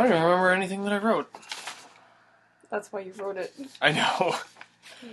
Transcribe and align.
I 0.00 0.04
don't 0.04 0.12
even 0.12 0.22
remember 0.22 0.50
anything 0.52 0.84
that 0.84 0.94
I 0.94 0.96
wrote. 0.96 1.30
That's 2.70 2.90
why 2.90 3.00
you 3.00 3.12
wrote 3.18 3.36
it. 3.36 3.52
I 3.82 3.92
know, 3.92 4.34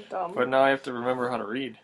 Dumb. 0.09 0.31
but 0.33 0.47
now 0.47 0.61
I 0.61 0.69
have 0.69 0.81
to 0.83 0.93
remember 0.93 1.27
how 1.27 1.35
to 1.35 1.43
read. 1.43 1.77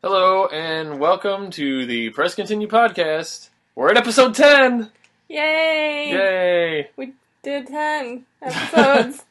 Hello, 0.00 0.46
and 0.46 1.00
welcome 1.00 1.50
to 1.50 1.86
the 1.86 2.10
Press 2.10 2.36
Continue 2.36 2.68
podcast. 2.68 3.48
We're 3.74 3.90
at 3.90 3.96
episode 3.96 4.36
10! 4.36 4.92
Yay! 5.28 6.12
Yay! 6.12 6.90
We 6.94 7.14
did 7.42 7.66
10 7.66 8.26
episodes. 8.40 9.24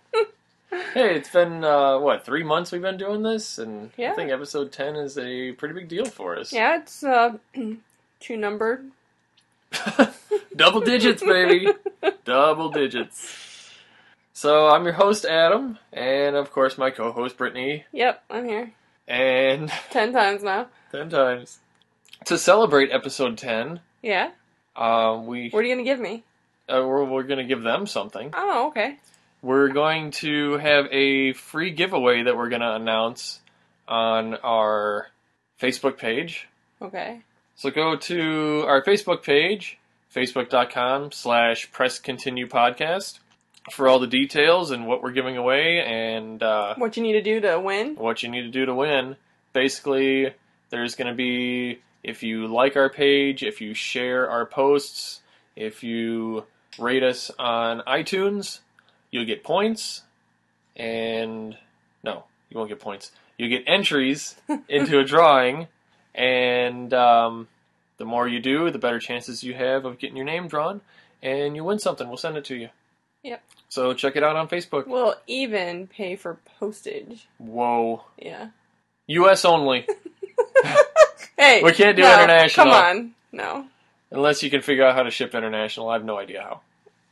Hey, 0.70 1.16
it's 1.16 1.30
been, 1.30 1.64
uh, 1.64 1.98
what, 2.00 2.26
three 2.26 2.44
months 2.44 2.72
we've 2.72 2.82
been 2.82 2.98
doing 2.98 3.24
this? 3.24 3.58
And 3.58 3.92
I 3.98 4.12
think 4.14 4.30
episode 4.32 4.72
10 4.72 4.96
is 4.96 5.18
a 5.18 5.52
pretty 5.54 5.74
big 5.74 5.88
deal 5.88 6.06
for 6.06 6.38
us. 6.38 6.54
yeah, 6.54 6.78
it's 6.80 7.04
uh, 7.04 7.38
two 8.20 8.38
numbered. 8.38 8.86
Double 10.56 10.82
digits, 10.82 11.24
baby! 11.24 11.68
Double 12.26 12.70
digits. 12.70 13.72
So, 14.34 14.68
I'm 14.70 14.84
your 14.84 14.94
host, 14.94 15.26
Adam, 15.26 15.78
and 15.92 16.36
of 16.36 16.52
course, 16.52 16.78
my 16.78 16.92
co 16.92 17.12
host, 17.12 17.38
Brittany, 17.38 17.86
Yep, 17.92 18.24
I'm 18.30 18.46
here. 18.46 18.72
and 19.08 19.70
10 19.92 20.14
times 20.14 20.44
now. 20.44 20.68
10 20.92 21.10
times. 21.10 21.60
To 22.26 22.38
celebrate 22.38 22.92
episode 22.92 23.38
10, 23.38 23.80
Yeah? 24.02 24.32
uh, 24.76 25.20
we, 25.24 25.50
What 25.50 25.60
are 25.60 25.64
you 25.68 25.74
going 25.76 25.86
to 25.86 25.90
give 25.92 26.00
me? 26.00 26.24
uh, 26.68 26.84
we're, 26.86 27.04
we're 27.06 27.24
going 27.24 27.40
to 27.40 27.44
give 27.46 27.64
them 27.64 27.86
something. 27.88 28.32
Oh, 28.36 28.68
okay. 28.68 28.98
We're 29.42 29.70
going 29.70 30.12
to 30.12 30.58
have 30.58 30.86
a 30.92 31.34
free 31.34 31.72
giveaway 31.72 32.24
that 32.24 32.36
we're 32.36 32.50
going 32.50 32.62
to 32.62 32.74
announce 32.76 33.40
on 33.88 34.36
our 34.36 35.08
Facebook 35.62 35.98
page. 35.98 36.48
Okay. 36.82 37.22
So 37.56 37.72
go 37.72 37.96
to 37.96 38.64
our 38.68 38.84
Facebook 38.84 39.24
page, 39.24 39.78
facebook.com 40.14 41.12
slash 41.12 41.72
press 41.72 42.00
continue 42.00 42.48
podcast 42.48 43.20
for 43.72 43.88
all 43.88 44.00
the 44.00 44.08
details 44.08 44.72
and 44.72 44.88
what 44.88 45.02
we're 45.04 45.12
giving 45.12 45.38
away 45.38 45.82
and 45.82 46.42
uh, 46.42 46.76
What 46.76 46.98
you 46.98 47.04
need 47.04 47.14
to 47.14 47.22
do 47.22 47.40
to 47.42 47.60
win? 47.60 47.96
what 47.96 48.24
you 48.24 48.30
need 48.30 48.42
to 48.44 48.50
do 48.50 48.66
to 48.66 48.74
win. 48.74 49.16
Basically, 49.54 50.34
there's 50.70 50.96
going 50.96 51.08
to 51.10 51.14
be 51.16 51.80
if 52.04 52.24
you 52.24 52.48
like 52.48 52.76
our 52.78 52.90
page, 52.90 53.44
if 53.44 53.60
you 53.62 53.74
share 53.74 54.30
our 54.30 54.46
posts, 54.46 55.22
if 55.56 55.84
you 55.84 56.46
rate 56.78 57.04
us 57.04 57.30
on 57.38 57.82
iTunes, 57.86 58.60
you'll 59.12 59.26
get 59.26 59.44
points. 59.44 60.04
And 60.76 61.58
no, 62.04 62.24
you 62.50 62.58
won't 62.58 62.70
get 62.70 62.80
points. 62.80 63.12
You 63.38 63.50
get 63.50 63.64
entries 63.68 64.36
into 64.70 65.00
a 65.00 65.04
drawing, 65.04 65.68
and 66.14 66.94
um, 66.94 67.48
the 67.98 68.06
more 68.06 68.28
you 68.28 68.40
do, 68.40 68.70
the 68.72 68.80
better 68.80 69.00
chances 69.00 69.44
you 69.44 69.54
have 69.54 69.86
of 69.86 70.00
getting 70.00 70.16
your 70.16 70.26
name 70.26 70.48
drawn, 70.48 70.82
and 71.22 71.56
you 71.56 71.64
win 71.64 71.80
something. 71.80 72.08
We'll 72.08 72.18
send 72.18 72.38
it 72.38 72.46
to 72.46 72.56
you. 72.56 72.70
Yep. 73.24 73.44
So 73.68 73.94
check 73.94 74.16
it 74.16 74.24
out 74.24 74.36
on 74.36 74.48
Facebook. 74.48 74.88
We'll 74.88 75.16
even 75.28 75.88
pay 75.88 76.16
for 76.16 76.38
postage. 76.60 77.28
Whoa. 77.38 78.04
Yeah. 78.18 78.50
U.S. 79.08 79.44
only. 79.46 79.88
Hey! 81.40 81.64
We 81.64 81.72
can't 81.72 81.96
do 81.96 82.02
no, 82.02 82.14
international. 82.14 82.66
Come 82.66 82.74
on. 82.74 83.12
No. 83.32 83.66
Unless 84.12 84.44
you 84.44 84.50
can 84.50 84.62
figure 84.62 84.86
out 84.86 84.94
how 84.94 85.04
to 85.04 85.10
ship 85.10 85.34
international. 85.34 85.88
I 85.88 85.94
have 85.94 86.04
no 86.04 86.18
idea 86.20 86.42
how. 86.42 86.60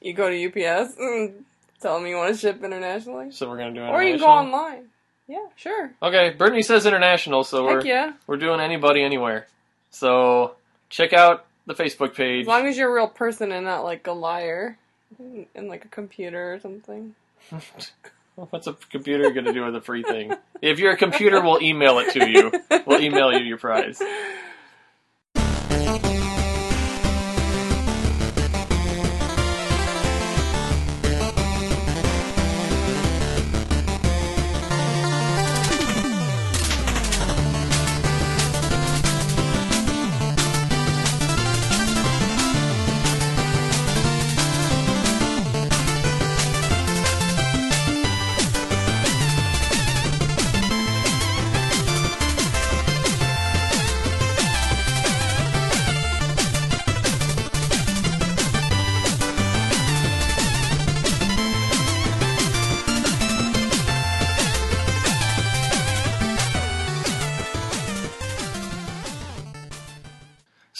You 0.02 0.11
go 0.11 0.30
to 0.30 0.45
UPS 0.48 0.95
and 1.00 1.45
tell 1.81 1.97
them 1.97 2.08
you 2.08 2.16
want 2.16 2.33
to 2.33 2.39
ship 2.39 2.64
internationally. 2.64 3.31
So 3.31 3.50
we're 3.50 3.58
going 3.58 3.73
to 3.73 3.80
do 3.80 3.86
international. 3.86 4.00
Or 4.00 4.03
you 4.03 4.17
can 4.17 4.22
go 4.22 4.31
online. 4.31 4.86
Yeah, 5.28 5.45
sure. 5.56 5.92
Okay, 6.02 6.30
Brittany 6.31 6.61
says 6.61 6.86
international, 6.86 7.44
so 7.44 7.66
we're, 7.66 7.86
yeah. 7.86 8.14
we're 8.28 8.38
doing 8.38 8.61
anybody 8.61 9.03
anywhere. 9.03 9.47
So 9.89 10.55
check 10.89 11.11
out 11.11 11.45
the 11.66 11.73
Facebook 11.73 12.16
page. 12.16 12.43
As 12.43 12.48
long 12.48 12.66
as 12.66 12.77
you're 12.77 12.89
a 12.89 12.93
real 12.93 13.10
person 13.10 13.52
and 13.52 13.66
not 13.66 13.83
like 13.83 14.08
a 14.08 14.14
liar 14.14 14.77
in 15.20 15.67
like 15.67 15.86
a 15.86 15.89
computer 15.89 16.54
or 16.54 16.60
something. 16.60 17.16
What's 18.36 18.67
a 18.67 18.73
computer 18.92 19.32
going 19.32 19.45
to 19.45 19.54
do 19.54 19.66
with 19.66 19.76
a 19.76 19.82
free 19.82 20.04
thing? 20.04 20.33
If 20.61 20.80
you're 20.80 20.92
a 20.92 20.98
computer, 20.98 21.42
we'll 21.42 21.61
email 21.61 21.98
it 21.99 22.14
to 22.14 22.30
you. 22.30 22.52
We'll 22.86 23.02
email 23.02 23.33
you 23.33 23.43
your 23.43 23.58
prize. 23.58 24.02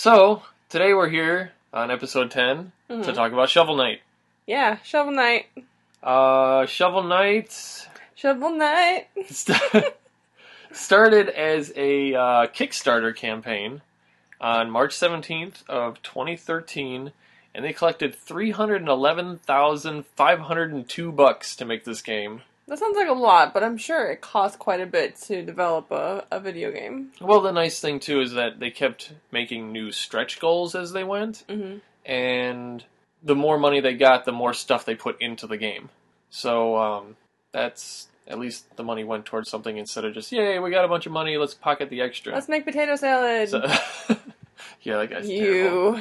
So 0.07 0.41
today 0.69 0.94
we're 0.94 1.09
here 1.09 1.51
on 1.73 1.91
episode 1.91 2.31
10 2.31 2.72
to 2.88 2.94
Mhm. 2.94 3.13
talk 3.13 3.34
about 3.34 3.50
Shovel 3.50 3.75
Knight. 3.75 4.00
Yeah, 4.45 4.78
Shovel 4.81 5.12
Knight. 5.12 5.47
Uh, 6.01 6.66
Shovel 6.66 7.03
Knight 7.03 7.90
Shovel 8.16 8.51
Knight. 8.51 9.07
st- 9.29 9.94
started 10.72 11.28
as 11.28 11.73
a 11.75 12.16
uh, 12.16 12.47
Kickstarter 12.47 13.13
campaign 13.13 13.81
on 14.40 14.72
March 14.72 14.95
17th 14.95 15.68
of 15.68 16.01
2013, 16.03 17.12
and 17.53 17.66
they 17.66 17.74
collected 17.74 18.16
311,502 18.16 21.12
bucks 21.12 21.53
to 21.57 21.66
make 21.66 21.84
this 21.84 22.01
game. 22.01 22.44
That 22.68 22.80
sounds 22.80 22.98
like 22.98 23.08
a 23.08 23.14
lot, 23.14 23.54
but 23.54 23.64
I'm 23.64 23.78
sure 23.78 24.08
it 24.12 24.20
costs 24.20 24.58
quite 24.58 24.82
a 24.82 24.86
bit 24.86 25.16
to 25.28 25.42
develop 25.42 25.90
a, 25.92 26.26
a 26.32 26.40
video 26.40 26.70
game. 26.72 27.12
Well, 27.22 27.40
the 27.42 27.52
nice 27.54 27.80
thing 27.80 28.00
too 28.00 28.20
is 28.20 28.34
that 28.34 28.60
they 28.60 28.72
kept 28.72 29.14
making 29.32 29.72
new 29.72 29.92
stretch 29.92 30.40
goals 30.40 30.76
as 30.76 30.92
they 30.92 31.04
went, 31.04 31.44
hmm 31.50 31.78
and 32.06 32.84
the 33.24 33.36
more 33.36 33.58
money 33.58 33.82
they 33.82 33.94
got, 33.96 34.24
the 34.24 34.32
more 34.32 34.54
stuff 34.54 34.86
they 34.86 34.96
put 34.96 35.22
into 35.22 35.46
the 35.48 35.58
game. 35.58 35.90
So 36.30 36.78
um, 36.78 37.16
that's 37.52 38.08
at 38.28 38.40
least 38.40 38.66
the 38.78 38.84
money 38.84 39.04
went 39.04 39.26
towards 39.26 39.50
something 39.50 39.76
instead 39.78 40.06
of 40.06 40.14
just 40.14 40.32
yay, 40.32 40.60
we 40.60 40.70
got 40.72 40.86
a 40.86 40.88
bunch 40.88 41.06
of 41.06 41.12
money, 41.12 41.36
let's 41.38 41.54
pocket 41.54 41.90
the 41.90 42.02
extra. 42.02 42.34
Let's 42.34 42.48
make 42.50 42.64
potato 42.66 42.96
salad. 42.96 43.50
So- 43.50 43.62
yeah, 44.84 44.98
that 44.98 45.10
guy's 45.10 45.28
terrible. 45.28 46.00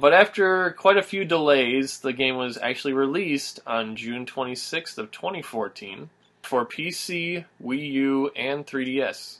But 0.00 0.12
after 0.14 0.70
quite 0.72 0.96
a 0.96 1.02
few 1.02 1.24
delays, 1.24 1.98
the 2.00 2.12
game 2.12 2.36
was 2.36 2.58
actually 2.58 2.92
released 2.94 3.60
on 3.66 3.96
June 3.96 4.26
26th 4.26 4.98
of 4.98 5.10
2014 5.10 6.10
for 6.42 6.64
PC, 6.64 7.44
Wii 7.62 7.92
U, 7.92 8.30
and 8.36 8.66
3DS. 8.66 9.38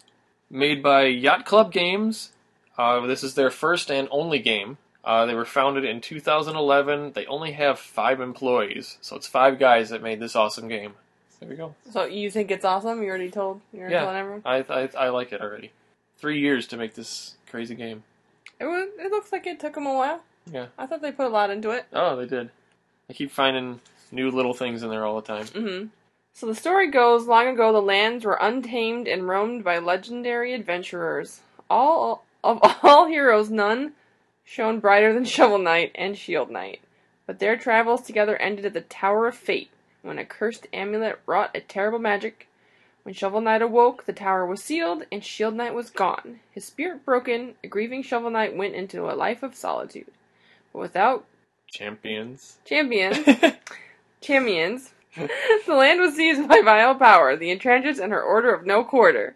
Made 0.50 0.82
by 0.82 1.04
Yacht 1.04 1.44
Club 1.46 1.72
Games, 1.72 2.32
uh, 2.76 3.00
this 3.06 3.22
is 3.22 3.34
their 3.34 3.50
first 3.50 3.90
and 3.90 4.08
only 4.10 4.38
game. 4.38 4.78
Uh, 5.04 5.24
they 5.26 5.34
were 5.34 5.44
founded 5.44 5.84
in 5.84 6.00
2011. 6.00 7.12
They 7.12 7.24
only 7.26 7.52
have 7.52 7.78
five 7.78 8.20
employees, 8.20 8.98
so 9.00 9.16
it's 9.16 9.26
five 9.26 9.58
guys 9.58 9.90
that 9.90 10.02
made 10.02 10.20
this 10.20 10.36
awesome 10.36 10.68
game. 10.68 10.94
There 11.40 11.48
we 11.48 11.54
go. 11.56 11.74
So 11.92 12.04
you 12.04 12.30
think 12.30 12.50
it's 12.50 12.64
awesome? 12.64 13.02
You 13.02 13.08
already 13.08 13.30
told. 13.30 13.60
You 13.72 13.80
already 13.80 13.94
Yeah. 13.94 14.00
telling 14.00 14.16
everyone. 14.16 14.42
I, 14.44 14.56
I 14.68 14.88
I 14.98 15.08
like 15.10 15.32
it 15.32 15.40
already. 15.40 15.70
Three 16.18 16.40
years 16.40 16.66
to 16.68 16.76
make 16.76 16.94
this 16.94 17.36
crazy 17.48 17.74
game. 17.76 18.02
It 18.58 18.64
was. 18.64 18.88
It 18.98 19.10
looks 19.12 19.30
like 19.30 19.46
it 19.46 19.60
took 19.60 19.74
them 19.74 19.86
a 19.86 19.94
while. 19.94 20.20
Yeah. 20.52 20.66
I 20.78 20.86
thought 20.86 21.02
they 21.02 21.12
put 21.12 21.26
a 21.26 21.30
lot 21.30 21.50
into 21.50 21.70
it. 21.70 21.86
Oh, 21.92 22.16
they 22.16 22.26
did. 22.26 22.50
I 23.08 23.12
keep 23.12 23.30
finding 23.30 23.80
new 24.10 24.30
little 24.30 24.54
things 24.54 24.82
in 24.82 24.90
there 24.90 25.04
all 25.04 25.20
the 25.20 25.26
time. 25.26 25.46
Mm-hmm. 25.46 25.86
So 26.34 26.46
the 26.46 26.54
story 26.54 26.90
goes: 26.90 27.26
long 27.26 27.48
ago, 27.48 27.72
the 27.72 27.82
lands 27.82 28.24
were 28.24 28.38
untamed 28.40 29.08
and 29.08 29.28
roamed 29.28 29.64
by 29.64 29.78
legendary 29.78 30.54
adventurers. 30.54 31.40
All 31.68 32.24
of 32.44 32.60
all 32.82 33.06
heroes, 33.08 33.50
none 33.50 33.92
shone 34.44 34.80
brighter 34.80 35.12
than 35.12 35.24
Shovel 35.24 35.58
Knight 35.58 35.92
and 35.94 36.16
Shield 36.16 36.50
Knight. 36.50 36.80
But 37.26 37.38
their 37.38 37.56
travels 37.56 38.02
together 38.02 38.36
ended 38.36 38.64
at 38.64 38.72
the 38.72 38.80
Tower 38.80 39.26
of 39.26 39.36
Fate, 39.36 39.70
when 40.00 40.18
a 40.18 40.24
cursed 40.24 40.66
amulet 40.72 41.20
wrought 41.26 41.50
a 41.54 41.60
terrible 41.60 41.98
magic. 41.98 42.46
When 43.02 43.14
Shovel 43.14 43.40
Knight 43.40 43.62
awoke, 43.62 44.06
the 44.06 44.12
tower 44.12 44.46
was 44.46 44.62
sealed, 44.62 45.04
and 45.12 45.24
Shield 45.24 45.54
Knight 45.54 45.74
was 45.74 45.90
gone. 45.90 46.40
His 46.50 46.64
spirit 46.64 47.04
broken, 47.04 47.54
a 47.62 47.66
grieving 47.66 48.02
Shovel 48.02 48.30
Knight 48.30 48.56
went 48.56 48.74
into 48.74 49.10
a 49.10 49.12
life 49.12 49.42
of 49.42 49.54
solitude. 49.54 50.10
Without 50.78 51.24
Champions. 51.70 52.58
champions, 52.64 53.18
champions, 54.20 54.92
the 55.16 55.74
land 55.74 56.00
was 56.00 56.14
seized 56.14 56.48
by 56.48 56.62
vile 56.64 56.94
power, 56.94 57.36
the 57.36 57.50
Enchantress 57.50 57.98
and 57.98 58.12
her 58.12 58.22
order 58.22 58.54
of 58.54 58.64
no 58.64 58.84
quarter. 58.84 59.34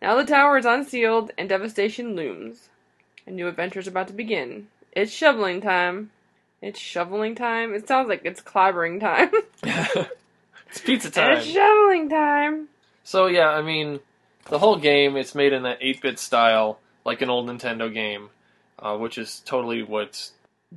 Now 0.00 0.14
the 0.14 0.24
tower 0.24 0.56
is 0.56 0.64
unsealed 0.64 1.32
and 1.36 1.48
devastation 1.48 2.14
looms. 2.14 2.68
A 3.26 3.30
new 3.30 3.48
adventure 3.48 3.80
is 3.80 3.88
about 3.88 4.06
to 4.08 4.14
begin. 4.14 4.68
It's 4.92 5.12
shoveling 5.12 5.60
time. 5.60 6.10
It's 6.62 6.78
shoveling 6.78 7.34
time. 7.34 7.74
It 7.74 7.86
sounds 7.86 8.08
like 8.08 8.22
it's 8.24 8.40
clobbering 8.40 9.00
time. 9.00 9.30
it's 10.68 10.80
pizza 10.80 11.10
time. 11.10 11.38
it's 11.38 11.46
shoveling 11.46 12.08
time. 12.08 12.68
So 13.04 13.26
yeah, 13.26 13.48
I 13.48 13.62
mean, 13.62 14.00
the 14.48 14.58
whole 14.58 14.76
game 14.76 15.16
it's 15.16 15.34
made 15.34 15.52
in 15.52 15.64
that 15.64 15.80
8-bit 15.80 16.18
style, 16.18 16.78
like 17.04 17.20
an 17.20 17.30
old 17.30 17.48
Nintendo 17.48 17.92
game, 17.92 18.30
uh, 18.78 18.96
which 18.96 19.18
is 19.18 19.40
totally 19.44 19.82
what 19.82 20.30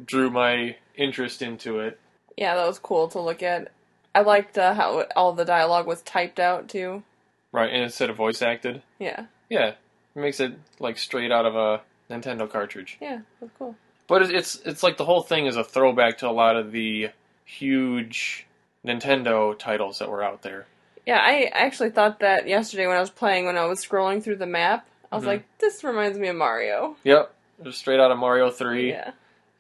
drew 0.06 0.30
my 0.30 0.76
interest 0.96 1.42
into 1.42 1.80
it. 1.80 2.00
Yeah, 2.38 2.56
that 2.56 2.68
was 2.68 2.80
cool 2.80 3.08
to 3.10 3.20
look 3.20 3.44
at. 3.44 3.72
I 4.14 4.22
liked 4.22 4.58
uh, 4.58 4.74
how 4.74 5.06
all 5.16 5.34
the 5.34 5.46
dialogue 5.46 5.88
was 5.88 6.02
typed 6.02 6.40
out 6.40 6.68
too. 6.70 7.04
Right, 7.52 7.72
and 7.72 7.84
instead 7.84 8.10
of 8.10 8.16
voice 8.16 8.42
acted. 8.42 8.82
Yeah, 9.00 9.26
Yeah, 9.50 9.68
it 9.68 9.76
makes 10.16 10.40
it 10.40 10.54
like 10.80 10.98
straight 10.98 11.32
out 11.32 11.46
of 11.46 11.56
a 11.56 11.82
Nintendo 12.10 12.50
cartridge. 12.50 12.98
yeah, 13.02 13.20
that's 13.40 13.52
cool. 13.58 13.76
But 14.08 14.22
it's 14.24 14.32
it's, 14.32 14.56
it's 14.66 14.84
like 14.84 14.98
the 14.98 15.06
whole 15.06 15.22
thing 15.22 15.46
is 15.46 15.56
a 15.56 15.64
throwback 15.64 16.18
to 16.20 16.30
a 16.30 16.32
lot 16.32 16.56
of 16.58 16.72
the 16.72 17.10
huge 17.46 18.46
Nintendo 18.86 19.58
titles 19.58 20.00
that 20.00 20.10
were 20.10 20.24
out 20.24 20.42
there. 20.42 20.66
Yeah, 21.06 21.20
I 21.22 21.50
actually 21.54 21.90
thought 21.92 22.20
that 22.20 22.48
yesterday 22.48 22.88
when 22.88 22.98
I 22.98 23.02
was 23.02 23.10
playing, 23.10 23.46
when 23.46 23.58
I 23.58 23.66
was 23.66 23.86
scrolling 23.86 24.22
through 24.24 24.36
the 24.38 24.46
map, 24.46 24.88
I 25.12 25.16
was 25.16 25.24
Mhm. 25.24 25.28
like, 25.28 25.58
this 25.60 25.84
reminds 25.84 26.18
me 26.18 26.28
of 26.28 26.36
Mario. 26.36 26.96
Yep, 27.04 27.34
just 27.64 27.80
straight 27.80 28.00
out 28.00 28.12
of 28.12 28.18
Mario 28.18 28.50
Three. 28.52 28.90
Yeah. 28.92 29.12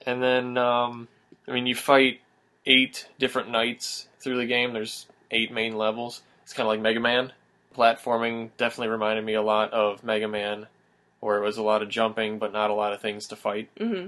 And 0.05 0.21
then, 0.21 0.57
um, 0.57 1.07
I 1.47 1.51
mean, 1.51 1.67
you 1.67 1.75
fight 1.75 2.21
eight 2.65 3.07
different 3.19 3.49
knights 3.49 4.07
through 4.19 4.37
the 4.37 4.45
game. 4.45 4.73
There's 4.73 5.07
eight 5.31 5.51
main 5.51 5.75
levels. 5.77 6.21
It's 6.43 6.53
kind 6.53 6.65
of 6.65 6.71
like 6.71 6.81
Mega 6.81 6.99
Man. 6.99 7.33
Platforming 7.75 8.49
definitely 8.57 8.89
reminded 8.89 9.23
me 9.23 9.33
a 9.33 9.41
lot 9.41 9.71
of 9.71 10.03
Mega 10.03 10.27
Man, 10.27 10.67
where 11.19 11.37
it 11.37 11.45
was 11.45 11.57
a 11.57 11.63
lot 11.63 11.81
of 11.81 11.89
jumping 11.89 12.37
but 12.37 12.51
not 12.51 12.69
a 12.69 12.73
lot 12.73 12.93
of 12.93 13.01
things 13.01 13.27
to 13.27 13.35
fight. 13.35 13.69
hmm 13.79 14.07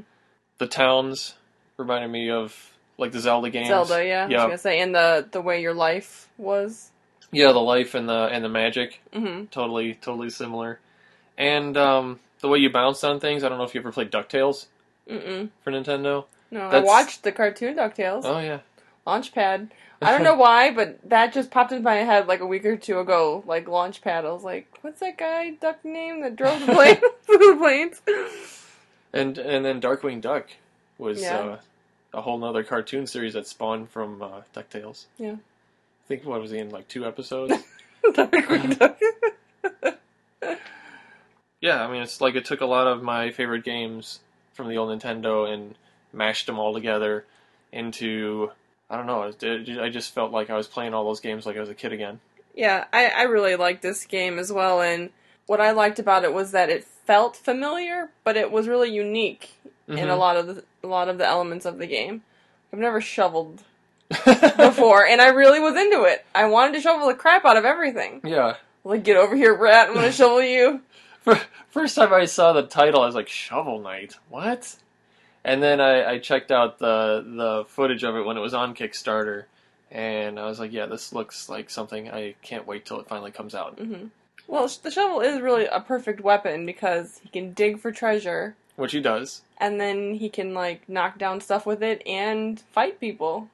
The 0.57 0.67
towns 0.67 1.35
reminded 1.77 2.09
me 2.09 2.29
of 2.29 2.71
like 2.97 3.11
the 3.11 3.19
Zelda 3.19 3.49
games. 3.49 3.67
Zelda, 3.67 4.05
yeah. 4.05 4.23
I 4.23 4.25
was 4.25 4.33
Yeah, 4.33 4.43
gonna 4.45 4.57
say, 4.57 4.79
and 4.81 4.93
the 4.93 5.27
the 5.31 5.41
way 5.41 5.61
your 5.61 5.73
life 5.73 6.29
was. 6.37 6.91
yeah, 7.31 7.51
the 7.51 7.59
life 7.59 7.95
and 7.95 8.07
the 8.09 8.29
and 8.31 8.43
the 8.43 8.49
magic, 8.49 8.99
hmm 9.13 9.45
totally 9.45 9.93
totally 9.95 10.29
similar. 10.29 10.79
And 11.37 11.77
um, 11.77 12.19
the 12.41 12.49
way 12.49 12.59
you 12.59 12.69
bounced 12.69 13.03
on 13.03 13.19
things. 13.19 13.43
I 13.43 13.49
don't 13.49 13.57
know 13.57 13.63
if 13.63 13.73
you 13.73 13.79
ever 13.81 13.91
played 13.91 14.11
Ducktales 14.11 14.67
Mm-mm. 15.09 15.49
for 15.63 15.71
Nintendo. 15.71 16.25
No, 16.51 16.61
I 16.61 16.79
watched 16.79 17.23
the 17.23 17.31
cartoon 17.31 17.75
Ducktales. 17.75 18.21
Oh 18.25 18.39
yeah. 18.39 18.59
Launchpad. 19.07 19.69
I 20.01 20.11
don't 20.11 20.23
know 20.23 20.35
why, 20.35 20.71
but 20.71 20.99
that 21.09 21.33
just 21.33 21.49
popped 21.49 21.71
into 21.71 21.83
my 21.83 21.95
head 21.95 22.27
like 22.27 22.41
a 22.41 22.45
week 22.45 22.65
or 22.65 22.75
two 22.77 22.99
ago. 22.99 23.43
Like 23.47 23.65
Launchpad, 23.65 24.25
I 24.25 24.31
was 24.31 24.43
like, 24.43 24.67
"What's 24.81 24.99
that 24.99 25.17
guy 25.17 25.51
duck 25.51 25.83
name 25.85 26.21
that 26.21 26.35
drove 26.35 26.59
the 26.65 26.73
plane? 26.73 26.97
the 27.27 27.55
planes?" 27.57 28.01
And 29.13 29.37
and 29.37 29.63
then 29.65 29.79
Darkwing 29.81 30.21
Duck 30.21 30.49
was 30.97 31.21
Yeah. 31.21 31.37
uh, 31.37 31.57
a 32.13 32.21
whole 32.21 32.37
nother 32.37 32.63
cartoon 32.63 33.07
series 33.07 33.33
that 33.33 33.47
spawned 33.47 33.89
from 33.89 34.21
uh, 34.21 34.41
Ducktales. 34.55 35.05
Yeah. 35.17 35.33
I 35.33 36.07
think 36.07 36.25
what 36.25 36.41
was 36.41 36.51
he 36.51 36.59
in 36.59 36.69
like 36.69 36.87
two 36.87 37.05
episodes? 37.05 37.53
Darkwing 38.03 38.77
Duck. 38.77 38.99
yeah, 41.61 41.85
I 41.85 41.91
mean 41.91 42.01
it's 42.01 42.19
like 42.21 42.35
it 42.35 42.45
took 42.45 42.61
a 42.61 42.65
lot 42.65 42.87
of 42.87 43.01
my 43.03 43.31
favorite 43.31 43.63
games 43.63 44.19
from 44.53 44.69
the 44.69 44.77
old 44.77 44.89
Nintendo 44.89 45.51
and 45.51 45.75
mashed 46.11 46.45
them 46.45 46.59
all 46.59 46.73
together 46.73 47.25
into 47.71 48.51
I 48.89 48.97
don't 48.97 49.07
know. 49.07 49.31
I 49.83 49.89
just 49.89 50.13
felt 50.13 50.31
like 50.31 50.49
I 50.49 50.55
was 50.55 50.67
playing 50.67 50.93
all 50.93 51.03
those 51.05 51.19
games 51.19 51.45
like 51.45 51.57
I 51.57 51.59
was 51.61 51.69
a 51.69 51.73
kid 51.75 51.93
again. 51.93 52.19
Yeah, 52.55 52.85
I, 52.93 53.07
I 53.07 53.21
really 53.23 53.55
liked 53.55 53.81
this 53.81 54.05
game 54.05 54.37
as 54.37 54.51
well, 54.51 54.81
and 54.81 55.09
what 55.47 55.59
I 55.59 55.71
liked 55.71 55.97
about 55.97 56.23
it 56.23 56.33
was 56.33 56.51
that 56.51 56.69
it 56.69 56.83
felt 56.83 57.35
familiar, 57.35 58.09
but 58.23 58.37
it 58.37 58.51
was 58.51 58.67
really 58.67 58.91
unique 58.93 59.55
in 59.87 59.97
a 59.97 60.13
Mhm. 60.13 60.17
lot 60.19 60.37
of 60.37 60.47
the 60.47 60.63
a 60.83 60.87
lot 60.87 61.09
of 61.09 61.17
the 61.17 61.25
elements 61.25 61.65
of 61.65 61.77
the 61.79 61.87
game. 61.87 62.21
I've 62.71 62.79
never 62.79 63.01
shoveled 63.01 63.63
Mm-hmm. 64.11 64.57
before, 64.61 65.07
and 65.07 65.19
I 65.21 65.29
really 65.29 65.59
was 65.59 65.75
into 65.75 66.03
it. 66.03 66.23
I 66.35 66.45
wanted 66.45 66.73
to 66.73 66.81
shovel 66.81 67.07
the 67.07 67.15
crap 67.15 67.45
out 67.45 67.57
of 67.57 67.65
everything. 67.65 68.21
yeah. 68.23 68.57
Like, 68.83 69.03
get 69.03 69.17
over 69.17 69.35
here, 69.35 69.55
Brett. 69.57 69.87
I'm 69.87 69.95
gonna 69.95 70.11
shovel 70.11 70.43
you. 70.43 70.81
First 71.69 71.95
time 71.95 72.13
I 72.13 72.25
saw 72.25 72.53
the 72.53 72.63
title, 72.63 73.01
I 73.01 73.05
was 73.05 73.15
like, 73.15 73.29
Shovel 73.29 73.79
Knight? 73.79 74.15
What? 74.29 74.75
And 75.43 75.61
then 75.61 75.81
I, 75.81 76.11
I 76.13 76.19
checked 76.19 76.51
out 76.51 76.79
the 76.79 77.23
the 77.25 77.65
footage 77.67 78.03
of 78.03 78.15
it 78.15 78.21
when 78.25 78.37
it 78.37 78.41
was 78.41 78.53
on 78.53 78.75
Kickstarter, 78.75 79.45
and 79.91 80.39
I 80.39 80.45
was 80.45 80.59
like, 80.59 80.71
yeah, 80.71 80.85
this 80.85 81.11
looks 81.13 81.49
like 81.49 81.69
something 81.69 82.09
I 82.09 82.35
can't 82.41 82.67
wait 82.67 82.85
till 82.85 82.99
it 82.99 83.07
finally 83.07 83.31
comes 83.31 83.53
out. 83.55 83.77
hmm 83.79 84.05
Well, 84.47 84.69
the 84.81 84.91
shovel 84.91 85.21
is 85.21 85.41
really 85.41 85.65
a 85.65 85.81
perfect 85.81 86.21
weapon 86.21 86.65
because 86.65 87.19
he 87.23 87.29
can 87.29 87.53
dig 87.53 87.79
for 87.79 87.91
treasure, 87.91 88.55
Which 88.77 88.93
he 88.93 89.01
does. 89.01 89.41
and 89.57 89.81
then 89.81 90.13
he 90.15 90.29
can 90.29 90.53
like 90.53 90.87
knock 90.87 91.17
down 91.17 91.41
stuff 91.41 91.65
with 91.65 91.83
it 91.83 92.01
and 92.07 92.59
fight 92.71 92.99
people. 93.01 93.49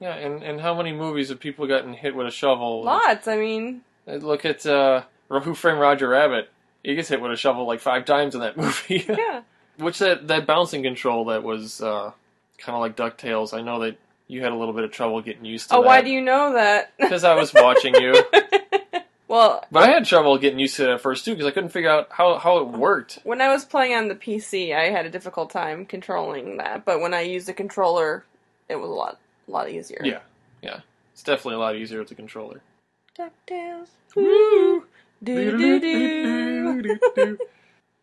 Yeah, 0.00 0.14
and, 0.16 0.42
and 0.42 0.60
how 0.60 0.74
many 0.74 0.92
movies 0.92 1.28
have 1.30 1.40
people 1.40 1.66
gotten 1.66 1.94
hit 1.94 2.14
with 2.14 2.26
a 2.26 2.30
shovel? 2.30 2.82
Lots. 2.82 3.28
I 3.28 3.36
mean, 3.36 3.82
Look 4.06 4.44
at 4.44 4.66
uh, 4.66 5.04
Who 5.30 5.54
Framed 5.54 5.80
Roger 5.80 6.08
Rabbit. 6.08 6.50
He 6.84 6.94
gets 6.94 7.08
hit 7.08 7.20
with 7.20 7.32
a 7.32 7.36
shovel 7.36 7.66
like 7.66 7.80
five 7.80 8.04
times 8.04 8.34
in 8.36 8.40
that 8.42 8.56
movie. 8.58 9.04
yeah. 9.08 9.42
Which 9.78 9.98
that, 9.98 10.28
that 10.28 10.46
bouncing 10.46 10.82
control 10.84 11.24
that 11.26 11.42
was 11.42 11.80
uh, 11.80 12.12
kind 12.58 12.76
of 12.76 12.80
like 12.80 12.94
DuckTales. 12.96 13.52
I 13.56 13.62
know 13.62 13.80
that 13.80 13.96
you 14.28 14.42
had 14.42 14.52
a 14.52 14.54
little 14.56 14.74
bit 14.74 14.84
of 14.84 14.92
trouble 14.92 15.20
getting 15.22 15.44
used 15.44 15.70
to 15.70 15.76
Oh, 15.76 15.82
that. 15.82 15.86
why 15.86 16.02
do 16.02 16.10
you 16.10 16.20
know 16.20 16.52
that? 16.52 16.92
Because 16.98 17.24
I 17.24 17.34
was 17.34 17.52
watching 17.52 17.94
you. 17.96 18.14
well, 19.28 19.64
But 19.72 19.88
I 19.88 19.92
had 19.92 20.04
trouble 20.04 20.38
getting 20.38 20.58
used 20.58 20.76
to 20.76 20.90
it 20.90 20.94
at 20.94 21.00
first 21.00 21.24
too 21.24 21.32
because 21.32 21.46
I 21.46 21.50
couldn't 21.50 21.70
figure 21.70 21.90
out 21.90 22.08
how, 22.10 22.38
how 22.38 22.58
it 22.58 22.68
worked. 22.68 23.18
when 23.24 23.40
I 23.40 23.48
was 23.48 23.64
playing 23.64 23.94
on 23.96 24.08
the 24.08 24.14
PC, 24.14 24.74
I 24.76 24.90
had 24.90 25.06
a 25.06 25.10
difficult 25.10 25.50
time 25.50 25.86
controlling 25.86 26.58
that. 26.58 26.84
But 26.84 27.00
when 27.00 27.12
I 27.14 27.22
used 27.22 27.48
a 27.48 27.52
controller, 27.52 28.24
it 28.68 28.76
was 28.76 28.88
a 28.88 28.92
lot, 28.92 29.18
a 29.48 29.50
lot 29.50 29.68
easier. 29.70 30.00
Yeah, 30.04 30.20
yeah. 30.62 30.80
It's 31.12 31.22
definitely 31.22 31.54
a 31.56 31.58
lot 31.58 31.76
easier 31.76 31.98
with 31.98 32.08
the 32.08 32.14
controller. 32.14 32.60
Ducktales. 33.18 33.88
Woo. 34.16 34.83
Do 35.24 35.56
do 35.58 35.80
do. 35.80 37.38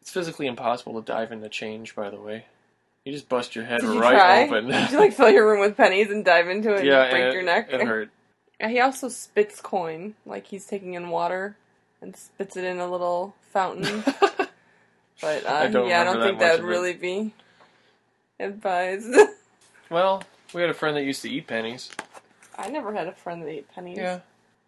It's 0.01 0.09
physically 0.09 0.47
impossible 0.47 0.99
to 0.99 1.05
dive 1.05 1.31
into 1.31 1.47
change, 1.47 1.95
by 1.95 2.09
the 2.09 2.19
way. 2.19 2.45
You 3.05 3.11
just 3.13 3.29
bust 3.29 3.55
your 3.55 3.65
head 3.65 3.81
Did 3.81 3.93
you 3.93 4.01
right 4.01 4.13
try? 4.15 4.43
open. 4.45 4.67
Did 4.71 4.91
you 4.91 4.97
like 4.97 5.13
fill 5.13 5.29
your 5.29 5.47
room 5.47 5.59
with 5.59 5.77
pennies 5.77 6.09
and 6.09 6.25
dive 6.25 6.49
into 6.49 6.73
it 6.73 6.85
yeah, 6.85 7.03
and 7.03 7.11
break 7.11 7.23
and 7.25 7.33
your 7.33 7.41
it- 7.43 7.45
neck? 7.45 7.69
It 7.71 7.81
hurt. 7.81 8.09
He 8.59 8.79
also 8.79 9.09
spits 9.09 9.61
coin, 9.61 10.15
like 10.25 10.47
he's 10.47 10.65
taking 10.65 10.95
in 10.95 11.09
water 11.09 11.55
and 12.01 12.15
spits 12.15 12.57
it 12.57 12.63
in 12.63 12.79
a 12.79 12.89
little 12.89 13.35
fountain. 13.51 14.03
But 15.21 15.45
uh, 15.45 15.53
I 15.53 15.67
don't 15.67 15.87
yeah, 15.87 16.01
I 16.01 16.03
don't 16.03 16.19
think 16.19 16.39
that 16.39 16.55
of 16.55 16.65
would 16.65 16.69
it. 16.69 16.71
really 16.71 16.93
be 16.93 17.31
advised. 18.39 19.15
well, 19.91 20.23
we 20.51 20.61
had 20.61 20.71
a 20.71 20.73
friend 20.73 20.97
that 20.97 21.03
used 21.03 21.21
to 21.21 21.29
eat 21.29 21.45
pennies. 21.45 21.91
I 22.57 22.69
never 22.69 22.91
had 22.91 23.05
a 23.07 23.11
friend 23.11 23.43
that 23.43 23.49
ate 23.49 23.69
pennies. 23.71 23.97
Yeah. 23.97 24.21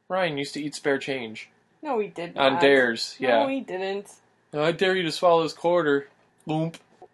Ryan 0.10 0.38
used 0.38 0.54
to 0.54 0.62
eat 0.64 0.76
spare 0.76 1.00
change 1.00 1.50
No, 1.84 2.00
he 2.00 2.08
did 2.08 2.36
not. 2.36 2.54
on 2.54 2.62
dares. 2.62 3.16
Yeah. 3.20 3.40
No, 3.40 3.48
Yeah. 3.48 3.54
he 3.56 3.62
didn't. 3.62 4.08
I 4.54 4.72
dare 4.72 4.96
you 4.96 5.04
to 5.04 5.12
swallow 5.12 5.44
this 5.44 5.54
quarter. 5.54 6.08
Boom. 6.48 6.72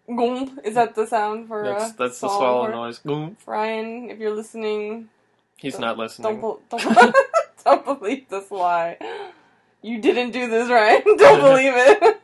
Goomp. 0.08 0.64
Is 0.64 0.74
that 0.76 0.94
the 0.94 1.06
sound 1.06 1.48
for 1.48 1.64
That's 1.64 1.84
uh, 1.84 1.92
that's 1.98 2.20
the 2.20 2.28
swallow 2.28 2.38
swallow 2.38 2.62
word? 2.64 2.72
noise. 2.72 2.98
Boom. 3.00 3.36
Ryan, 3.46 4.10
if 4.10 4.18
you're 4.18 4.34
listening, 4.34 5.08
He's 5.56 5.72
Don't- 5.74 5.82
not 5.82 5.98
listening. 5.98 6.40
don't 6.40 6.70
bel 6.70 6.78
don't, 6.78 7.14
don't 7.64 8.00
believe 8.00 8.28
this 8.30 8.50
lie. 8.50 8.98
You 9.82 10.00
didn't 10.00 10.30
do 10.32 10.48
this, 10.48 10.68
Ryan. 10.70 11.02
Don't 11.16 11.40
believe 11.40 11.72
it. 11.74 12.19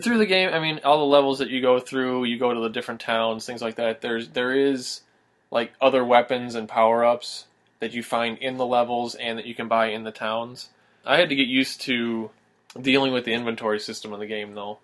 And 0.00 0.04
through 0.06 0.16
the 0.16 0.24
game, 0.24 0.48
I 0.50 0.60
mean, 0.60 0.80
all 0.82 0.96
the 0.96 1.04
levels 1.04 1.40
that 1.40 1.50
you 1.50 1.60
go 1.60 1.78
through, 1.78 2.24
you 2.24 2.38
go 2.38 2.54
to 2.54 2.60
the 2.60 2.70
different 2.70 3.02
towns, 3.02 3.44
things 3.44 3.60
like 3.60 3.74
that. 3.74 4.00
There's 4.00 4.30
there 4.30 4.50
is 4.50 5.02
like 5.50 5.74
other 5.78 6.02
weapons 6.02 6.54
and 6.54 6.66
power 6.66 7.04
ups 7.04 7.44
that 7.80 7.92
you 7.92 8.02
find 8.02 8.38
in 8.38 8.56
the 8.56 8.64
levels 8.64 9.14
and 9.14 9.38
that 9.38 9.44
you 9.44 9.54
can 9.54 9.68
buy 9.68 9.88
in 9.88 10.04
the 10.04 10.10
towns. 10.10 10.70
I 11.04 11.18
had 11.18 11.28
to 11.28 11.36
get 11.36 11.48
used 11.48 11.82
to 11.82 12.30
dealing 12.80 13.12
with 13.12 13.26
the 13.26 13.34
inventory 13.34 13.78
system 13.78 14.14
in 14.14 14.20
the 14.20 14.26
game 14.26 14.54
though, 14.54 14.78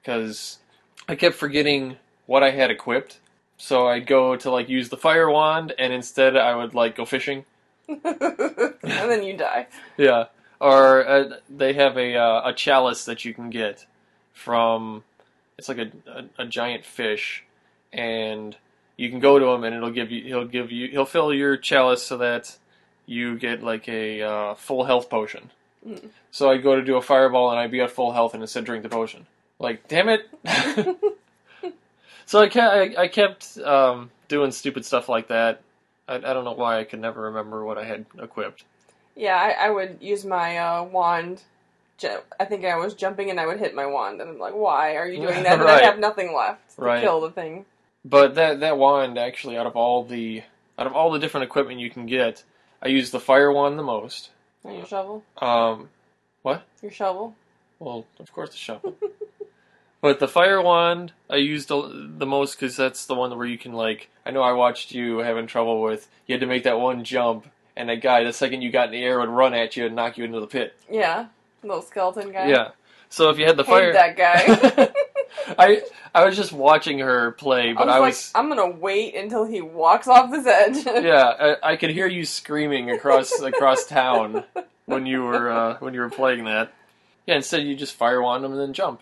because 0.00 0.56
I 1.06 1.16
kept 1.16 1.34
forgetting 1.34 1.98
what 2.24 2.42
I 2.42 2.52
had 2.52 2.70
equipped. 2.70 3.18
So 3.58 3.88
I'd 3.88 4.06
go 4.06 4.36
to 4.36 4.50
like 4.50 4.70
use 4.70 4.88
the 4.88 4.96
fire 4.96 5.28
wand, 5.28 5.74
and 5.78 5.92
instead 5.92 6.34
I 6.34 6.56
would 6.56 6.72
like 6.72 6.96
go 6.96 7.04
fishing. 7.04 7.44
and 7.88 8.00
then 8.82 9.22
you 9.22 9.36
die. 9.36 9.66
Yeah, 9.98 10.28
or 10.58 11.06
uh, 11.06 11.36
they 11.50 11.74
have 11.74 11.98
a 11.98 12.16
uh, 12.16 12.48
a 12.48 12.54
chalice 12.54 13.04
that 13.04 13.26
you 13.26 13.34
can 13.34 13.50
get 13.50 13.84
from. 14.36 15.02
It's 15.58 15.68
like 15.68 15.78
a, 15.78 15.90
a, 16.06 16.42
a 16.42 16.46
giant 16.46 16.84
fish, 16.84 17.42
and 17.92 18.54
you 18.96 19.08
can 19.10 19.20
go 19.20 19.38
to 19.38 19.46
him, 19.46 19.64
and 19.64 19.74
it'll 19.74 19.90
give 19.90 20.10
you. 20.10 20.22
He'll 20.24 20.46
give 20.46 20.70
you. 20.70 20.88
He'll 20.88 21.06
fill 21.06 21.32
your 21.32 21.56
chalice 21.56 22.02
so 22.02 22.18
that 22.18 22.56
you 23.06 23.38
get 23.38 23.62
like 23.62 23.88
a 23.88 24.22
uh, 24.22 24.54
full 24.54 24.84
health 24.84 25.08
potion. 25.08 25.50
Mm. 25.86 26.10
So 26.30 26.50
I'd 26.50 26.62
go 26.62 26.76
to 26.76 26.84
do 26.84 26.96
a 26.96 27.02
fireball, 27.02 27.50
and 27.50 27.58
I'd 27.58 27.70
be 27.70 27.80
at 27.80 27.90
full 27.90 28.12
health, 28.12 28.34
and 28.34 28.42
instead 28.42 28.64
drink 28.64 28.82
the 28.82 28.88
potion. 28.88 29.26
Like, 29.58 29.88
damn 29.88 30.08
it! 30.10 30.28
so 32.26 32.40
I 32.40 32.48
kept, 32.48 32.98
I, 32.98 33.02
I 33.02 33.08
kept 33.08 33.58
um, 33.58 34.10
doing 34.28 34.50
stupid 34.50 34.84
stuff 34.84 35.08
like 35.08 35.28
that. 35.28 35.62
I, 36.06 36.16
I 36.16 36.34
don't 36.34 36.44
know 36.44 36.52
why 36.52 36.78
I 36.78 36.84
could 36.84 37.00
never 37.00 37.22
remember 37.22 37.64
what 37.64 37.78
I 37.78 37.84
had 37.84 38.04
equipped. 38.20 38.64
Yeah, 39.14 39.36
I, 39.36 39.68
I 39.68 39.70
would 39.70 39.98
use 40.00 40.26
my 40.26 40.58
uh, 40.58 40.84
wand. 40.84 41.42
I 42.38 42.44
think 42.44 42.64
I 42.64 42.76
was 42.76 42.94
jumping 42.94 43.30
and 43.30 43.40
I 43.40 43.46
would 43.46 43.58
hit 43.58 43.74
my 43.74 43.86
wand, 43.86 44.20
and 44.20 44.30
I'm 44.30 44.38
like, 44.38 44.54
"Why 44.54 44.96
are 44.96 45.08
you 45.08 45.20
doing 45.20 45.42
that?" 45.44 45.54
And 45.54 45.62
Right. 45.62 45.82
I 45.82 45.86
have 45.86 45.98
nothing 45.98 46.34
left 46.34 46.76
to 46.76 46.82
Right. 46.82 47.00
kill 47.02 47.20
the 47.20 47.30
thing. 47.30 47.64
But 48.04 48.34
that 48.36 48.60
that 48.60 48.78
wand 48.78 49.18
actually, 49.18 49.56
out 49.56 49.66
of 49.66 49.76
all 49.76 50.04
the 50.04 50.42
out 50.78 50.86
of 50.86 50.92
all 50.94 51.10
the 51.10 51.18
different 51.18 51.44
equipment 51.44 51.80
you 51.80 51.90
can 51.90 52.06
get, 52.06 52.44
I 52.82 52.88
use 52.88 53.10
the 53.10 53.20
fire 53.20 53.50
wand 53.50 53.78
the 53.78 53.82
most. 53.82 54.30
And 54.64 54.76
your 54.76 54.86
shovel, 54.86 55.22
Um, 55.38 55.88
what? 56.42 56.64
your 56.82 56.90
shovel. 56.92 57.34
well, 57.78 58.04
of 58.18 58.32
course 58.32 58.50
the 58.50 58.56
shovel. 58.56 58.96
but 60.00 60.20
the 60.20 60.28
fire 60.28 60.60
wand 60.60 61.12
I 61.30 61.36
used 61.36 61.68
the 61.68 62.08
the 62.18 62.26
most 62.26 62.56
because 62.56 62.76
that's 62.76 63.06
the 63.06 63.14
one 63.14 63.36
where 63.36 63.46
you 63.46 63.58
can 63.58 63.72
like. 63.72 64.08
I 64.24 64.30
know 64.30 64.42
I 64.42 64.52
watched 64.52 64.92
you 64.92 65.18
having 65.18 65.46
trouble 65.46 65.80
with. 65.82 66.08
You 66.26 66.34
had 66.34 66.40
to 66.40 66.46
make 66.46 66.64
that 66.64 66.78
one 66.80 67.04
jump, 67.04 67.46
and 67.76 67.88
that 67.88 68.02
guy, 68.02 68.22
the 68.24 68.32
second 68.32 68.62
you 68.62 68.70
got 68.70 68.86
in 68.86 68.92
the 68.92 69.02
air, 69.04 69.18
would 69.20 69.28
run 69.28 69.54
at 69.54 69.76
you 69.76 69.86
and 69.86 69.94
knock 69.96 70.18
you 70.18 70.24
into 70.24 70.40
the 70.40 70.46
pit. 70.46 70.74
Yeah, 70.90 71.26
little 71.68 71.82
skeleton 71.82 72.32
guy. 72.32 72.48
Yeah. 72.48 72.70
So 73.08 73.30
if 73.30 73.38
you 73.38 73.46
had 73.46 73.56
the 73.56 73.62
Hate 73.64 73.70
fire, 73.70 73.92
that 73.92 74.16
guy. 74.16 74.92
I 75.58 75.82
I 76.14 76.24
was 76.24 76.36
just 76.36 76.52
watching 76.52 76.98
her 77.00 77.32
play, 77.32 77.72
but 77.72 77.82
I 77.82 77.86
was 77.86 77.94
I 77.94 77.98
like, 77.98 78.08
was. 78.08 78.32
I'm 78.34 78.48
gonna 78.48 78.70
wait 78.70 79.14
until 79.14 79.44
he 79.44 79.60
walks 79.60 80.08
off 80.08 80.30
this 80.30 80.46
edge. 80.46 80.84
yeah, 81.04 81.56
I, 81.62 81.72
I 81.72 81.76
could 81.76 81.90
hear 81.90 82.06
you 82.06 82.24
screaming 82.24 82.90
across 82.90 83.40
across 83.40 83.86
town 83.86 84.44
when 84.86 85.06
you 85.06 85.22
were 85.22 85.50
uh, 85.50 85.76
when 85.78 85.94
you 85.94 86.00
were 86.00 86.10
playing 86.10 86.44
that. 86.44 86.72
Yeah, 87.26 87.36
instead 87.36 87.62
you 87.64 87.76
just 87.76 87.94
fire 87.94 88.22
wand 88.22 88.44
them 88.44 88.52
and 88.52 88.60
then 88.60 88.72
jump, 88.72 89.00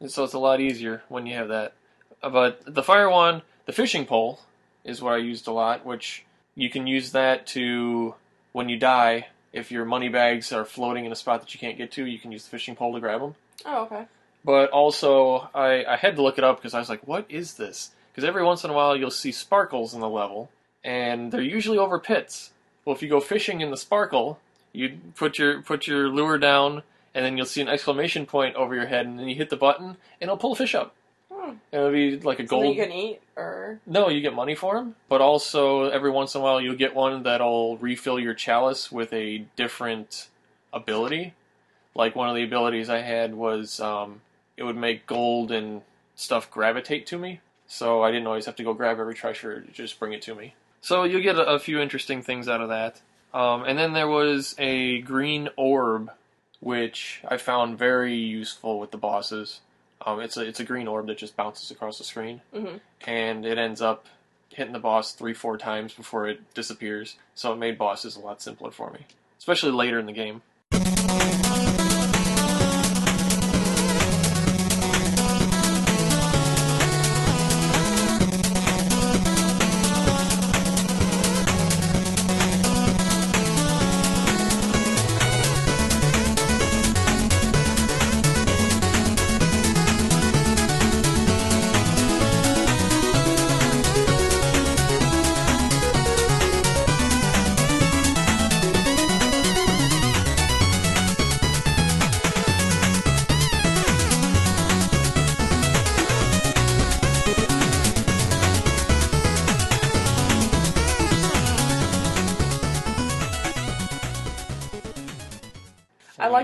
and 0.00 0.10
so 0.10 0.24
it's 0.24 0.34
a 0.34 0.38
lot 0.38 0.60
easier 0.60 1.02
when 1.08 1.26
you 1.26 1.34
have 1.34 1.48
that. 1.48 1.74
Uh, 2.22 2.30
But 2.30 2.62
the 2.66 2.82
fire 2.82 3.10
wand, 3.10 3.42
the 3.66 3.72
fishing 3.72 4.06
pole, 4.06 4.40
is 4.84 5.02
what 5.02 5.14
I 5.14 5.18
used 5.18 5.46
a 5.46 5.52
lot, 5.52 5.84
which 5.84 6.24
you 6.54 6.70
can 6.70 6.86
use 6.86 7.12
that 7.12 7.46
to 7.48 8.14
when 8.52 8.68
you 8.68 8.78
die. 8.78 9.26
If 9.54 9.70
your 9.70 9.84
money 9.84 10.08
bags 10.08 10.52
are 10.52 10.64
floating 10.64 11.04
in 11.04 11.12
a 11.12 11.16
spot 11.16 11.40
that 11.40 11.54
you 11.54 11.60
can't 11.60 11.78
get 11.78 11.92
to, 11.92 12.04
you 12.04 12.18
can 12.18 12.32
use 12.32 12.44
the 12.44 12.50
fishing 12.50 12.74
pole 12.74 12.92
to 12.92 13.00
grab 13.00 13.20
them. 13.20 13.34
oh, 13.64 13.84
okay. 13.84 14.06
But 14.44 14.70
also, 14.70 15.48
I, 15.54 15.84
I 15.84 15.96
had 15.96 16.16
to 16.16 16.22
look 16.22 16.36
it 16.36 16.44
up 16.44 16.56
because 16.58 16.74
I 16.74 16.78
was 16.78 16.90
like, 16.90 17.06
what 17.06 17.24
is 17.30 17.54
this? 17.54 17.92
Because 18.12 18.28
every 18.28 18.44
once 18.44 18.62
in 18.64 18.70
a 18.70 18.74
while 18.74 18.94
you'll 18.94 19.10
see 19.10 19.32
sparkles 19.32 19.94
in 19.94 20.00
the 20.00 20.08
level, 20.08 20.50
and 20.84 21.32
they're 21.32 21.40
usually 21.40 21.78
over 21.78 21.98
pits. 21.98 22.50
Well, 22.84 22.94
if 22.94 23.00
you 23.00 23.08
go 23.08 23.20
fishing 23.20 23.62
in 23.62 23.70
the 23.70 23.76
sparkle, 23.76 24.38
you 24.72 24.98
put 25.16 25.38
your 25.38 25.62
put 25.62 25.86
your 25.86 26.08
lure 26.08 26.36
down, 26.36 26.82
and 27.14 27.24
then 27.24 27.36
you'll 27.36 27.46
see 27.46 27.62
an 27.62 27.68
exclamation 27.68 28.26
point 28.26 28.56
over 28.56 28.74
your 28.74 28.86
head, 28.86 29.06
and 29.06 29.18
then 29.18 29.28
you 29.28 29.36
hit 29.36 29.48
the 29.50 29.56
button, 29.56 29.86
and 29.86 29.96
it'll 30.22 30.36
pull 30.36 30.52
a 30.52 30.56
fish 30.56 30.74
up. 30.74 30.94
Hmm. 31.44 31.56
It'll 31.72 31.90
be 31.92 32.18
like 32.20 32.38
a 32.38 32.46
Something 32.46 32.60
gold. 32.60 32.76
you 32.76 32.82
can 32.82 32.92
eat, 32.92 33.20
or 33.36 33.80
No, 33.86 34.08
you 34.08 34.20
get 34.20 34.34
money 34.34 34.54
for 34.54 34.74
them, 34.76 34.94
but 35.08 35.20
also 35.20 35.88
every 35.90 36.10
once 36.10 36.34
in 36.34 36.40
a 36.40 36.44
while 36.44 36.60
you'll 36.60 36.76
get 36.76 36.94
one 36.94 37.22
that'll 37.24 37.76
refill 37.78 38.18
your 38.18 38.34
chalice 38.34 38.90
with 38.90 39.12
a 39.12 39.38
different 39.56 40.28
ability. 40.72 41.34
Like 41.94 42.16
one 42.16 42.28
of 42.28 42.34
the 42.34 42.42
abilities 42.42 42.88
I 42.88 43.00
had 43.00 43.34
was 43.34 43.78
um, 43.80 44.20
it 44.56 44.62
would 44.64 44.76
make 44.76 45.06
gold 45.06 45.50
and 45.52 45.82
stuff 46.16 46.50
gravitate 46.50 47.06
to 47.08 47.18
me, 47.18 47.40
so 47.66 48.02
I 48.02 48.10
didn't 48.10 48.26
always 48.26 48.46
have 48.46 48.56
to 48.56 48.64
go 48.64 48.74
grab 48.74 48.98
every 48.98 49.14
treasure; 49.14 49.64
just 49.72 49.98
bring 49.98 50.12
it 50.12 50.22
to 50.22 50.34
me. 50.34 50.54
So 50.80 51.04
you'll 51.04 51.22
get 51.22 51.36
a, 51.36 51.44
a 51.46 51.58
few 51.58 51.78
interesting 51.80 52.22
things 52.22 52.48
out 52.48 52.60
of 52.60 52.68
that. 52.68 53.00
Um, 53.32 53.64
and 53.64 53.78
then 53.78 53.94
there 53.94 54.08
was 54.08 54.54
a 54.58 55.00
green 55.00 55.48
orb, 55.56 56.10
which 56.60 57.20
I 57.26 57.36
found 57.36 57.78
very 57.78 58.14
useful 58.14 58.78
with 58.78 58.90
the 58.90 58.96
bosses. 58.98 59.60
Um, 60.06 60.20
it's 60.20 60.36
a 60.36 60.42
it's 60.42 60.60
a 60.60 60.64
green 60.64 60.86
orb 60.88 61.06
that 61.06 61.18
just 61.18 61.36
bounces 61.36 61.70
across 61.70 61.98
the 61.98 62.04
screen 62.04 62.42
Mhm. 62.54 62.80
and 63.06 63.46
it 63.46 63.56
ends 63.58 63.80
up 63.80 64.06
hitting 64.50 64.72
the 64.72 64.78
boss 64.78 65.12
three, 65.12 65.34
four 65.34 65.56
times 65.58 65.94
before 65.94 66.28
it 66.28 66.52
disappears. 66.54 67.16
So 67.34 67.52
it 67.52 67.56
made 67.56 67.78
bosses 67.78 68.14
a 68.16 68.20
lot 68.20 68.40
simpler 68.42 68.70
for 68.70 68.90
me, 68.90 69.06
especially 69.38 69.72
later 69.72 69.98
in 69.98 70.06
the 70.06 70.12
game. 70.12 70.42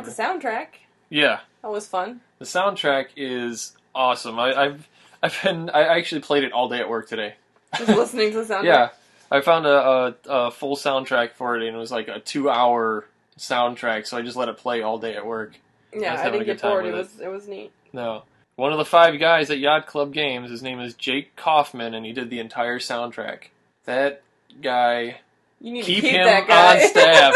Like 0.06 0.16
the 0.16 0.22
soundtrack. 0.22 0.66
Yeah, 1.08 1.40
That 1.62 1.70
was 1.70 1.86
fun. 1.86 2.20
the 2.38 2.44
soundtrack 2.44 3.06
is 3.16 3.72
awesome. 3.94 4.38
I, 4.38 4.54
I've 4.54 4.88
I've 5.22 5.38
been 5.42 5.70
I 5.70 5.82
actually 5.98 6.20
played 6.22 6.44
it 6.44 6.52
all 6.52 6.68
day 6.68 6.78
at 6.78 6.88
work 6.88 7.08
today. 7.08 7.34
Just 7.76 7.88
listening 7.88 8.32
to 8.32 8.44
the 8.44 8.54
soundtrack. 8.54 8.64
Yeah, 8.64 8.88
I 9.30 9.40
found 9.40 9.66
a, 9.66 9.70
a, 9.70 10.14
a 10.28 10.50
full 10.50 10.76
soundtrack 10.76 11.32
for 11.32 11.56
it, 11.56 11.66
and 11.66 11.74
it 11.76 11.78
was 11.78 11.92
like 11.92 12.08
a 12.08 12.20
two-hour 12.20 13.06
soundtrack. 13.38 14.06
So 14.06 14.16
I 14.16 14.22
just 14.22 14.36
let 14.36 14.48
it 14.48 14.56
play 14.56 14.82
all 14.82 14.98
day 14.98 15.14
at 15.16 15.26
work. 15.26 15.52
Yeah, 15.92 16.12
was 16.12 16.20
I 16.20 16.24
having 16.24 16.40
a 16.40 16.44
didn't 16.44 16.46
good 16.46 16.52
get 16.54 16.60
time 16.62 16.70
bored. 16.82 16.86
It 16.86 16.94
was 16.94 17.20
it 17.20 17.28
was 17.28 17.48
neat. 17.48 17.70
No. 17.92 18.22
One 18.56 18.72
of 18.72 18.78
the 18.78 18.84
five 18.84 19.18
guys 19.18 19.50
at 19.50 19.58
Yacht 19.58 19.86
Club 19.86 20.12
Games, 20.12 20.50
his 20.50 20.62
name 20.62 20.80
is 20.80 20.94
Jake 20.94 21.34
Kaufman, 21.34 21.94
and 21.94 22.04
he 22.04 22.12
did 22.12 22.28
the 22.30 22.40
entire 22.40 22.78
soundtrack. 22.78 23.44
That 23.86 24.22
guy, 24.60 25.20
You 25.60 25.72
need 25.72 25.84
Keep 25.86 26.02
to 26.04 26.10
keep 26.10 26.12
him 26.20 26.24
that 26.26 26.46
guy 26.46 26.82
on 26.82 26.88
staff. 26.90 27.34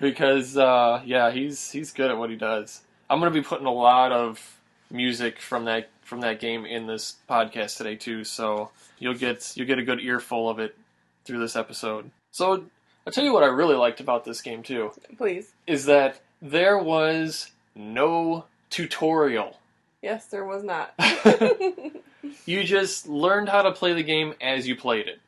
Because 0.00 0.56
uh, 0.56 1.02
yeah, 1.04 1.30
he's 1.30 1.70
he's 1.70 1.92
good 1.92 2.10
at 2.10 2.18
what 2.18 2.30
he 2.30 2.36
does. 2.36 2.82
I'm 3.10 3.18
gonna 3.18 3.30
be 3.30 3.42
putting 3.42 3.66
a 3.66 3.72
lot 3.72 4.12
of 4.12 4.58
music 4.90 5.40
from 5.40 5.64
that 5.66 5.90
from 6.02 6.20
that 6.20 6.40
game 6.40 6.64
in 6.64 6.86
this 6.86 7.16
podcast 7.28 7.76
today 7.76 7.96
too, 7.96 8.24
so 8.24 8.70
you'll 8.98 9.14
get 9.14 9.52
you'll 9.56 9.66
get 9.66 9.78
a 9.78 9.84
good 9.84 10.00
earful 10.00 10.48
of 10.48 10.58
it 10.58 10.76
through 11.24 11.38
this 11.38 11.56
episode. 11.56 12.10
So 12.30 12.64
I'll 13.06 13.12
tell 13.12 13.24
you 13.24 13.32
what 13.32 13.42
I 13.42 13.48
really 13.48 13.76
liked 13.76 14.00
about 14.00 14.24
this 14.24 14.42
game 14.42 14.62
too 14.62 14.92
Please. 15.16 15.52
is 15.66 15.86
that 15.86 16.20
there 16.40 16.78
was 16.78 17.50
no 17.74 18.44
tutorial. 18.70 19.58
Yes, 20.02 20.26
there 20.26 20.44
was 20.44 20.62
not. 20.62 20.94
You 22.46 22.64
just 22.64 23.06
learned 23.06 23.48
how 23.48 23.62
to 23.62 23.72
play 23.72 23.92
the 23.92 24.02
game 24.02 24.34
as 24.40 24.66
you 24.66 24.76
played 24.76 25.06
it, 25.06 25.20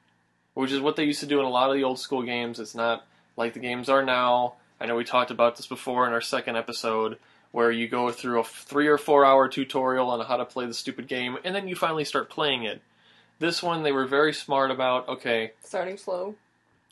which 0.54 0.72
is 0.72 0.80
what 0.80 0.96
they 0.96 1.04
used 1.04 1.20
to 1.20 1.26
do 1.26 1.38
in 1.38 1.44
a 1.44 1.50
lot 1.50 1.70
of 1.70 1.76
the 1.76 1.84
old 1.84 1.98
school 1.98 2.22
games. 2.22 2.58
It's 2.58 2.74
not 2.74 3.04
like 3.36 3.54
the 3.54 3.60
games 3.60 3.88
are 3.88 4.02
now. 4.04 4.54
I 4.80 4.86
know 4.86 4.96
we 4.96 5.04
talked 5.04 5.30
about 5.30 5.56
this 5.56 5.66
before 5.66 6.06
in 6.06 6.12
our 6.12 6.20
second 6.20 6.56
episode, 6.56 7.18
where 7.52 7.70
you 7.70 7.86
go 7.88 8.10
through 8.10 8.40
a 8.40 8.44
three 8.44 8.86
or 8.88 8.96
four 8.98 9.24
hour 9.24 9.48
tutorial 9.48 10.08
on 10.10 10.24
how 10.26 10.36
to 10.36 10.44
play 10.44 10.66
the 10.66 10.74
stupid 10.74 11.06
game, 11.08 11.36
and 11.44 11.54
then 11.54 11.68
you 11.68 11.74
finally 11.76 12.04
start 12.04 12.30
playing 12.30 12.64
it. 12.64 12.80
This 13.38 13.62
one, 13.62 13.82
they 13.82 13.92
were 13.92 14.06
very 14.06 14.32
smart 14.32 14.70
about. 14.70 15.08
Okay, 15.08 15.52
Starting 15.64 15.96
slow. 15.96 16.34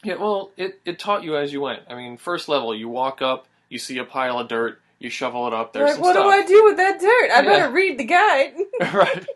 yeah, 0.04 0.14
well, 0.16 0.50
it, 0.56 0.80
it 0.84 0.98
taught 0.98 1.22
you 1.24 1.36
as 1.36 1.52
you 1.52 1.60
went. 1.60 1.82
I 1.88 1.94
mean, 1.94 2.16
first 2.16 2.48
level, 2.48 2.74
you 2.74 2.88
walk 2.88 3.22
up, 3.22 3.46
you 3.68 3.78
see 3.78 3.98
a 3.98 4.04
pile 4.04 4.38
of 4.38 4.48
dirt, 4.48 4.80
you 4.98 5.10
shovel 5.10 5.46
it 5.46 5.52
up. 5.54 5.72
There's 5.72 5.92
like, 5.92 6.00
what 6.00 6.12
stuff. 6.14 6.24
do 6.24 6.30
I 6.30 6.44
do 6.46 6.64
with 6.64 6.76
that 6.78 7.00
dirt? 7.00 7.30
I 7.30 7.42
Yeah. 7.42 7.42
better 7.42 7.72
read 7.72 7.98
the 7.98 8.04
guide. 8.04 8.54
right. 8.94 9.26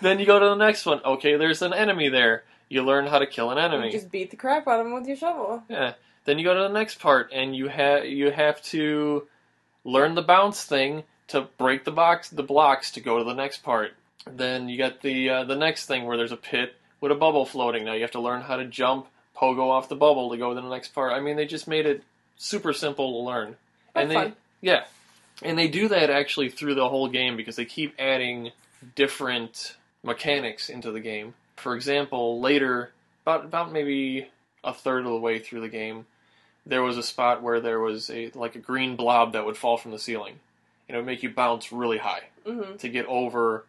then 0.00 0.18
you 0.18 0.26
go 0.26 0.38
to 0.38 0.46
the 0.46 0.54
next 0.54 0.86
one. 0.86 1.00
Okay, 1.04 1.36
there's 1.36 1.62
an 1.62 1.72
enemy 1.72 2.08
there. 2.08 2.44
you 2.68 2.82
learn 2.82 3.06
how 3.06 3.18
to 3.18 3.26
kill 3.26 3.50
an 3.50 3.58
enemy. 3.58 3.86
You 3.86 3.92
just 3.92 4.10
beat 4.10 4.30
the 4.30 4.36
crap 4.36 4.66
out 4.68 4.80
of 4.80 4.86
him 4.86 4.94
with 4.94 5.06
your 5.06 5.16
shovel. 5.16 5.62
Yeah. 5.68 5.94
Then 6.24 6.38
you 6.38 6.44
go 6.44 6.54
to 6.54 6.60
the 6.60 6.68
next 6.68 7.00
part, 7.00 7.30
and 7.32 7.54
you 7.54 7.68
have 7.68 8.04
you 8.04 8.30
have 8.30 8.62
to 8.64 9.26
learn 9.84 10.14
the 10.14 10.22
bounce 10.22 10.64
thing 10.64 11.04
to 11.28 11.42
break 11.58 11.84
the 11.84 11.92
box 11.92 12.28
the 12.28 12.42
blocks 12.42 12.90
to 12.92 13.00
go 13.00 13.18
to 13.18 13.24
the 13.24 13.34
next 13.34 13.62
part. 13.62 13.94
Then 14.26 14.68
you 14.68 14.78
got 14.78 15.02
the 15.02 15.28
uh, 15.28 15.44
the 15.44 15.56
next 15.56 15.86
thing 15.86 16.04
where 16.04 16.16
there's 16.16 16.32
a 16.32 16.36
pit 16.36 16.76
with 17.00 17.12
a 17.12 17.16
bubble 17.16 17.44
floating. 17.44 17.84
Now 17.84 17.94
you 17.94 18.02
have 18.02 18.12
to 18.12 18.20
learn 18.20 18.42
how 18.42 18.56
to 18.56 18.64
jump, 18.64 19.08
pogo 19.36 19.70
off 19.70 19.88
the 19.88 19.96
bubble 19.96 20.30
to 20.30 20.36
go 20.36 20.54
to 20.54 20.60
the 20.60 20.68
next 20.68 20.94
part. 20.94 21.12
I 21.12 21.20
mean, 21.20 21.36
they 21.36 21.46
just 21.46 21.66
made 21.66 21.86
it 21.86 22.02
super 22.36 22.72
simple 22.72 23.12
to 23.12 23.28
learn. 23.28 23.56
That's 23.94 24.02
and 24.02 24.10
they 24.10 24.14
fun. 24.14 24.36
yeah, 24.60 24.84
and 25.42 25.58
they 25.58 25.68
do 25.68 25.88
that 25.88 26.10
actually 26.10 26.50
through 26.50 26.76
the 26.76 26.88
whole 26.88 27.08
game 27.08 27.36
because 27.36 27.56
they 27.56 27.64
keep 27.64 27.94
adding 27.98 28.52
different 28.94 29.76
mechanics 30.02 30.68
into 30.68 30.92
the 30.92 31.00
game. 31.00 31.34
For 31.56 31.74
example, 31.74 32.40
later, 32.40 32.92
about 33.24 33.44
about 33.44 33.72
maybe 33.72 34.28
a 34.64 34.72
third 34.72 35.04
of 35.04 35.12
the 35.12 35.18
way 35.18 35.38
through 35.38 35.60
the 35.60 35.68
game, 35.68 36.06
there 36.66 36.82
was 36.82 36.96
a 36.96 37.02
spot 37.02 37.42
where 37.42 37.60
there 37.60 37.80
was 37.80 38.10
a 38.10 38.30
like 38.34 38.54
a 38.54 38.60
green 38.60 38.96
blob 38.96 39.32
that 39.32 39.44
would 39.44 39.56
fall 39.56 39.76
from 39.76 39.90
the 39.90 39.98
ceiling, 39.98 40.40
and 40.88 40.96
it 40.96 41.00
would 41.00 41.06
make 41.06 41.22
you 41.22 41.30
bounce 41.30 41.72
really 41.72 41.98
high 41.98 42.22
hmm 42.46 42.76
to 42.78 42.88
get 42.88 43.06
over 43.06 43.64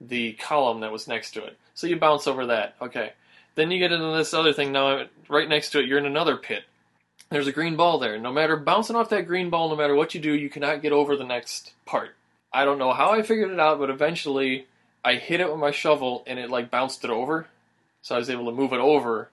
the 0.00 0.32
column 0.34 0.80
that 0.80 0.92
was 0.92 1.08
next 1.08 1.32
to 1.32 1.44
it. 1.44 1.56
So 1.74 1.86
you 1.86 1.96
bounce 1.96 2.26
over 2.26 2.46
that. 2.46 2.76
Okay. 2.80 3.12
Then 3.54 3.70
you 3.70 3.78
get 3.78 3.92
into 3.92 4.16
this 4.16 4.32
other 4.32 4.52
thing. 4.52 4.72
Now, 4.72 5.06
right 5.28 5.48
next 5.48 5.70
to 5.70 5.80
it, 5.80 5.86
you're 5.86 5.98
in 5.98 6.06
another 6.06 6.36
pit. 6.36 6.64
There's 7.30 7.46
a 7.46 7.52
green 7.52 7.76
ball 7.76 7.98
there. 7.98 8.18
No 8.18 8.32
matter 8.32 8.56
bouncing 8.56 8.96
off 8.96 9.10
that 9.10 9.26
green 9.26 9.50
ball, 9.50 9.68
no 9.68 9.76
matter 9.76 9.94
what 9.94 10.14
you 10.14 10.20
do, 10.20 10.32
you 10.32 10.48
cannot 10.48 10.82
get 10.82 10.92
over 10.92 11.16
the 11.16 11.24
next 11.24 11.72
part. 11.84 12.14
I 12.52 12.64
don't 12.64 12.78
know 12.78 12.92
how 12.92 13.12
I 13.12 13.22
figured 13.22 13.50
it 13.50 13.60
out, 13.60 13.78
but 13.78 13.90
eventually 13.90 14.66
I 15.04 15.14
hit 15.14 15.40
it 15.40 15.50
with 15.50 15.58
my 15.60 15.70
shovel 15.70 16.24
and 16.26 16.38
it 16.38 16.50
like 16.50 16.70
bounced 16.70 17.04
it 17.04 17.10
over. 17.10 17.46
So 18.02 18.14
I 18.14 18.18
was 18.18 18.30
able 18.30 18.46
to 18.46 18.52
move 18.56 18.72
it 18.72 18.80
over, 18.80 19.28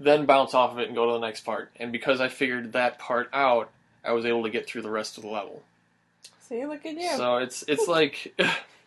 then 0.00 0.26
bounce 0.26 0.54
off 0.54 0.72
of 0.72 0.78
it 0.78 0.88
and 0.88 0.96
go 0.96 1.06
to 1.06 1.12
the 1.12 1.18
next 1.18 1.42
part. 1.42 1.70
And 1.76 1.92
because 1.92 2.20
I 2.20 2.28
figured 2.28 2.72
that 2.72 2.98
part 2.98 3.28
out, 3.32 3.70
I 4.04 4.12
was 4.12 4.24
able 4.24 4.42
to 4.44 4.50
get 4.50 4.66
through 4.66 4.82
the 4.82 4.90
rest 4.90 5.18
of 5.18 5.22
the 5.22 5.28
level. 5.28 5.62
See, 6.40 6.66
look 6.66 6.84
at 6.86 6.94
you. 6.94 7.10
So 7.16 7.36
it's 7.36 7.62
it's 7.68 7.86
like 7.88 8.34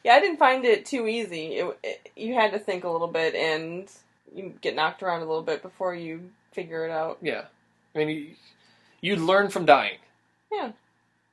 yeah, 0.03 0.13
I 0.13 0.19
didn't 0.19 0.37
find 0.37 0.65
it 0.65 0.85
too 0.85 1.07
easy. 1.07 1.57
It, 1.57 1.77
it, 1.83 2.09
you 2.15 2.33
had 2.33 2.51
to 2.51 2.59
think 2.59 2.83
a 2.83 2.89
little 2.89 3.07
bit, 3.07 3.35
and 3.35 3.89
you 4.35 4.53
get 4.61 4.75
knocked 4.75 5.03
around 5.03 5.21
a 5.21 5.25
little 5.25 5.43
bit 5.43 5.61
before 5.61 5.95
you 5.95 6.31
figure 6.51 6.85
it 6.85 6.91
out. 6.91 7.19
Yeah. 7.21 7.45
I 7.95 7.99
mean, 7.99 8.09
you, 8.09 8.27
you 9.01 9.15
learn 9.15 9.49
from 9.49 9.65
dying. 9.65 9.99
Yeah. 10.51 10.71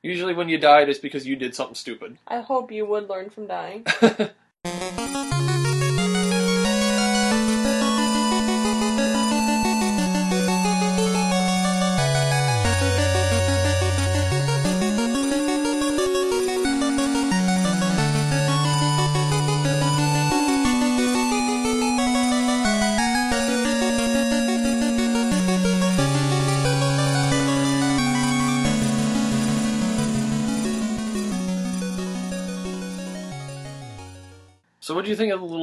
Usually 0.03 0.33
when 0.33 0.49
you 0.49 0.57
died, 0.57 0.89
it's 0.89 0.99
because 0.99 1.27
you 1.27 1.35
did 1.35 1.55
something 1.55 1.75
stupid. 1.75 2.17
I 2.27 2.41
hope 2.41 2.71
you 2.71 2.85
would 2.85 3.09
learn 3.09 3.29
from 3.29 3.47
dying. 3.47 3.85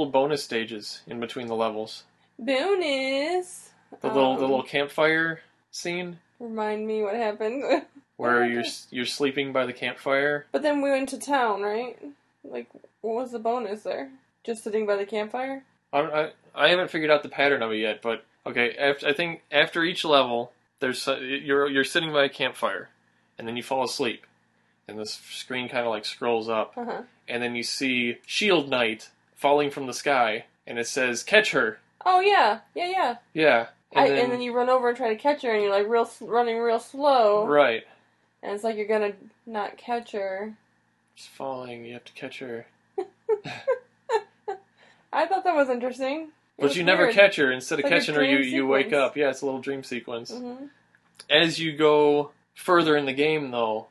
bonus 0.08 0.42
stages 0.42 1.02
in 1.06 1.20
between 1.20 1.46
the 1.46 1.54
levels? 1.56 2.04
Bonus. 2.38 3.70
The 4.00 4.08
little 4.08 4.34
the 4.36 4.44
Um, 4.44 4.50
little 4.50 4.62
campfire 4.62 5.40
scene 5.70 6.18
Remind 6.40 6.86
me 6.86 7.02
what 7.02 7.14
happened. 7.14 7.82
where 8.16 8.44
you're 8.46 8.64
you're 8.90 9.06
sleeping 9.06 9.52
by 9.52 9.66
the 9.66 9.72
campfire. 9.72 10.46
But 10.52 10.62
then 10.62 10.80
we 10.82 10.90
went 10.90 11.08
to 11.10 11.18
town, 11.18 11.62
right? 11.62 11.98
Like, 12.44 12.68
what 13.00 13.14
was 13.14 13.32
the 13.32 13.38
bonus 13.38 13.82
there? 13.82 14.10
Just 14.44 14.62
sitting 14.64 14.86
by 14.86 14.96
the 14.96 15.06
campfire? 15.06 15.62
I, 15.92 16.00
don't- 16.02 16.14
I 16.14 16.30
I 16.54 16.68
haven't 16.68 16.90
figured 16.90 17.10
out 17.10 17.22
the 17.22 17.28
pattern 17.28 17.62
of 17.62 17.72
it 17.72 17.76
yet, 17.78 18.02
but 18.02 18.24
okay. 18.46 18.74
After, 18.76 19.06
I 19.08 19.12
think 19.12 19.42
after 19.50 19.82
each 19.84 20.04
level, 20.04 20.52
there's 20.80 21.06
you're 21.06 21.68
you're 21.68 21.84
sitting 21.84 22.12
by 22.12 22.24
a 22.24 22.28
campfire, 22.28 22.88
and 23.38 23.46
then 23.48 23.56
you 23.56 23.62
fall 23.62 23.84
asleep, 23.84 24.26
and 24.86 24.98
the 24.98 25.06
screen 25.06 25.68
kind 25.68 25.84
of 25.86 25.90
like 25.90 26.04
scrolls 26.04 26.48
up, 26.48 26.72
Uh 26.76 26.84
huh. 26.84 27.02
and 27.28 27.42
then 27.42 27.54
you 27.56 27.62
see 27.62 28.18
Shield 28.26 28.68
Knight 28.68 29.10
falling 29.38 29.70
from 29.70 29.86
the 29.86 29.94
sky, 29.94 30.44
and 30.66 30.78
it 30.78 30.86
says 30.86 31.22
"Catch 31.22 31.52
her." 31.52 31.78
Oh 32.04 32.20
yeah, 32.20 32.60
yeah, 32.74 32.90
yeah. 32.90 33.16
Yeah, 33.32 33.66
And, 33.92 34.04
I, 34.04 34.16
and 34.18 34.30
then 34.32 34.42
you 34.42 34.52
run 34.52 34.68
over 34.68 34.88
and 34.88 34.96
try 34.96 35.08
to 35.08 35.16
catch 35.16 35.42
her, 35.42 35.52
and 35.52 35.62
you're 35.62 35.72
like 35.72 35.88
real 35.88 36.08
running 36.20 36.58
real 36.58 36.78
slow, 36.78 37.46
right, 37.46 37.84
and 38.42 38.52
it's 38.52 38.62
like 38.64 38.76
you're 38.76 38.86
gonna 38.86 39.12
not 39.46 39.78
catch 39.78 40.12
her. 40.12 40.52
it's 41.16 41.26
falling. 41.26 41.84
You 41.86 41.94
have 41.94 42.04
to 42.04 42.12
catch 42.12 42.38
her, 42.40 42.66
I 45.12 45.26
thought 45.26 45.44
that 45.44 45.54
was 45.54 45.70
interesting. 45.70 46.22
It 46.58 46.62
but 46.62 46.68
was 46.68 46.76
you 46.76 46.84
never 46.84 47.12
catch 47.12 47.36
her. 47.36 47.52
Instead 47.52 47.78
of 47.78 47.84
like 47.84 47.92
catching 47.92 48.14
her, 48.14 48.24
you 48.24 48.38
you 48.38 48.66
wake 48.66 48.92
up. 48.92 49.16
Yeah, 49.16 49.30
it's 49.30 49.42
a 49.42 49.46
little 49.46 49.60
dream 49.60 49.82
sequence. 49.84 50.30
hmm 50.30 50.66
As 51.30 51.58
you 51.58 51.76
go 51.76 52.32
further 52.54 52.96
in 52.96 53.06
the 53.06 53.12
game, 53.12 53.50
though, 53.50 53.86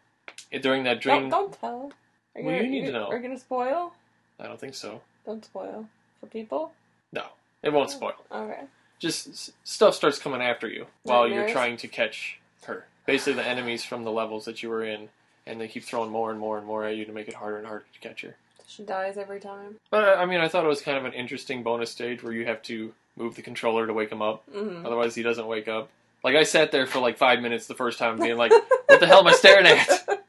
during 0.62 0.83
that 0.83 1.01
dream, 1.01 1.29
Don't 1.29 1.51
don't 1.51 1.60
tell. 1.60 1.91
Are 2.36 2.41
Well, 2.41 2.55
you 2.55 2.69
need 2.69 2.86
to 2.86 2.91
know. 2.91 3.07
Are 3.07 3.15
you 3.17 3.23
gonna 3.23 3.39
spoil? 3.39 3.93
I 4.39 4.43
don't 4.45 4.60
think 4.60 4.75
so. 4.75 5.01
Don't 5.28 5.46
spoil 5.46 5.88
for 6.20 6.26
people. 6.26 6.72
No, 7.13 7.26
it 7.62 7.72
won't 7.74 7.92
spoil. 7.92 8.16
Okay. 8.32 8.62
just 8.98 9.28
s- 9.28 9.52
stuff 9.63 9.94
starts 9.94 10.18
coming 10.18 10.42
after 10.42 10.68
you 10.68 10.88
while 11.04 11.28
you're 11.28 11.44
trying 11.54 11.78
to 11.78 11.88
catch 11.88 12.40
her. 12.63 12.86
Basically, 13.06 13.34
the 13.34 13.46
enemies 13.46 13.86
from 13.86 14.04
the 14.06 14.12
levels 14.12 14.46
that 14.46 14.63
you 14.63 14.70
were 14.70 14.84
in, 14.84 15.10
and 15.46 15.62
they 15.62 15.68
keep 15.68 15.84
throwing 15.84 16.10
more 16.10 16.32
and 16.32 16.40
more 16.40 16.58
and 16.58 16.66
more 16.66 16.84
at 16.86 16.96
you 16.96 17.06
to 17.06 17.12
make 17.12 17.28
it 17.28 17.36
harder 17.36 17.58
and 17.58 17.68
harder 17.68 17.86
to 17.94 18.00
catch 18.00 18.22
her. 18.22 18.36
She 18.66 18.84
dies 18.84 19.18
every 19.18 19.40
time. 19.40 19.76
But 19.92 20.18
I 20.18 20.26
mean, 20.26 20.40
I 20.42 20.48
thought 20.48 20.66
it 20.66 20.68
was 20.70 20.82
kind 20.82 20.98
of 20.98 21.06
an 21.06 21.13
interesting 21.13 21.62
bonus 21.62 21.92
stage 21.92 22.24
where 22.24 22.34
you 22.34 22.46
have 22.48 22.62
to 22.63 22.94
move 23.16 23.36
the 23.36 23.42
controller 23.42 23.86
to 23.88 23.94
wake 23.94 24.12
him 24.12 24.22
up. 24.22 24.44
hmm 24.52 24.86
Otherwise, 24.86 25.13
he 25.16 25.24
doesn't 25.24 25.46
wake 25.48 25.68
up. 25.68 25.90
Like 26.24 26.36
I 26.36 26.44
sat 26.44 26.72
there 26.72 26.88
for 26.88 27.00
like 27.00 27.18
five 27.18 27.40
minutes 27.42 27.68
the 27.68 27.76
first 27.76 28.00
time, 28.00 28.18
being 28.18 28.38
like, 28.38 28.52
"What 28.88 29.00
the 29.00 29.08
hell 29.08 29.20
am 29.20 29.28
I 29.28 29.34
staring 29.34 29.68
at?" 29.68 29.88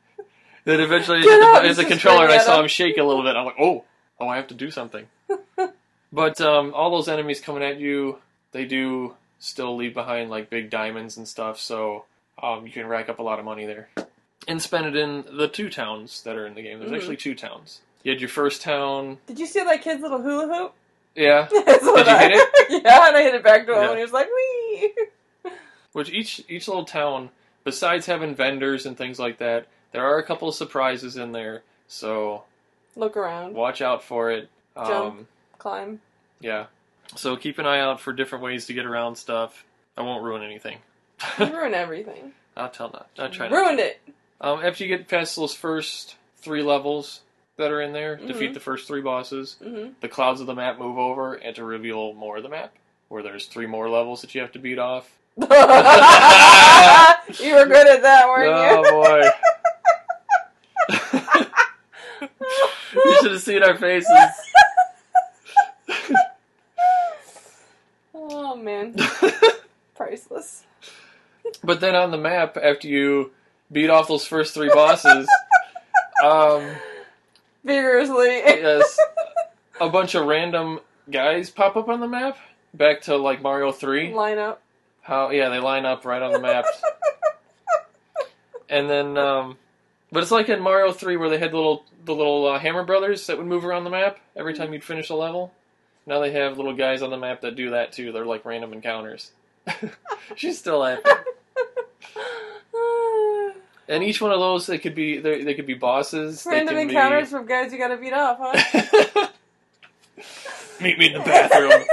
Then 0.64 0.80
eventually, 0.80 1.22
Get 1.22 1.30
hit 1.30 1.42
up, 1.42 1.62
the, 1.62 1.68
the 1.68 1.74
just 1.76 1.88
controller 1.88 2.24
and 2.24 2.32
I 2.32 2.38
saw 2.44 2.60
him 2.60 2.68
shake 2.68 2.98
a 2.98 3.02
little 3.02 3.22
bit. 3.22 3.36
I'm 3.36 3.46
like, 3.46 3.54
"Oh, 3.58 3.84
oh, 4.20 4.28
I 4.28 4.36
have 4.36 4.48
to 4.48 4.54
do 4.54 4.70
something." 4.70 5.06
but 6.12 6.40
um, 6.40 6.72
all 6.74 6.90
those 6.90 7.08
enemies 7.08 7.40
coming 7.40 7.62
at 7.62 7.78
you, 7.78 8.18
they 8.52 8.64
do 8.64 9.14
still 9.38 9.76
leave 9.76 9.94
behind 9.94 10.30
like 10.30 10.50
big 10.50 10.70
diamonds 10.70 11.16
and 11.16 11.26
stuff, 11.28 11.58
so 11.60 12.04
um, 12.42 12.66
you 12.66 12.72
can 12.72 12.86
rack 12.86 13.08
up 13.08 13.18
a 13.18 13.22
lot 13.22 13.38
of 13.38 13.44
money 13.44 13.66
there 13.66 13.88
and 14.46 14.60
spend 14.62 14.86
it 14.86 14.96
in 14.96 15.24
the 15.36 15.48
two 15.48 15.68
towns 15.68 16.22
that 16.22 16.36
are 16.36 16.46
in 16.46 16.54
the 16.54 16.62
game. 16.62 16.78
There's 16.78 16.90
Mhm. 16.90 16.96
actually 16.96 17.16
two 17.16 17.34
towns. 17.34 17.80
You 18.02 18.12
had 18.12 18.20
your 18.20 18.28
first 18.30 18.62
town, 18.62 19.18
Did 19.26 19.38
you 19.38 19.46
see 19.46 19.62
that 19.62 19.82
kid's 19.82 20.00
little 20.00 20.22
hula 20.22 20.46
hoop? 20.46 20.72
yeah, 21.14 21.48
what 21.50 22.06
you 22.06 22.12
I- 22.12 22.28
hit 22.28 22.32
it? 22.34 22.82
yeah, 22.84 23.08
and 23.08 23.16
I 23.16 23.22
hit 23.22 23.34
it 23.34 23.42
back 23.44 23.66
to 23.66 23.72
him, 23.74 23.82
Yeah. 23.82 23.88
and 23.90 23.98
he 23.98 24.02
was 24.04 24.12
like, 24.12 24.28
"Wee." 24.34 24.94
which 25.92 26.10
each 26.10 26.42
each 26.48 26.68
little 26.68 26.84
town, 26.84 27.30
besides 27.64 28.06
having 28.06 28.34
vendors 28.34 28.86
and 28.86 28.96
things 28.96 29.18
like 29.18 29.38
that, 29.38 29.66
there 29.92 30.04
are 30.04 30.18
a 30.18 30.22
couple 30.24 30.48
of 30.48 30.54
surprises 30.54 31.16
in 31.16 31.32
there. 31.32 31.62
So 31.88 32.44
Look 32.96 33.16
around, 33.16 33.54
watch 33.54 33.80
out 33.82 34.02
for 34.02 34.30
it. 34.30 34.48
Um, 34.76 34.86
Jump. 34.86 35.26
climb. 35.58 36.00
Yeah. 36.40 36.66
So 37.16 37.36
keep 37.36 37.58
an 37.58 37.66
eye 37.66 37.80
out 37.80 38.00
for 38.00 38.12
different 38.12 38.44
ways 38.44 38.66
to 38.66 38.74
get 38.74 38.84
around 38.86 39.16
stuff. 39.16 39.64
I 39.96 40.02
won't 40.02 40.22
ruin 40.24 40.42
anything. 40.42 40.78
You 41.38 41.46
ruin 41.56 41.74
everything. 41.74 42.32
I'll 42.56 42.68
tell 42.70 42.90
not. 42.90 43.08
I'll 43.18 43.30
try 43.30 43.48
not. 43.48 43.56
Ruined 43.56 43.80
it. 43.80 44.00
Um, 44.40 44.60
after 44.64 44.84
you 44.84 44.88
get 44.96 45.08
past 45.08 45.34
those 45.36 45.54
first 45.54 46.16
three 46.38 46.62
levels 46.62 47.20
that 47.56 47.70
are 47.72 47.80
in 47.80 47.92
there, 47.92 48.16
defeat 48.16 48.50
Mhm. 48.50 48.54
the 48.54 48.60
first 48.60 48.86
three 48.86 49.00
bosses. 49.00 49.56
hmm 49.62 49.88
The 50.00 50.08
clouds 50.08 50.40
of 50.40 50.46
the 50.46 50.54
map 50.54 50.78
move 50.78 50.98
over 50.98 51.34
and 51.34 51.56
to 51.56 51.64
reveal 51.64 52.12
more 52.14 52.36
of 52.36 52.42
the 52.44 52.48
map, 52.48 52.72
where 53.08 53.22
there's 53.22 53.46
three 53.46 53.66
more 53.66 53.88
levels 53.88 54.20
that 54.20 54.34
you 54.34 54.40
have 54.42 54.52
to 54.52 54.58
beat 54.60 54.78
off. 54.78 55.10
you 55.38 55.44
were 55.46 55.56
good 57.66 57.86
at 57.88 58.02
that, 58.02 58.28
weren't 58.28 58.48
you? 58.48 58.90
Oh 58.90 58.90
boy! 58.90 59.30
you 62.94 63.07
should 63.22 63.32
have 63.32 63.42
seen 63.42 63.62
our 63.62 63.76
faces. 63.76 64.10
oh 68.14 68.56
man, 68.56 68.94
priceless. 69.94 70.64
but 71.62 71.80
then 71.80 71.94
on 71.94 72.10
the 72.10 72.18
map, 72.18 72.56
after 72.56 72.88
you 72.88 73.32
beat 73.70 73.90
off 73.90 74.08
those 74.08 74.26
first 74.26 74.54
three 74.54 74.68
bosses, 74.68 75.28
um, 76.24 76.68
Vigorously. 77.64 78.26
yes, 78.26 78.98
a 79.80 79.88
bunch 79.88 80.14
of 80.14 80.26
random 80.26 80.80
guys 81.10 81.50
pop 81.50 81.76
up 81.76 81.88
on 81.88 82.00
the 82.00 82.08
map. 82.08 82.38
Back 82.74 83.02
to 83.02 83.16
like 83.16 83.40
Mario 83.42 83.72
Three. 83.72 84.12
Line 84.12 84.38
up. 84.38 84.60
How 85.00 85.30
yeah, 85.30 85.48
they 85.48 85.58
line 85.58 85.86
up 85.86 86.04
right 86.04 86.20
on 86.20 86.32
the 86.32 86.38
map. 86.38 86.66
and 88.68 88.90
then, 88.90 89.16
um, 89.16 89.56
but 90.12 90.22
it's 90.22 90.30
like 90.32 90.48
in 90.48 90.60
Mario 90.60 90.92
Three 90.92 91.16
where 91.16 91.30
they 91.30 91.38
had 91.38 91.52
the 91.52 91.56
little 91.56 91.84
the 92.04 92.14
little 92.14 92.46
uh, 92.46 92.58
Hammer 92.58 92.84
Brothers 92.84 93.26
that 93.26 93.36
would 93.38 93.46
move 93.46 93.64
around 93.64 93.84
the 93.84 93.90
map 93.90 94.18
every 94.36 94.54
time 94.54 94.72
you'd 94.72 94.84
finish 94.84 95.10
a 95.10 95.14
level. 95.14 95.52
Now 96.06 96.20
they 96.20 96.32
have 96.32 96.56
little 96.56 96.74
guys 96.74 97.02
on 97.02 97.10
the 97.10 97.18
map 97.18 97.42
that 97.42 97.56
do 97.56 97.70
that 97.70 97.92
too. 97.92 98.12
They're 98.12 98.24
like 98.24 98.44
random 98.44 98.72
encounters. 98.72 99.30
She's 100.36 100.58
still 100.58 100.78
laughing. 100.78 101.04
And 103.90 104.04
each 104.04 104.20
one 104.20 104.32
of 104.32 104.38
those, 104.38 104.66
they 104.66 104.76
could 104.78 104.94
be 104.94 105.18
they, 105.18 105.42
they 105.44 105.54
could 105.54 105.66
be 105.66 105.72
bosses. 105.72 106.44
they 106.44 106.50
Random 106.50 106.74
can 106.74 106.88
be- 106.88 106.94
encounters 106.94 107.30
from 107.30 107.46
guys 107.46 107.72
you 107.72 107.78
gotta 107.78 107.96
beat 107.96 108.12
up, 108.12 108.38
huh? 108.38 109.28
Meet 110.80 110.98
me 110.98 111.06
in 111.06 111.12
the 111.14 111.20
bathroom. 111.20 111.84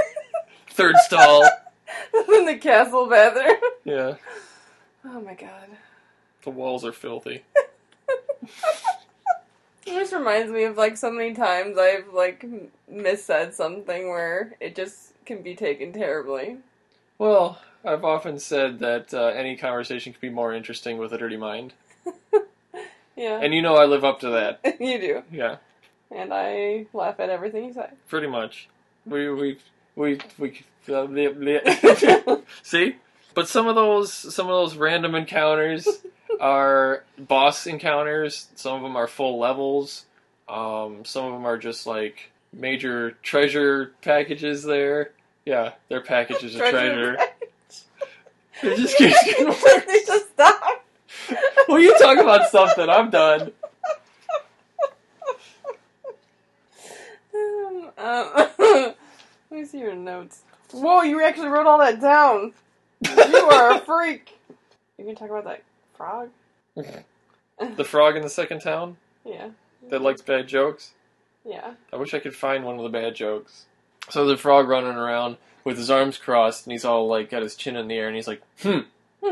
Third 0.68 0.94
stall. 0.98 1.48
in 2.34 2.44
the 2.44 2.58
castle 2.60 3.08
bathroom. 3.08 3.56
Yeah, 3.84 4.16
Oh 5.06 5.20
my 5.22 5.32
god. 5.34 5.68
the 6.44 6.50
walls 6.50 6.84
are 6.84 6.92
filthy. 6.92 7.44
It 9.86 9.92
just 9.94 10.12
reminds 10.12 10.50
me 10.50 10.64
of 10.64 10.76
like 10.76 10.96
so 10.96 11.10
many 11.12 11.32
times 11.34 11.78
I've 11.78 12.12
like 12.12 12.44
missaid 12.92 13.52
something 13.54 14.08
where 14.08 14.54
it 14.60 14.74
just 14.74 15.12
can 15.24 15.42
be 15.42 15.54
taken 15.54 15.92
terribly. 15.92 16.58
Well, 17.18 17.60
I've 17.84 18.04
often 18.04 18.38
said 18.40 18.80
that 18.80 19.14
uh, 19.14 19.26
any 19.26 19.56
conversation 19.56 20.12
could 20.12 20.20
be 20.20 20.28
more 20.30 20.52
interesting 20.52 20.98
with 20.98 21.12
a 21.12 21.18
dirty 21.18 21.36
mind, 21.36 21.72
Yeah, 23.16 23.38
and 23.40 23.54
you 23.54 23.62
know 23.62 23.76
I 23.76 23.86
live 23.86 24.04
up 24.04 24.20
to 24.20 24.30
that. 24.30 24.60
you 24.80 24.98
do, 24.98 25.22
Yeah, 25.30 25.56
and 26.10 26.34
I 26.34 26.86
laugh 26.92 27.20
at 27.20 27.30
everything 27.30 27.66
you 27.66 27.72
say. 27.72 27.88
pretty 28.08 28.26
much. 28.26 28.68
We 29.06 29.30
we 29.32 29.58
we 29.94 30.18
we. 30.36 30.64
Uh, 30.88 31.06
bleh, 31.06 31.34
bleh. 31.64 32.42
See, 32.62 32.96
but 33.36 33.48
some 33.48 33.68
of 33.68 33.74
those 33.74 34.12
some 34.12 34.46
of 34.46 34.52
those 34.52 34.76
random 34.76 35.14
encounters 35.14 35.86
are 36.40 37.04
boss 37.18 37.66
encounters. 37.66 38.48
Some 38.56 38.76
of 38.76 38.82
them 38.82 38.96
are 38.96 39.06
full 39.06 39.38
levels. 39.38 40.06
Um, 40.48 41.04
some 41.04 41.26
of 41.26 41.32
them 41.32 41.44
are 41.44 41.58
just 41.58 41.86
like 41.86 42.30
major 42.52 43.12
treasure 43.22 43.92
packages. 44.00 44.64
There, 44.64 45.10
yeah, 45.44 45.72
they're 45.88 46.00
packages 46.00 46.54
of 46.54 46.62
treasure. 46.62 47.18
It 48.62 48.76
just 48.76 48.96
keeps 48.96 49.22
getting 49.24 49.46
worse. 49.48 49.84
they 49.86 50.02
just 50.06 50.30
stop. 50.30 50.84
Well, 51.68 51.78
you 51.78 51.96
talk 51.98 52.18
about 52.18 52.48
something. 52.50 52.88
I'm 52.88 53.10
done. 53.10 53.52
Um, 57.34 57.90
um, 57.98 58.32
let 58.58 58.96
me 59.50 59.64
see 59.66 59.80
your 59.80 59.94
notes. 59.94 60.40
Whoa, 60.72 61.02
you 61.02 61.22
actually 61.22 61.48
wrote 61.48 61.66
all 61.66 61.78
that 61.78 62.00
down. 62.00 62.54
You 63.02 63.48
are 63.50 63.76
a 63.76 63.80
freak. 63.84 64.38
You 64.98 65.04
can 65.04 65.14
talk 65.14 65.30
about 65.30 65.44
that 65.44 65.62
frog. 65.96 66.30
The 67.76 67.84
frog 67.84 68.16
in 68.16 68.22
the 68.22 68.28
second 68.30 68.60
town 68.60 68.96
Yeah. 69.24 69.48
that 69.88 70.02
likes 70.02 70.20
bad 70.22 70.46
jokes. 70.48 70.92
Yeah. 71.44 71.74
I 71.92 71.96
wish 71.96 72.12
I 72.14 72.18
could 72.18 72.34
find 72.34 72.64
one 72.64 72.76
of 72.76 72.82
the 72.82 72.88
bad 72.88 73.14
jokes. 73.14 73.66
So 74.10 74.26
the 74.26 74.36
frog 74.36 74.68
running 74.68 74.90
around 74.96 75.36
with 75.64 75.78
his 75.78 75.90
arms 75.90 76.18
crossed 76.18 76.66
and 76.66 76.72
he's 76.72 76.84
all 76.84 77.06
like 77.08 77.30
got 77.30 77.42
his 77.42 77.54
chin 77.56 77.76
in 77.76 77.88
the 77.88 77.94
air 77.96 78.06
and 78.08 78.16
he's 78.16 78.28
like, 78.28 78.42
hmm. 78.62 78.80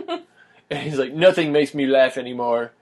And 0.71 0.79
he's 0.83 0.99
like, 0.99 1.13
nothing 1.13 1.53
makes 1.53 1.75
me 1.75 1.87
laugh 1.87 2.17
anymore. 2.17 2.73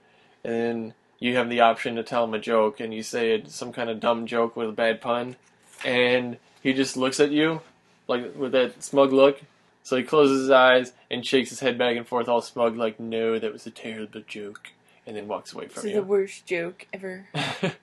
And 0.43 0.53
then 0.53 0.93
you 1.19 1.35
have 1.35 1.49
the 1.49 1.59
option 1.59 1.95
to 1.95 2.03
tell 2.03 2.23
him 2.23 2.33
a 2.33 2.39
joke 2.39 2.79
and 2.79 2.93
you 2.93 3.03
say 3.03 3.33
it, 3.35 3.49
some 3.51 3.73
kind 3.73 3.89
of 3.89 3.99
dumb 3.99 4.25
joke 4.25 4.55
with 4.55 4.69
a 4.69 4.73
bad 4.73 5.01
pun. 5.01 5.35
And 5.83 6.37
he 6.61 6.71
just 6.73 6.95
looks 6.95 7.19
at 7.19 7.31
you 7.31 7.61
like 8.07 8.35
with 8.35 8.53
that 8.53 8.81
smug 8.83 9.11
look. 9.11 9.41
So 9.83 9.97
he 9.97 10.03
closes 10.03 10.41
his 10.41 10.49
eyes 10.49 10.93
and 11.11 11.25
shakes 11.25 11.49
his 11.49 11.59
head 11.59 11.77
back 11.77 11.97
and 11.97 12.07
forth 12.07 12.29
all 12.29 12.41
smug 12.41 12.77
like, 12.77 12.99
no, 12.99 13.37
that 13.37 13.51
was 13.51 13.67
a 13.67 13.71
terrible 13.71 14.21
joke. 14.25 14.71
And 15.05 15.17
then 15.17 15.27
walks 15.27 15.53
away 15.53 15.65
This 15.65 15.73
from 15.73 15.89
is 15.89 15.95
the 15.95 16.03
worst 16.03 16.45
joke 16.45 16.87
ever. 16.93 17.27
I 17.35 17.73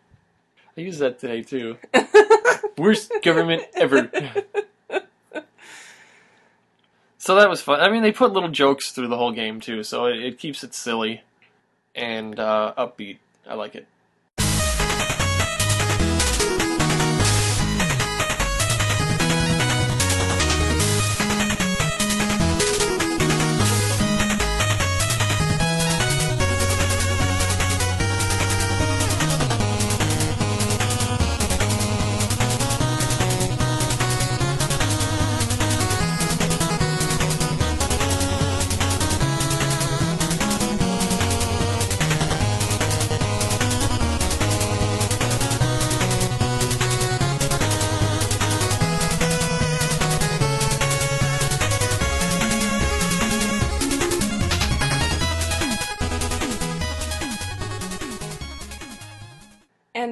use 0.76 0.98
that 0.98 1.18
today 1.18 1.42
too. 1.42 1.76
Worst 2.78 3.12
government 3.22 3.64
ever. 3.74 4.10
so 7.18 7.34
that 7.34 7.50
was 7.50 7.60
fun. 7.60 7.80
I 7.80 7.90
mean, 7.90 8.02
they 8.02 8.12
put 8.12 8.32
little 8.32 8.48
jokes 8.48 8.92
through 8.92 9.08
the 9.08 9.16
whole 9.18 9.32
game 9.32 9.60
too, 9.60 9.82
so 9.82 10.06
it, 10.06 10.20
it 10.20 10.38
keeps 10.38 10.64
it 10.64 10.72
silly 10.72 11.22
and 11.94 12.38
uh, 12.40 12.72
upbeat. 12.78 13.18
I 13.46 13.54
like 13.54 13.74
it. 13.74 13.86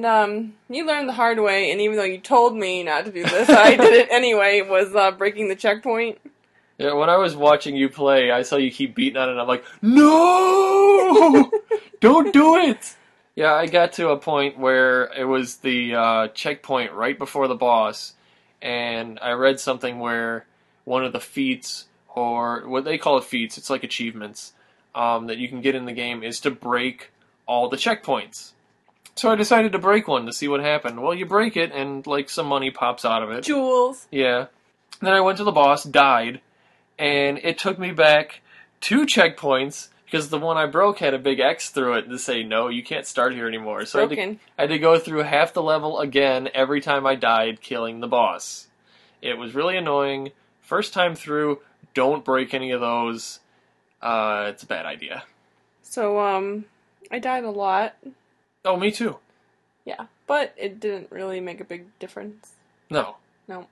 Um, 0.09 0.53
you 0.69 0.85
learned 0.85 1.07
the 1.07 1.13
hard 1.13 1.39
way, 1.39 1.71
and 1.71 1.79
even 1.81 1.97
though 1.97 2.03
you 2.03 2.19
told 2.19 2.55
me 2.55 2.83
not 2.83 3.05
to 3.05 3.11
do 3.11 3.23
this, 3.23 3.49
I 3.49 3.75
did 3.75 3.93
it 3.93 4.07
anyway. 4.11 4.61
Was 4.61 4.95
uh, 4.95 5.11
breaking 5.11 5.49
the 5.49 5.55
checkpoint. 5.55 6.19
Yeah, 6.77 6.93
when 6.93 7.09
I 7.09 7.17
was 7.17 7.35
watching 7.35 7.75
you 7.75 7.89
play, 7.89 8.31
I 8.31 8.41
saw 8.41 8.55
you 8.55 8.71
keep 8.71 8.95
beating 8.95 9.17
on 9.17 9.27
it. 9.27 9.33
and 9.33 9.41
I'm 9.41 9.47
like, 9.47 9.65
no, 9.81 11.51
don't 11.99 12.33
do 12.33 12.55
it. 12.55 12.95
Yeah, 13.35 13.53
I 13.53 13.67
got 13.67 13.93
to 13.93 14.09
a 14.09 14.17
point 14.17 14.57
where 14.57 15.05
it 15.13 15.25
was 15.25 15.57
the 15.57 15.95
uh, 15.95 16.27
checkpoint 16.29 16.93
right 16.93 17.17
before 17.17 17.47
the 17.47 17.55
boss, 17.55 18.13
and 18.61 19.19
I 19.21 19.31
read 19.31 19.59
something 19.59 19.99
where 19.99 20.45
one 20.85 21.05
of 21.05 21.13
the 21.13 21.19
feats, 21.19 21.85
or 22.15 22.67
what 22.67 22.85
they 22.85 22.97
call 22.97 23.17
it 23.17 23.25
feats, 23.25 23.57
it's 23.57 23.69
like 23.69 23.83
achievements 23.83 24.53
um, 24.95 25.27
that 25.27 25.37
you 25.37 25.47
can 25.47 25.61
get 25.61 25.75
in 25.75 25.85
the 25.85 25.93
game, 25.93 26.23
is 26.23 26.39
to 26.41 26.51
break 26.51 27.11
all 27.45 27.69
the 27.69 27.77
checkpoints. 27.77 28.51
So 29.15 29.29
I 29.29 29.35
decided 29.35 29.73
to 29.73 29.79
break 29.79 30.07
one 30.07 30.25
to 30.27 30.33
see 30.33 30.47
what 30.47 30.61
happened. 30.61 31.01
Well, 31.01 31.13
you 31.13 31.25
break 31.25 31.57
it, 31.57 31.71
and 31.73 32.05
like 32.07 32.29
some 32.29 32.45
money 32.45 32.71
pops 32.71 33.03
out 33.03 33.21
of 33.21 33.31
it. 33.31 33.43
Jewels. 33.43 34.07
Yeah. 34.11 34.45
Then 35.01 35.13
I 35.13 35.21
went 35.21 35.37
to 35.39 35.43
the 35.43 35.51
boss, 35.51 35.83
died, 35.83 36.41
and 36.97 37.37
it 37.39 37.57
took 37.57 37.77
me 37.77 37.91
back 37.91 38.41
two 38.81 39.05
checkpoints 39.05 39.89
because 40.05 40.29
the 40.29 40.39
one 40.39 40.57
I 40.57 40.65
broke 40.65 40.99
had 40.99 41.13
a 41.13 41.19
big 41.19 41.39
X 41.39 41.69
through 41.69 41.95
it 41.95 42.09
to 42.09 42.17
say, 42.17 42.43
no, 42.43 42.67
you 42.67 42.81
can't 42.81 43.05
start 43.05 43.33
here 43.33 43.47
anymore. 43.47 43.85
So 43.85 43.99
I 43.99 44.01
had, 44.03 44.09
to, 44.09 44.15
Broken. 44.15 44.39
I 44.57 44.61
had 44.63 44.69
to 44.69 44.79
go 44.79 44.97
through 44.97 45.23
half 45.23 45.53
the 45.53 45.61
level 45.61 45.99
again 45.99 46.49
every 46.53 46.81
time 46.81 47.05
I 47.05 47.15
died 47.15 47.61
killing 47.61 47.99
the 47.99 48.07
boss. 48.07 48.67
It 49.21 49.37
was 49.37 49.53
really 49.53 49.77
annoying. 49.77 50.31
First 50.61 50.93
time 50.93 51.15
through, 51.15 51.59
don't 51.93 52.25
break 52.25 52.53
any 52.53 52.71
of 52.71 52.81
those. 52.81 53.39
Uh, 54.01 54.47
it's 54.49 54.63
a 54.63 54.67
bad 54.67 54.85
idea. 54.85 55.23
So 55.83 56.19
um, 56.19 56.65
I 57.11 57.19
died 57.19 57.43
a 57.43 57.51
lot. 57.51 57.95
Oh, 58.65 58.77
me 58.77 58.91
too. 58.91 59.17
Yeah, 59.85 60.05
but 60.27 60.53
it 60.57 60.79
didn't 60.79 61.11
really 61.11 61.39
make 61.39 61.59
a 61.59 61.63
big 61.63 61.85
difference. 61.99 62.51
No. 62.89 63.15
No. 63.47 63.67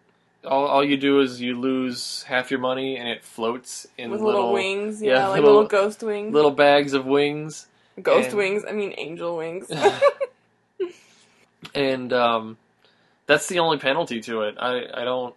All, 0.45 0.65
all 0.65 0.83
you 0.83 0.97
do 0.97 1.19
is 1.19 1.41
you 1.41 1.59
lose 1.59 2.23
half 2.23 2.49
your 2.51 2.59
money 2.59 2.97
and 2.97 3.07
it 3.07 3.23
floats 3.23 3.85
in 3.97 4.11
With 4.11 4.21
little, 4.21 4.53
wings, 4.53 5.01
yeah, 5.01 5.13
yeah, 5.13 5.27
like 5.27 5.41
little- 5.41 5.55
little, 5.63 5.67
ghost 5.67 6.01
wings. 6.03 6.33
little 6.33 6.51
bags 6.51 6.93
of 6.93 7.05
wings. 7.05 7.67
ghost 8.01 8.29
and- 8.29 8.37
wings. 8.37 8.63
I 8.67 8.71
mean, 8.71 8.93
angel 8.97 9.35
wings. 9.37 9.69
and 11.75 12.13
um, 12.13 12.57
that's 13.25 13.47
the 13.47 13.59
only 13.59 13.77
penalty 13.77 14.21
to 14.21 14.41
it. 14.43 14.55
I, 14.59 14.85
I 14.93 15.03
don't. 15.03 15.35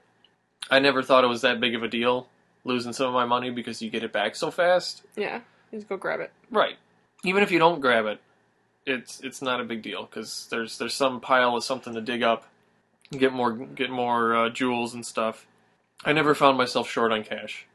I 0.70 0.78
never 0.78 1.02
thought 1.02 1.24
it 1.24 1.28
was 1.28 1.40
that 1.42 1.60
big 1.60 1.74
of 1.74 1.82
a 1.82 1.88
deal 1.88 2.28
losing 2.64 2.92
some 2.92 3.06
of 3.08 3.14
my 3.14 3.24
money 3.24 3.50
because 3.50 3.80
you 3.82 3.90
get 3.90 4.04
it 4.04 4.12
back 4.12 4.36
so 4.36 4.50
fast. 4.50 5.02
yeah, 5.16 5.40
just 5.72 5.88
go 5.88 5.96
grab 5.96 6.20
it. 6.20 6.30
Right. 6.50 6.76
Even 7.24 7.42
if 7.42 7.50
you 7.50 7.58
don't 7.58 7.80
grab 7.80 8.06
it, 8.06 8.20
it's 8.90 9.20
it's 9.20 9.42
not 9.42 9.60
a 9.60 9.64
big 9.64 9.82
deal 9.82 10.04
because 10.04 10.46
there's 10.50 10.78
there's 10.78 10.94
some 10.94 11.20
pile 11.20 11.56
of 11.56 11.64
something 11.64 11.94
to 11.94 12.00
dig 12.00 12.22
up, 12.22 12.46
get 13.12 13.32
more 13.32 13.52
get 13.52 13.90
more 13.90 14.34
uh, 14.36 14.50
jewels 14.50 14.94
and 14.94 15.04
stuff. 15.04 15.46
I 16.04 16.12
never 16.12 16.34
found 16.34 16.56
myself 16.56 16.88
short 16.88 17.12
on 17.12 17.24
cash. 17.24 17.66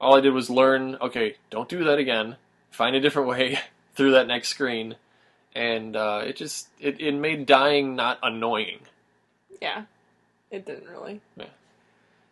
All 0.00 0.16
I 0.16 0.20
did 0.20 0.32
was 0.32 0.50
learn. 0.50 0.96
Okay, 0.96 1.36
don't 1.50 1.68
do 1.68 1.84
that 1.84 1.98
again. 1.98 2.36
Find 2.70 2.96
a 2.96 3.00
different 3.00 3.28
way 3.36 3.58
through 3.94 4.12
that 4.12 4.26
next 4.26 4.48
screen, 4.48 4.96
and 5.54 5.96
uh, 5.96 6.22
it 6.24 6.36
just 6.36 6.68
it, 6.80 7.00
it 7.00 7.12
made 7.12 7.46
dying 7.46 7.96
not 7.96 8.18
annoying. 8.22 8.80
Yeah, 9.60 9.84
it 10.50 10.66
didn't 10.66 10.88
really. 10.88 11.20
Yeah, 11.36 11.46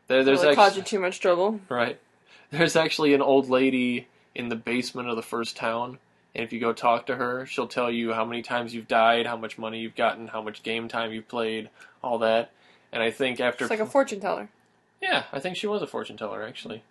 There, 0.08 0.24
there's 0.24 0.42
really 0.42 0.54
caused 0.54 0.76
you 0.76 0.82
too 0.82 0.98
much 0.98 1.20
trouble. 1.20 1.60
Right. 1.68 1.98
There's 2.50 2.76
actually 2.76 3.14
an 3.14 3.22
old 3.22 3.48
lady 3.48 4.06
in 4.34 4.48
the 4.48 4.54
basement 4.54 5.08
of 5.08 5.16
the 5.16 5.22
first 5.22 5.56
town, 5.56 5.98
and 6.34 6.44
if 6.44 6.52
you 6.52 6.60
go 6.60 6.72
talk 6.72 7.06
to 7.06 7.16
her, 7.16 7.46
she'll 7.46 7.68
tell 7.68 7.90
you 7.90 8.12
how 8.12 8.24
many 8.24 8.42
times 8.42 8.74
you've 8.74 8.88
died, 8.88 9.26
how 9.26 9.36
much 9.36 9.56
money 9.58 9.80
you've 9.80 9.94
gotten, 9.94 10.28
how 10.28 10.42
much 10.42 10.62
game 10.62 10.88
time 10.88 11.12
you've 11.12 11.28
played, 11.28 11.70
all 12.02 12.18
that. 12.18 12.50
And 12.92 13.02
I 13.02 13.10
think 13.10 13.40
after 13.40 13.64
It's 13.64 13.70
like 13.70 13.80
a 13.80 13.86
fortune 13.86 14.20
teller. 14.20 14.48
yeah, 15.00 15.24
I 15.32 15.40
think 15.40 15.56
she 15.56 15.66
was 15.66 15.82
a 15.82 15.86
fortune 15.86 16.16
teller 16.16 16.42
actually. 16.42 16.82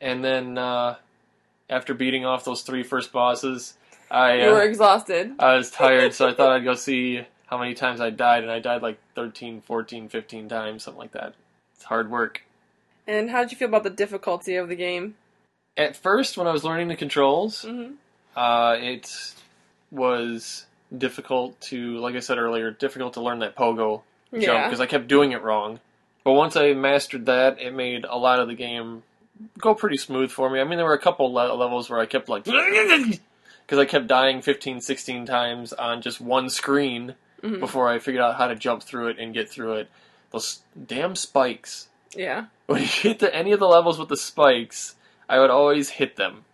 And 0.00 0.24
then 0.24 0.56
uh, 0.56 0.96
after 1.68 1.94
beating 1.94 2.24
off 2.24 2.44
those 2.44 2.62
three 2.62 2.82
first 2.82 3.12
bosses, 3.12 3.74
I 4.10 4.42
You 4.42 4.50
were 4.50 4.62
uh, 4.62 4.64
exhausted. 4.64 5.32
I 5.38 5.54
was 5.56 5.70
tired, 5.70 6.14
so 6.14 6.28
I 6.28 6.34
thought 6.34 6.50
I'd 6.50 6.64
go 6.64 6.74
see 6.74 7.26
how 7.46 7.58
many 7.58 7.74
times 7.74 8.00
I 8.00 8.10
died, 8.10 8.42
and 8.44 8.52
I 8.52 8.60
died 8.60 8.82
like 8.82 8.98
13, 9.14 9.60
14, 9.60 10.08
15 10.08 10.48
times, 10.48 10.84
something 10.84 11.00
like 11.00 11.12
that. 11.12 11.34
It's 11.74 11.84
hard 11.84 12.10
work. 12.10 12.42
And 13.06 13.30
how 13.30 13.40
did 13.42 13.50
you 13.50 13.56
feel 13.58 13.68
about 13.68 13.82
the 13.82 13.90
difficulty 13.90 14.54
of 14.56 14.68
the 14.68 14.76
game? 14.76 15.16
At 15.76 15.96
first, 15.96 16.36
when 16.36 16.46
I 16.46 16.52
was 16.52 16.64
learning 16.64 16.88
the 16.88 16.96
controls, 16.96 17.62
hmm 17.62 17.92
uh, 18.36 18.76
it 18.78 19.34
was 19.90 20.66
difficult 20.96 21.60
to, 21.62 21.98
like 21.98 22.14
I 22.14 22.20
said 22.20 22.38
earlier, 22.38 22.70
difficult 22.70 23.14
to 23.14 23.20
learn 23.20 23.40
that 23.40 23.56
pogo 23.56 24.02
jump 24.32 24.42
Yeah. 24.42 24.66
because 24.66 24.80
I 24.80 24.86
kept 24.86 25.08
doing 25.08 25.32
it 25.32 25.42
wrong. 25.42 25.80
But 26.24 26.32
once 26.32 26.54
I 26.56 26.72
mastered 26.74 27.26
that, 27.26 27.60
it 27.60 27.72
made 27.74 28.04
a 28.04 28.16
lot 28.16 28.40
of 28.40 28.48
the 28.48 28.54
game 28.54 29.02
go 29.58 29.74
pretty 29.74 29.96
smooth 29.96 30.30
for 30.30 30.50
me. 30.50 30.60
I 30.60 30.64
mean, 30.64 30.76
there 30.76 30.86
were 30.86 30.92
a 30.94 30.98
couple 30.98 31.32
le- 31.32 31.54
levels 31.54 31.88
where 31.88 31.98
I 31.98 32.06
kept 32.06 32.28
like 32.28 32.44
because 32.44 33.78
I 33.78 33.84
kept 33.86 34.06
dying 34.06 34.42
15, 34.42 34.80
16 34.80 35.26
times 35.26 35.72
on 35.72 36.02
just 36.02 36.20
one 36.20 36.50
screen 36.50 37.14
Mhm. 37.42 37.58
before 37.58 37.88
I 37.88 37.98
figured 38.00 38.22
out 38.22 38.36
how 38.36 38.48
to 38.48 38.54
jump 38.54 38.82
through 38.82 39.08
it 39.08 39.18
and 39.18 39.32
get 39.32 39.48
through 39.48 39.74
it. 39.76 39.88
Those 40.30 40.60
damn 40.86 41.16
spikes. 41.16 41.88
Yeah. 42.14 42.46
When 42.66 42.82
you 42.82 42.86
hit 42.86 43.20
the, 43.20 43.34
any 43.34 43.52
of 43.52 43.60
the 43.60 43.66
levels 43.66 43.98
with 43.98 44.08
the 44.10 44.16
spikes, 44.18 44.94
I 45.26 45.38
would 45.38 45.48
always 45.50 45.88
hit 45.90 46.16
them. 46.16 46.44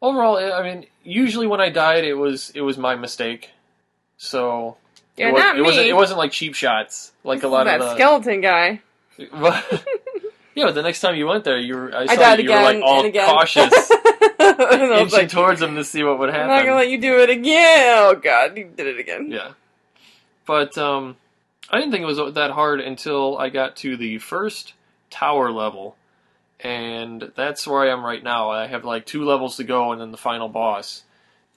Overall, 0.00 0.36
I 0.36 0.62
mean, 0.62 0.86
usually 1.02 1.46
when 1.46 1.60
I 1.60 1.70
died, 1.70 2.04
it 2.04 2.14
was 2.14 2.50
it 2.54 2.60
was 2.60 2.78
my 2.78 2.94
mistake. 2.94 3.50
So 4.16 4.76
Yeah, 5.16 5.28
it, 5.28 5.32
was, 5.32 5.42
not 5.42 5.58
it 5.58 5.62
wasn't 5.62 5.86
me. 5.86 5.90
it 5.90 5.94
wasn't 5.94 6.18
like 6.18 6.32
cheap 6.32 6.54
shots 6.54 7.12
like 7.24 7.42
a 7.42 7.48
lot 7.48 7.64
that 7.64 7.80
of 7.80 7.86
the 7.86 7.94
skeleton 7.94 8.40
guy. 8.40 8.80
But, 9.32 9.84
yeah, 10.54 10.66
but 10.66 10.74
the 10.76 10.82
next 10.82 11.00
time 11.00 11.16
you 11.16 11.26
went 11.26 11.42
there, 11.44 11.58
you 11.58 11.74
were 11.74 11.94
I 11.94 12.06
saw 12.06 12.12
I 12.12 12.16
died 12.16 12.38
you, 12.38 12.44
you 12.44 12.50
again 12.50 12.80
were 12.80 12.80
like 12.80 12.84
all 12.84 13.36
cautious, 13.36 13.90
and 13.90 14.60
I 14.60 15.02
was 15.02 15.12
inching 15.12 15.18
like, 15.18 15.28
towards 15.28 15.60
them 15.60 15.74
to 15.74 15.84
see 15.84 16.04
what 16.04 16.18
would 16.20 16.30
I'm 16.30 16.46
not 16.46 16.64
gonna 16.64 16.76
let 16.76 16.90
you 16.90 17.00
do 17.00 17.18
it 17.18 17.30
again. 17.30 17.96
Oh 17.98 18.14
god, 18.14 18.56
you 18.56 18.70
did 18.76 18.86
it 18.86 19.00
again. 19.00 19.30
Yeah, 19.32 19.52
but 20.46 20.78
um, 20.78 21.16
I 21.70 21.78
didn't 21.78 21.90
think 21.90 22.02
it 22.02 22.06
was 22.06 22.34
that 22.34 22.50
hard 22.52 22.80
until 22.80 23.36
I 23.38 23.48
got 23.48 23.76
to 23.78 23.96
the 23.96 24.18
first 24.18 24.74
tower 25.10 25.50
level, 25.50 25.96
and 26.60 27.32
that's 27.36 27.66
where 27.66 27.82
I 27.82 27.92
am 27.92 28.04
right 28.04 28.22
now. 28.22 28.50
I 28.50 28.66
have 28.66 28.84
like 28.84 29.06
two 29.06 29.24
levels 29.24 29.56
to 29.56 29.64
go, 29.64 29.92
and 29.92 30.00
then 30.00 30.10
the 30.10 30.16
final 30.16 30.48
boss, 30.48 31.02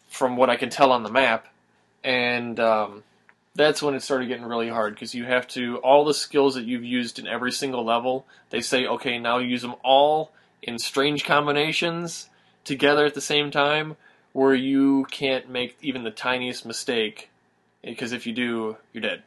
from 0.09 0.37
what 0.37 0.49
I 0.49 0.57
can 0.57 0.69
tell 0.69 0.91
on 0.91 1.03
the 1.03 1.11
map, 1.11 1.47
and 2.03 2.59
um, 2.59 3.03
that's 3.55 3.81
when 3.81 3.95
it 3.95 4.03
started 4.03 4.27
getting 4.27 4.45
really 4.45 4.69
hard 4.69 4.93
because 4.93 5.15
you 5.15 5.25
have 5.25 5.47
to 5.49 5.77
all 5.77 6.05
the 6.05 6.13
skills 6.13 6.55
that 6.55 6.65
you've 6.65 6.83
used 6.83 7.19
in 7.19 7.27
every 7.27 7.51
single 7.51 7.83
level. 7.83 8.25
They 8.49 8.61
say, 8.61 8.85
okay, 8.85 9.19
now 9.19 9.39
use 9.39 9.61
them 9.61 9.75
all 9.83 10.31
in 10.61 10.77
strange 10.77 11.25
combinations 11.25 12.29
together 12.63 13.05
at 13.05 13.15
the 13.15 13.21
same 13.21 13.49
time, 13.49 13.97
where 14.33 14.53
you 14.53 15.05
can't 15.09 15.49
make 15.49 15.77
even 15.81 16.03
the 16.03 16.11
tiniest 16.11 16.65
mistake, 16.65 17.29
because 17.83 18.11
if 18.11 18.27
you 18.27 18.33
do, 18.33 18.77
you're 18.93 19.01
dead. 19.01 19.23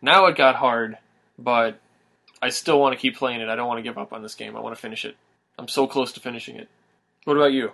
Now 0.00 0.26
it 0.26 0.36
got 0.36 0.56
hard, 0.56 0.96
but 1.38 1.78
I 2.42 2.50
still 2.50 2.80
want 2.80 2.92
to 2.94 3.00
keep 3.00 3.16
playing 3.16 3.40
it. 3.40 3.48
I 3.48 3.54
don't 3.54 3.68
want 3.68 3.78
to 3.78 3.82
give 3.82 3.96
up 3.96 4.12
on 4.12 4.22
this 4.22 4.34
game. 4.34 4.56
I 4.56 4.60
want 4.60 4.74
to 4.74 4.80
finish 4.80 5.04
it. 5.04 5.16
I'm 5.58 5.68
so 5.68 5.86
close 5.86 6.12
to 6.12 6.20
finishing 6.20 6.56
it. 6.56 6.68
What 7.24 7.36
about 7.36 7.52
you? 7.52 7.72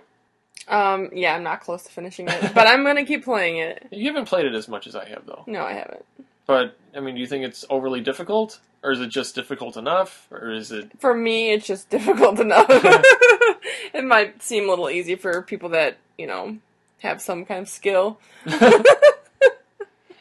Um, 0.67 1.09
yeah, 1.13 1.35
I'm 1.35 1.43
not 1.43 1.61
close 1.61 1.83
to 1.83 1.91
finishing 1.91 2.27
it, 2.27 2.53
but 2.53 2.67
I'm 2.67 2.83
gonna 2.83 3.05
keep 3.05 3.23
playing 3.23 3.57
it. 3.57 3.87
You 3.91 4.07
haven't 4.07 4.25
played 4.25 4.45
it 4.45 4.53
as 4.53 4.67
much 4.67 4.85
as 4.85 4.95
I 4.95 5.05
have, 5.09 5.25
though. 5.25 5.43
No, 5.47 5.63
I 5.63 5.73
haven't. 5.73 6.05
But 6.45 6.77
I 6.95 6.99
mean, 6.99 7.15
do 7.15 7.21
you 7.21 7.27
think 7.27 7.45
it's 7.45 7.65
overly 7.69 8.01
difficult, 8.01 8.59
or 8.83 8.91
is 8.91 8.99
it 8.99 9.07
just 9.07 9.35
difficult 9.35 9.77
enough, 9.77 10.27
or 10.29 10.51
is 10.51 10.71
it? 10.71 10.91
For 10.99 11.15
me, 11.15 11.51
it's 11.51 11.65
just 11.65 11.89
difficult 11.95 12.39
enough. 12.39 12.67
it 12.69 14.03
might 14.03 14.43
seem 14.43 14.65
a 14.65 14.69
little 14.69 14.89
easy 14.89 15.15
for 15.15 15.41
people 15.41 15.69
that 15.69 15.97
you 16.17 16.27
know 16.27 16.57
have 16.99 17.21
some 17.21 17.45
kind 17.45 17.61
of 17.61 17.69
skill. 17.69 18.19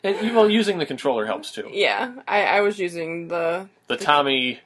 And, 0.03 0.35
well, 0.37 0.49
using 0.51 0.79
the 0.79 0.87
controller 0.87 1.27
helps 1.27 1.51
too. 1.53 1.69
Yeah, 1.73 2.13
I, 2.27 2.43
I 2.45 2.61
was 2.61 2.79
using 2.79 3.29
the 3.29 3.69
The 3.87 3.97
Tommy 3.97 4.61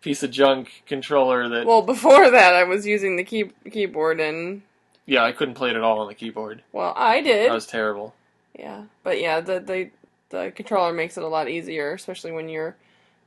piece 0.00 0.22
of 0.22 0.30
junk 0.30 0.82
controller 0.86 1.48
that 1.48 1.66
well 1.66 1.82
before 1.82 2.30
that 2.30 2.54
I 2.54 2.62
was 2.64 2.86
using 2.86 3.16
the 3.16 3.24
key 3.24 3.50
keyboard 3.70 4.20
and 4.20 4.62
yeah, 5.04 5.24
I 5.24 5.32
couldn't 5.32 5.54
play 5.54 5.70
it 5.70 5.76
at 5.76 5.82
all 5.82 5.98
on 6.00 6.08
the 6.08 6.14
keyboard. 6.14 6.62
well 6.72 6.92
I 6.96 7.20
did. 7.20 7.50
That 7.50 7.54
was 7.54 7.66
terrible. 7.66 8.14
Yeah, 8.58 8.84
but 9.02 9.20
yeah, 9.20 9.40
the 9.40 9.60
the 9.60 9.90
the 10.30 10.52
controller 10.54 10.92
makes 10.92 11.16
it 11.16 11.22
a 11.24 11.28
lot 11.28 11.48
easier, 11.48 11.92
especially 11.92 12.32
when 12.32 12.48
you're 12.48 12.76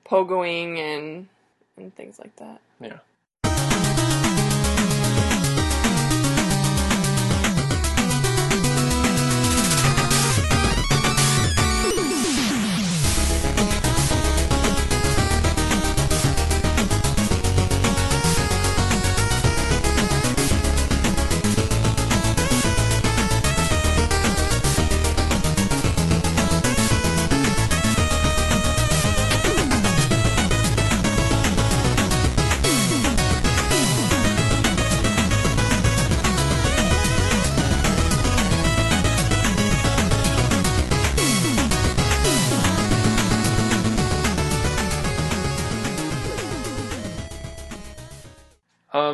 pogoing 0.05 0.77
and 0.77 1.27
and 1.77 1.93
things 1.95 2.19
like 2.19 2.35
that. 2.37 2.59
Yeah. 2.79 2.99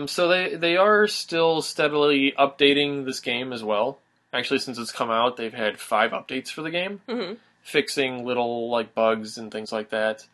Um, 0.05 0.07
so 0.07 0.27
they 0.27 0.55
they 0.55 0.77
are 0.77 1.07
still 1.07 1.63
steadily 1.63 2.33
updating 2.37 3.05
this 3.05 3.19
game 3.19 3.51
as 3.51 3.63
well. 3.63 3.99
Actually, 4.31 4.59
since 4.59 4.77
it's 4.77 4.91
come 4.91 5.09
out, 5.09 5.35
they've 5.35 5.53
had 5.53 5.79
five 5.79 6.11
updates 6.11 6.49
for 6.49 6.61
the 6.61 6.69
game, 6.71 7.01
hmm 7.09 7.33
fixing 7.63 8.23
little 8.23 8.69
like 8.69 8.93
bugs 8.93 9.39
and 9.39 9.51
things 9.51 9.71
like 9.71 9.89
that. 9.89 10.27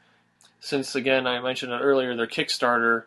Since 0.60 0.96
again, 0.96 1.26
I 1.26 1.40
mentioned 1.40 1.72
it 1.72 1.80
earlier, 1.82 2.14
their 2.14 2.28
Kickstarter 2.28 3.04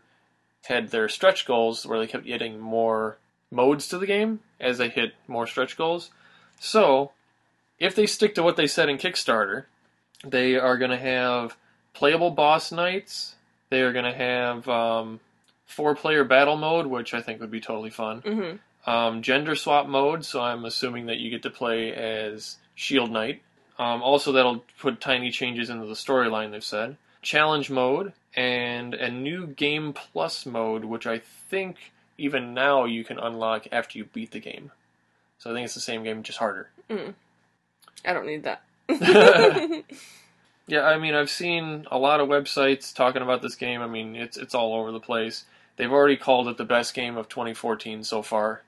had 0.64 0.88
their 0.88 1.10
stretch 1.10 1.44
goals 1.44 1.84
where 1.84 1.98
they 1.98 2.06
kept 2.06 2.24
getting 2.24 2.58
more 2.58 3.18
modes 3.50 3.86
to 3.88 3.98
the 3.98 4.06
game 4.06 4.40
as 4.58 4.78
they 4.78 4.88
hit 4.88 5.12
more 5.28 5.46
stretch 5.46 5.76
goals. 5.76 6.10
So, 6.58 7.12
if 7.78 7.94
they 7.94 8.06
stick 8.06 8.34
to 8.36 8.42
what 8.42 8.56
they 8.56 8.66
said 8.66 8.88
in 8.88 8.96
Kickstarter, 8.96 9.64
they 10.24 10.56
are 10.56 10.78
going 10.78 10.90
to 10.90 10.96
have 10.96 11.58
playable 11.92 12.30
boss 12.30 12.72
knights. 12.72 13.34
They 13.68 13.82
are 13.82 13.92
going 13.92 14.06
to 14.06 14.14
have 14.14 14.66
um, 14.70 15.20
four-player 15.74 16.24
battle 16.24 16.56
mode, 16.56 16.86
which 16.86 17.14
I 17.14 17.20
think 17.20 17.40
would 17.40 17.50
be 17.50 17.60
totally 17.60 17.90
fun. 17.90 18.20
hmm 18.20 18.90
Um, 18.90 19.22
gender 19.22 19.54
swap 19.56 19.86
mode, 19.86 20.24
so 20.24 20.40
I'm 20.40 20.64
assuming 20.64 21.06
that 21.06 21.18
you 21.18 21.30
get 21.30 21.42
to 21.44 21.50
play 21.50 21.92
as 21.92 22.56
Shield 22.74 23.10
Knight. 23.10 23.42
Um, 23.78 24.02
also, 24.02 24.32
that'll 24.32 24.64
put 24.78 25.00
tiny 25.00 25.30
changes 25.30 25.70
into 25.70 25.86
the 25.86 25.94
storyline. 25.94 26.50
They've 26.52 26.62
said 26.62 26.96
challenge 27.22 27.70
mode 27.70 28.12
and 28.36 28.94
a 28.94 29.10
new 29.10 29.46
game 29.46 29.92
plus 29.92 30.44
mode, 30.46 30.84
which 30.84 31.06
I 31.06 31.18
think 31.50 31.76
even 32.18 32.54
now 32.54 32.84
you 32.84 33.02
can 33.04 33.18
unlock 33.18 33.66
after 33.72 33.98
you 33.98 34.04
beat 34.04 34.30
the 34.32 34.40
game. 34.40 34.70
So 35.38 35.50
I 35.50 35.54
think 35.54 35.64
it's 35.64 35.74
the 35.74 35.80
same 35.80 36.04
game, 36.04 36.22
just 36.22 36.38
harder. 36.38 36.68
I 36.90 38.12
don't 38.12 38.26
need 38.26 38.44
that. 38.44 38.62
Yeah, 40.66 40.86
I 40.86 40.98
mean, 40.98 41.14
I've 41.14 41.28
seen 41.30 41.86
a 41.90 41.98
lot 41.98 42.20
of 42.20 42.28
websites 42.28 42.94
talking 42.94 43.20
about 43.20 43.42
this 43.42 43.54
game. 43.54 43.82
I 43.82 43.86
mean, 43.86 44.16
it's 44.16 44.38
it's 44.38 44.54
all 44.54 44.72
over 44.74 44.92
the 44.92 45.00
place. 45.00 45.44
They've 45.76 45.92
already 45.92 46.16
called 46.16 46.48
it 46.48 46.56
the 46.56 46.64
best 46.64 46.94
game 46.94 47.16
of 47.16 47.28
2014 47.28 48.04
so 48.04 48.22
far. 48.22 48.62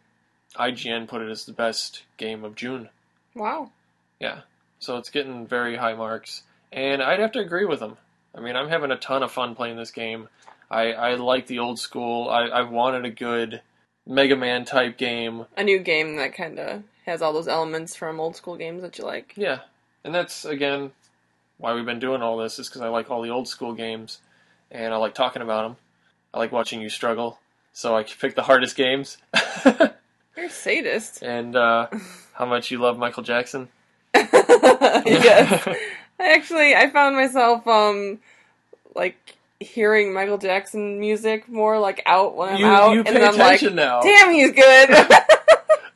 IGN 0.56 1.06
put 1.06 1.22
it 1.22 1.30
as 1.30 1.44
the 1.44 1.52
best 1.52 2.02
game 2.16 2.44
of 2.44 2.54
June. 2.54 2.88
wow. 3.34 3.70
Yeah, 4.18 4.40
so 4.78 4.96
it's 4.96 5.10
getting 5.10 5.46
very 5.46 5.76
high 5.76 5.92
marks, 5.92 6.42
and 6.72 7.02
I'd 7.02 7.20
have 7.20 7.32
to 7.32 7.38
agree 7.40 7.66
with 7.66 7.80
them. 7.80 7.98
I 8.34 8.40
mean, 8.40 8.56
I'm 8.56 8.70
having 8.70 8.90
a 8.90 8.96
ton 8.96 9.22
of 9.22 9.30
fun 9.30 9.54
playing 9.54 9.76
this 9.76 9.90
game. 9.90 10.28
I, 10.70 10.92
I 10.92 11.14
like 11.16 11.46
the 11.46 11.58
old 11.58 11.78
school. 11.78 12.30
I, 12.30 12.46
I 12.46 12.62
wanted 12.62 13.04
a 13.04 13.10
good 13.10 13.60
Mega 14.06 14.36
Man 14.36 14.64
type 14.64 14.96
game. 14.96 15.44
A 15.56 15.64
new 15.64 15.78
game 15.80 16.16
that 16.16 16.34
kind 16.34 16.58
of 16.58 16.82
has 17.04 17.20
all 17.20 17.34
those 17.34 17.46
elements 17.46 17.94
from 17.94 18.18
old 18.18 18.36
school 18.36 18.56
games 18.56 18.80
that 18.80 18.96
you 18.96 19.04
like. 19.04 19.34
Yeah, 19.36 19.60
and 20.02 20.14
that's 20.14 20.46
again 20.46 20.92
why 21.58 21.74
we've 21.74 21.84
been 21.84 21.98
doing 21.98 22.22
all 22.22 22.38
this 22.38 22.58
is 22.58 22.68
because 22.68 22.80
I 22.82 22.88
like 22.88 23.10
all 23.10 23.20
the 23.20 23.30
old 23.30 23.48
school 23.48 23.74
games, 23.74 24.20
and 24.70 24.94
I 24.94 24.96
like 24.96 25.14
talking 25.14 25.42
about 25.42 25.62
them. 25.68 25.76
I 26.34 26.38
like 26.38 26.52
watching 26.52 26.80
you 26.80 26.88
struggle, 26.90 27.38
so 27.72 27.96
I 27.96 28.02
pick 28.02 28.34
the 28.34 28.42
hardest 28.42 28.76
games. 28.76 29.18
You're 29.64 30.46
a 30.46 30.50
sadist. 30.50 31.22
and 31.22 31.56
uh, 31.56 31.86
how 32.34 32.44
much 32.46 32.70
you 32.70 32.78
love 32.78 32.98
Michael 32.98 33.22
Jackson. 33.22 33.68
yes. 34.14 35.68
Actually, 36.20 36.74
I 36.74 36.88
found 36.90 37.16
myself 37.16 37.66
um 37.66 38.18
like 38.94 39.16
hearing 39.60 40.12
Michael 40.14 40.38
Jackson 40.38 40.98
music 41.00 41.48
more 41.48 41.78
like 41.78 42.02
out 42.06 42.36
when 42.36 42.50
I'm 42.54 42.58
You- 42.60 42.66
out, 42.66 42.92
you 42.94 43.02
and 43.06 43.18
I'm 43.18 43.36
like, 43.36 43.62
now. 43.62 44.00
damn, 44.02 44.30
he's 44.30 44.52
good. 44.52 44.90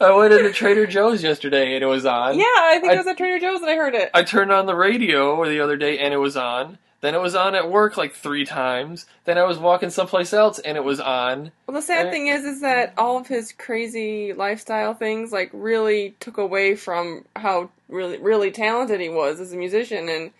I 0.03 0.14
went 0.14 0.33
into 0.33 0.51
Trader 0.53 0.87
Joe's 0.87 1.23
yesterday 1.23 1.75
and 1.75 1.83
it 1.85 1.87
was 1.87 2.07
on. 2.07 2.38
yeah, 2.38 2.45
I 2.47 2.79
think 2.81 2.93
I- 2.93 2.95
it 2.95 2.99
was 2.99 3.07
at 3.07 3.16
Trader 3.19 3.38
Joe's 3.38 3.61
that 3.61 3.69
I 3.69 3.77
heard 3.77 3.95
it. 3.95 4.11
I 4.14 4.23
turned 4.23 4.51
on 4.53 4.64
the 4.66 4.75
radio 4.75 5.45
the 5.47 5.61
other 5.61 5.77
day 5.77 5.99
and 5.99 6.14
it 6.14 6.19
was 6.19 6.37
on. 6.37 6.79
Then 7.01 7.15
it 7.15 7.21
was 7.21 7.35
on 7.35 7.55
at 7.55 7.71
work 7.71 7.97
like 7.97 8.13
three 8.13 8.45
times. 8.45 9.07
Then 9.25 9.39
I 9.39 9.45
was 9.45 9.59
walking 9.59 9.89
someplace 9.91 10.35
else 10.35 10.59
and 10.59 10.77
it 10.77 10.85
was 10.85 11.01
on. 11.01 11.51
Well, 11.67 11.75
the 11.75 11.83
sad 11.83 12.11
thing 12.11 12.27
is, 12.27 12.45
is 12.45 12.61
that 12.61 12.93
all 12.99 13.17
of 13.19 13.27
his 13.27 13.53
crazy 13.53 14.33
lifestyle 14.35 14.93
things 14.93 15.33
like 15.33 15.51
really 15.55 16.15
took 16.21 16.37
away 16.37 16.77
from 16.77 17.25
how 17.37 17.71
really 17.89 18.19
really 18.19 18.51
talented 18.51 19.01
he 19.01 19.09
was 19.09 19.41
as 19.41 19.53
a 19.53 19.57
musician. 19.57 20.09
And 20.11 20.31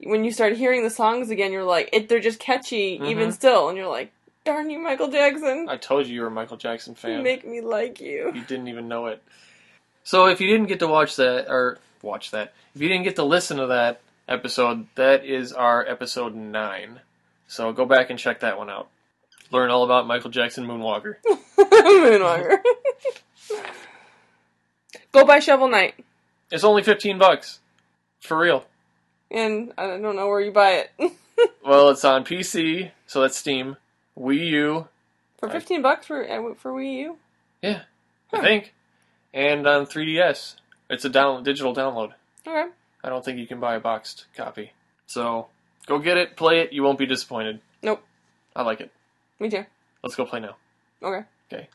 when 0.00 0.24
you 0.24 0.32
start 0.32 0.54
hearing 0.56 0.82
the 0.82 0.90
songs 0.90 1.30
again, 1.30 1.50
you're 1.50 1.64
like, 1.64 1.88
it, 1.92 2.08
they're 2.08 2.20
just 2.20 2.38
catchy 2.40 3.00
even 3.04 3.30
Mhm. 3.30 3.32
still, 3.32 3.68
and 3.68 3.78
you're 3.78 3.88
like, 3.88 4.12
darn 4.44 4.68
you, 4.68 4.78
Michael 4.80 5.08
Jackson, 5.08 5.66
I 5.70 5.76
told 5.76 6.06
you 6.08 6.14
you 6.14 6.20
were 6.22 6.26
a 6.26 6.30
Michael 6.30 6.56
Jackson 6.58 6.94
fan. 6.94 7.18
you 7.18 7.22
make 7.22 7.46
me 7.46 7.60
like 7.60 8.00
you. 8.00 8.32
You 8.34 8.42
didn't 8.42 8.68
even 8.68 8.86
know 8.88 9.06
it. 9.06 9.22
So 10.04 10.26
if 10.26 10.40
you 10.40 10.48
didn't 10.48 10.66
get 10.66 10.80
to 10.80 10.88
watch 10.88 11.16
that 11.16 11.48
or 11.48 11.78
watch 12.02 12.32
that, 12.32 12.52
if 12.74 12.82
you 12.82 12.88
didn't 12.88 13.04
get 13.04 13.16
to 13.16 13.22
listen 13.24 13.56
to 13.58 13.68
that 13.68 14.00
episode, 14.28 14.86
that 14.94 15.24
is 15.24 15.52
our 15.52 15.86
episode 15.86 16.34
nine. 16.34 17.00
So 17.48 17.72
go 17.72 17.84
back 17.84 18.10
and 18.10 18.18
check 18.18 18.40
that 18.40 18.58
one 18.58 18.70
out. 18.70 18.88
Learn 19.50 19.70
all 19.70 19.84
about 19.84 20.06
Michael 20.06 20.30
Jackson 20.30 20.66
Moonwalker. 20.66 21.16
Moonwalker. 21.58 22.56
Go 25.12 25.24
buy 25.26 25.40
Shovel 25.40 25.68
Knight, 25.68 25.94
It's 26.50 26.64
only 26.64 26.82
fifteen 26.82 27.18
bucks. 27.18 27.60
For 28.20 28.38
real. 28.38 28.64
and 29.30 29.72
I 29.76 29.86
don't 29.98 30.16
know 30.16 30.28
where 30.28 30.40
you 30.40 30.52
buy 30.52 30.84
it 30.86 30.90
Well, 31.66 31.90
it's 31.90 32.04
on 32.04 32.24
PC, 32.24 32.92
so 33.06 33.20
that's 33.20 33.36
Steam, 33.36 33.76
Wii 34.18 34.46
U, 34.50 34.88
for 35.38 35.48
I- 35.48 35.52
fifteen 35.52 35.82
bucks 35.82 36.06
for 36.06 36.22
uh, 36.28 36.54
for 36.54 36.72
Wii 36.72 36.98
U. 37.00 37.16
I 37.62 37.72
Huh. 38.30 38.38
I 38.38 38.40
think, 38.40 38.72
and 39.34 39.66
on 39.66 39.84
3DS. 39.86 40.54
It's 40.88 41.04
a 41.04 41.10
down 41.10 41.42
digital 41.42 41.74
download. 41.74 42.12
Okay, 42.46 42.70
I 43.04 43.08
don't 43.08 43.24
think 43.24 43.38
you 43.38 43.46
can 43.46 43.60
buy 43.60 43.74
a 43.74 43.80
boxed 43.80 44.26
copy. 44.36 44.72
So 45.06 45.48
go 45.86 45.98
get 45.98 46.16
it, 46.16 46.36
play 46.36 46.60
it. 46.60 46.72
You 46.72 46.82
won't 46.82 46.98
be 46.98 47.06
disappointed. 47.06 47.60
Nope. 47.82 48.02
I 48.54 48.62
like 48.62 48.80
it. 48.80 48.90
me 49.38 49.48
too. 49.48 49.64
Let's 50.02 50.14
go 50.16 50.24
play 50.24 50.40
now. 50.40 50.56
Okay. 51.02 51.26
Okay. 51.52 51.68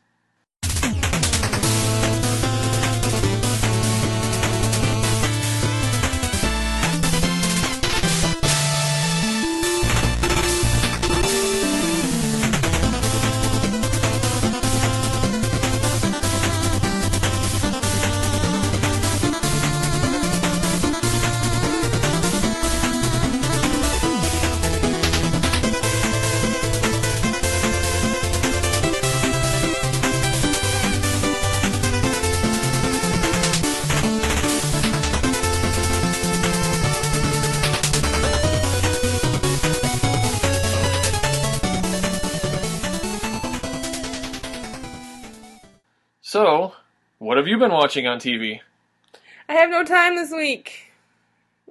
What 47.38 47.44
have 47.44 47.48
you 47.48 47.56
been 47.58 47.70
watching 47.70 48.04
on 48.08 48.18
TV? 48.18 48.62
I 49.48 49.52
have 49.52 49.70
no 49.70 49.84
time 49.84 50.16
this 50.16 50.32
week. 50.32 50.90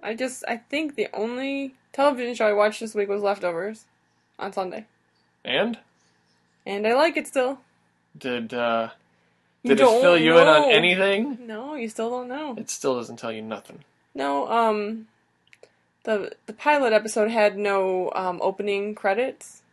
I 0.01 0.13
just, 0.13 0.45
I 0.47 0.56
think 0.56 0.95
the 0.95 1.10
only 1.13 1.75
television 1.91 2.36
show 2.36 2.47
I 2.47 2.53
watched 2.53 2.80
this 2.80 2.95
week 2.95 3.10
was 3.10 3.21
Leftovers 3.21 3.84
on 4.39 4.53
Sunday. 4.53 4.86
And 5.43 5.77
And 6.65 6.88
I 6.88 6.93
like 6.93 7.17
it 7.17 7.27
still. 7.27 7.60
did 8.17 8.53
uh, 8.53 8.91
did 9.65 9.82
it 9.82 10.01
fill 10.01 10.17
you 10.17 10.38
in 10.38 10.47
on 10.47 10.71
anything? 10.71 11.38
No, 11.45 11.75
you 11.75 11.89
still 11.89 12.12
don't 12.12 12.30
know. 12.30 12.56
It 12.58 12.69
still 12.69 12.95
doesn't 12.95 13.17
tell 13.17 13.34
you 13.34 13.41
nothing. 13.41 13.84
No, 14.15 14.49
um, 14.49 15.08
the 16.06 16.32
the 16.45 16.53
pilot 16.53 16.93
episode 16.93 17.30
had 17.30 17.58
no 17.58 18.10
um, 18.15 18.39
opening 18.41 18.95
credits, 18.95 19.63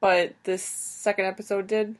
but 0.00 0.34
this 0.44 0.62
second 0.62 1.24
episode 1.24 1.66
did. 1.66 1.96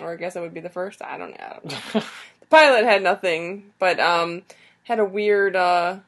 Or 0.00 0.12
I 0.12 0.16
guess 0.16 0.36
it 0.36 0.40
would 0.40 0.54
be 0.54 0.60
the 0.60 0.68
first. 0.68 1.02
I 1.02 1.18
don't 1.18 1.30
know. 1.30 1.36
I 1.40 1.58
don't 1.68 1.94
know. 1.94 2.02
The 2.40 2.46
pilot 2.50 2.84
had 2.84 3.02
nothing, 3.02 3.72
but 3.80 3.98
um, 3.98 4.42
had 4.84 5.00
a 5.00 5.04
weird 5.04 5.56
uh, 5.56 5.98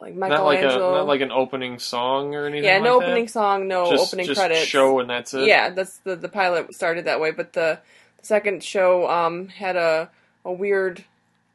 like 0.00 0.14
not 0.14 0.30
like 0.44 0.60
a 0.60 0.62
Michelangelo. 0.62 0.94
not 0.94 1.06
like 1.06 1.20
an 1.20 1.30
opening 1.30 1.78
song 1.78 2.34
or 2.34 2.46
anything. 2.46 2.64
yeah, 2.64 2.78
no 2.78 2.96
like 2.96 3.00
that? 3.00 3.08
opening 3.08 3.28
song, 3.28 3.68
no 3.68 3.90
just, 3.90 4.08
opening 4.08 4.26
just 4.26 4.38
credits. 4.38 4.64
show 4.64 4.98
and 5.00 5.10
that's 5.10 5.34
it. 5.34 5.46
Yeah, 5.46 5.70
that's 5.70 5.98
the 5.98 6.16
the 6.16 6.28
pilot 6.28 6.74
started 6.74 7.04
that 7.04 7.20
way, 7.20 7.30
but 7.30 7.52
the, 7.52 7.78
the 8.18 8.26
second 8.26 8.62
show 8.64 9.08
um 9.08 9.48
had 9.48 9.76
a 9.76 10.10
a 10.44 10.52
weird 10.52 11.04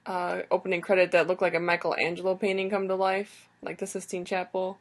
uh 0.06 0.42
opening 0.52 0.82
credit 0.82 1.12
that 1.12 1.28
looked 1.28 1.42
like 1.42 1.56
a 1.56 1.60
Michelangelo 1.60 2.36
painting 2.36 2.70
come 2.70 2.88
to 2.88 2.96
life, 2.96 3.48
like 3.62 3.80
the 3.80 3.88
Sistine 3.88 4.26
Chapel, 4.26 4.80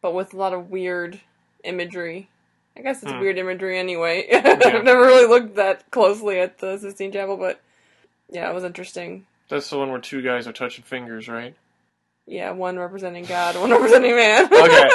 but 0.00 0.14
with 0.14 0.32
a 0.32 0.36
lot 0.36 0.52
of 0.52 0.70
weird 0.70 1.20
imagery. 1.64 2.28
I 2.78 2.82
guess 2.82 3.02
it's 3.02 3.12
Hmm. 3.12 3.20
weird 3.20 3.38
imagery 3.38 3.78
anyway. 3.78 4.28
I've 4.32 4.84
never 4.84 5.00
really 5.00 5.26
looked 5.26 5.56
that 5.56 5.90
closely 5.90 6.38
at 6.40 6.58
the 6.58 6.78
Sistine 6.78 7.12
Chapel, 7.12 7.36
but 7.36 7.60
yeah, 8.30 8.48
it 8.50 8.54
was 8.54 8.64
interesting. 8.64 9.26
That's 9.48 9.68
the 9.70 9.78
one 9.78 9.90
where 9.90 10.00
two 10.00 10.22
guys 10.22 10.46
are 10.46 10.52
touching 10.52 10.84
fingers, 10.84 11.28
right? 11.28 11.54
Yeah, 12.26 12.50
one 12.52 12.78
representing 12.78 13.24
God, 13.24 13.56
one 13.56 13.70
representing 13.72 14.14
man. 14.14 14.44
Okay. 14.52 14.90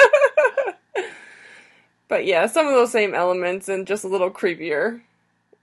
but 2.07 2.25
yeah, 2.25 2.45
some 2.47 2.67
of 2.67 2.73
those 2.73 2.91
same 2.91 3.13
elements 3.13 3.67
and 3.69 3.87
just 3.87 4.03
a 4.03 4.07
little 4.07 4.29
creepier. 4.31 5.01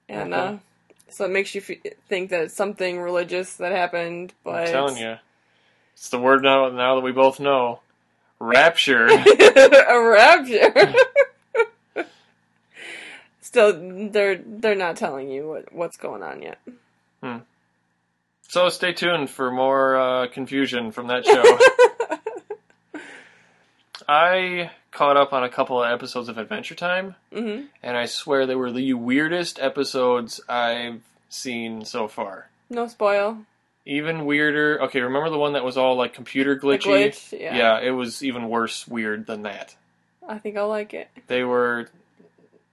And 0.09 0.35
Okay. 0.35 0.55
uh, 0.57 0.59
so 1.09 1.25
it 1.25 1.31
makes 1.31 1.55
you 1.55 1.63
f- 1.67 1.95
think 2.09 2.31
that 2.31 2.43
it's 2.43 2.55
something 2.55 2.99
religious 3.01 3.55
that 3.57 3.73
happened, 3.73 4.35
but 4.45 4.67
I'm 4.67 4.73
telling 4.73 4.97
you, 4.99 5.17
it's 5.95 6.11
the 6.11 6.19
word 6.19 6.43
now. 6.43 6.69
Now 6.71 6.97
that 6.97 7.03
we 7.03 7.13
both 7.13 7.39
know, 7.41 7.81
rapture. 8.41 9.07
a 9.07 10.03
rapture. 10.11 10.95
Still, 13.51 14.11
they're 14.11 14.37
they're 14.47 14.77
not 14.77 14.97
telling 14.97 15.29
you 15.29 15.49
what, 15.49 15.73
what's 15.73 15.97
going 15.97 16.23
on 16.23 16.41
yet. 16.41 16.61
Hmm. 17.21 17.39
so 18.47 18.69
stay 18.69 18.93
tuned 18.93 19.29
for 19.29 19.51
more 19.51 19.97
uh, 19.97 20.29
confusion 20.29 20.93
from 20.93 21.09
that 21.09 21.25
show. 21.27 21.59
I 24.09 24.71
caught 24.93 25.17
up 25.17 25.33
on 25.33 25.43
a 25.43 25.49
couple 25.49 25.83
of 25.83 25.91
episodes 25.91 26.29
of 26.29 26.39
Adventure 26.39 26.77
Time, 26.77 27.17
hmm 27.35 27.63
and 27.83 27.97
I 27.97 28.07
swear 28.07 28.47
they 28.47 28.55
were 28.55 28.71
the 28.71 28.95
weirdest 28.95 29.59
episodes 29.59 30.41
I've 30.49 31.03
seen 31.29 31.85
so 31.85 32.07
far. 32.07 32.51
No 32.71 32.87
spoil. 32.87 33.39
Even 33.85 34.27
weirder. 34.27 34.81
Okay, 34.83 35.01
remember 35.01 35.29
the 35.29 35.39
one 35.39 35.55
that 35.55 35.65
was 35.65 35.77
all 35.77 35.97
like 35.97 36.15
computer 36.15 36.55
glitchy? 36.57 37.09
glitch. 37.09 37.37
Yeah. 37.37 37.57
yeah, 37.57 37.81
it 37.81 37.91
was 37.91 38.23
even 38.23 38.49
worse 38.49 38.87
weird 38.87 39.27
than 39.27 39.43
that. 39.43 39.75
I 40.29 40.39
think 40.39 40.57
I'll 40.57 40.69
like 40.69 40.95
it. 40.95 41.09
They 41.27 41.43
were 41.43 41.89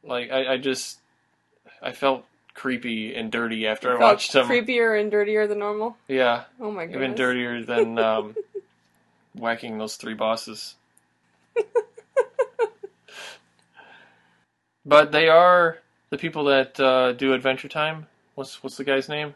like 0.07 0.31
I, 0.31 0.53
I 0.53 0.57
just 0.57 0.99
I 1.81 1.91
felt 1.91 2.25
creepy 2.53 3.13
and 3.15 3.31
dirty 3.31 3.67
after 3.67 3.95
I 3.95 3.99
watched 4.01 4.33
them. 4.33 4.47
creepier 4.47 4.99
and 4.99 5.11
dirtier 5.11 5.47
than 5.47 5.59
normal. 5.59 5.95
Yeah, 6.07 6.45
Oh 6.59 6.71
my 6.71 6.85
god. 6.85 6.95
even 6.95 7.15
dirtier 7.15 7.63
than 7.63 7.99
um, 8.03 8.35
whacking 9.35 9.77
those 9.77 9.95
three 9.95 10.15
bosses. 10.15 10.75
but 14.85 15.11
they 15.11 15.29
are 15.29 15.79
the 16.09 16.17
people 16.17 16.45
that 16.45 16.79
uh, 16.79 17.13
do 17.13 17.33
Adventure 17.33 17.67
Time. 17.67 18.07
What's 18.35 18.63
what's 18.63 18.77
the 18.77 18.83
guy's 18.83 19.09
name? 19.09 19.35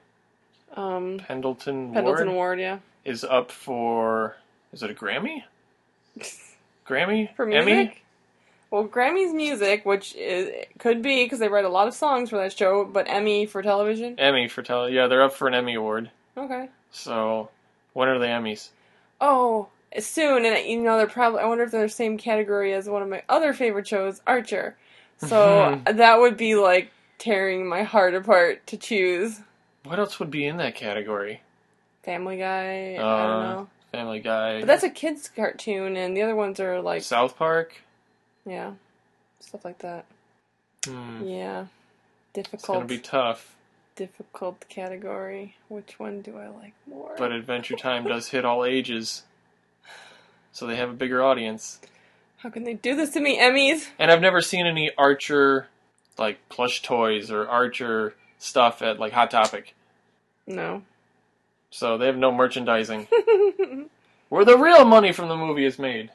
Um, 0.76 1.19
Pendleton, 1.28 1.93
Pendleton 1.93 2.28
Ward 2.28 2.36
Ward, 2.36 2.59
yeah. 2.59 2.80
is 3.03 3.24
up 3.24 3.51
for 3.51 4.38
is 4.72 4.84
it 4.84 4.89
a 4.91 4.93
Grammy? 4.93 5.43
Grammy? 6.88 7.36
For 7.36 7.45
music? 7.45 7.67
Emmy? 7.69 8.00
Well, 8.72 8.84
Grammy's 8.86 9.34
music, 9.34 9.86
which 9.86 10.15
is, 10.15 10.49
could 10.80 11.01
be 11.01 11.24
because 11.26 11.39
they 11.39 11.49
write 11.49 11.65
a 11.65 11.69
lot 11.69 11.88
of 11.89 11.93
songs 11.93 12.30
for 12.30 12.38
that 12.38 12.57
show, 12.57 12.86
but 12.86 13.05
Emmy 13.09 13.45
for 13.45 13.61
television. 13.61 14.17
Emmy 14.17 14.47
for 14.47 14.63
tele. 14.63 14.91
Yeah, 14.93 15.07
they're 15.07 15.24
up 15.24 15.34
for 15.34 15.47
an 15.49 15.53
Emmy 15.53 15.74
award. 15.76 16.09
Okay. 16.38 16.69
So 16.91 17.49
when 17.93 18.07
are 18.07 18.17
the 18.17 18.28
Emmys? 18.28 18.69
Oh, 19.19 19.67
soon, 19.99 20.45
and 20.45 20.65
you 20.65 20.80
know 20.80 20.97
they're 20.97 21.07
probably. 21.07 21.41
I 21.41 21.45
wonder 21.47 21.65
if 21.65 21.72
they're 21.72 21.82
the 21.84 21.89
same 21.89 22.17
category 22.17 22.74
as 22.74 22.88
one 22.89 23.01
of 23.01 23.09
my 23.09 23.24
other 23.28 23.51
favorite 23.53 23.88
shows, 23.88 24.22
Archer. 24.26 24.78
So 25.17 25.82
that 25.91 26.19
would 26.19 26.38
be 26.38 26.55
like 26.55 26.91
tearing 27.17 27.67
my 27.67 27.84
heart 27.84 28.15
apart 28.15 28.65
to 28.67 28.78
choose. 28.78 29.41
What 29.84 29.99
else 29.99 30.17
would 30.19 30.32
be 30.32 30.45
in 30.45 30.57
that 30.57 30.76
category? 30.76 31.41
Family 32.03 32.38
Guy. 32.38 32.93
I 32.93 32.97
don't 32.97 33.05
Uh, 33.05 33.53
know, 33.53 33.69
Family 33.91 34.19
Guy. 34.22 34.59
but 34.61 34.67
that's 34.67 34.84
a 34.84 34.89
kids 34.89 35.30
cartoon, 35.36 35.97
and 35.97 36.15
the 36.15 36.22
other 36.22 36.36
ones 36.36 36.59
are 36.61 36.80
like 36.82 37.03
South 37.03 37.36
Park. 37.38 37.82
Yeah. 38.45 38.71
stuff 39.39 39.63
like 39.65 39.79
that. 39.79 40.05
Hmm. 40.85 41.23
Yeah, 41.25 41.61
It's 41.61 42.49
difficult. 42.49 42.77
gonna 42.77 42.85
be 42.87 42.97
tough. 42.99 43.55
difficult 43.95 44.67
category. 44.69 45.55
Which 45.67 45.99
one 45.99 46.21
do 46.21 46.37
I 46.37 46.47
like 46.47 46.73
more? 46.87 47.13
But 47.17 47.31
Adventure 47.31 47.75
Time 47.75 48.03
does 48.05 48.29
hit 48.29 48.45
all 48.45 48.65
ages, 48.65 49.23
so 50.51 50.65
they 50.65 50.75
have 50.77 50.89
a 50.89 50.93
bigger 50.93 51.21
audience. 51.23 51.79
How 52.37 52.49
can 52.49 52.63
they 52.63 52.73
do 52.73 52.95
this 52.95 53.11
to 53.11 53.19
me, 53.19 53.39
Emmys? 53.39 53.89
And 53.99 54.09
I've 54.09 54.21
never 54.21 54.41
seen 54.41 54.65
any 54.65 54.91
Archer 54.97 55.67
like 56.17 56.39
plush 56.49 56.81
toys 56.81 57.29
or 57.29 57.47
Archer 57.47 58.15
stuff 58.39 58.81
at 58.81 58.99
like 58.99 59.13
Hot 59.13 59.29
Topic, 59.29 59.75
No. 60.47 60.81
so 61.69 61.97
they 61.99 62.07
have 62.07 62.17
no 62.17 62.31
merchandising. 62.31 63.07
Where 64.29 64.45
the 64.45 64.57
real 64.57 64.85
money 64.85 65.11
from 65.11 65.29
the 65.29 65.35
movie 65.37 65.65
is 65.65 65.77
made. 65.77 66.09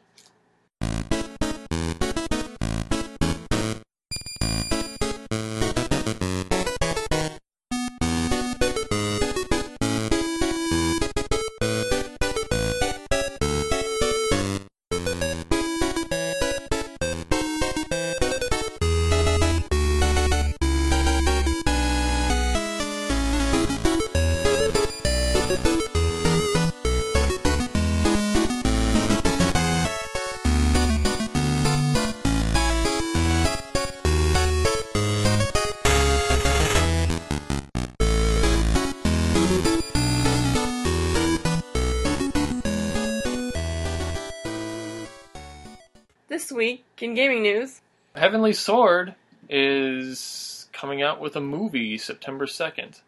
Heavenly 48.27 48.55
Sword 48.55 49.14
is 49.49 50.66
coming 50.72 51.01
out 51.01 51.20
with 51.20 51.37
a 51.37 51.41
movie 51.41 51.97
September 51.97 52.47
2nd. 52.47 53.01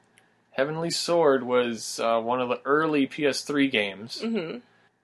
Heavenly 0.53 0.91
Sword 0.91 1.43
was 1.43 1.99
uh, 1.99 2.21
one 2.21 2.41
of 2.41 2.49
the 2.49 2.61
early 2.65 3.09
PS3 3.09 3.69
games. 3.69 4.21
hmm 4.21 4.59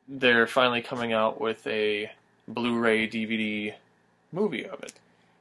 They're 0.06 0.46
finally 0.46 0.82
coming 0.82 1.12
out 1.12 1.40
with 1.40 1.66
a 1.66 2.12
Blu 2.46 2.78
ray 2.78 3.08
DVD 3.08 3.74
movie 4.30 4.64
of 4.64 4.84
it. 4.84 4.92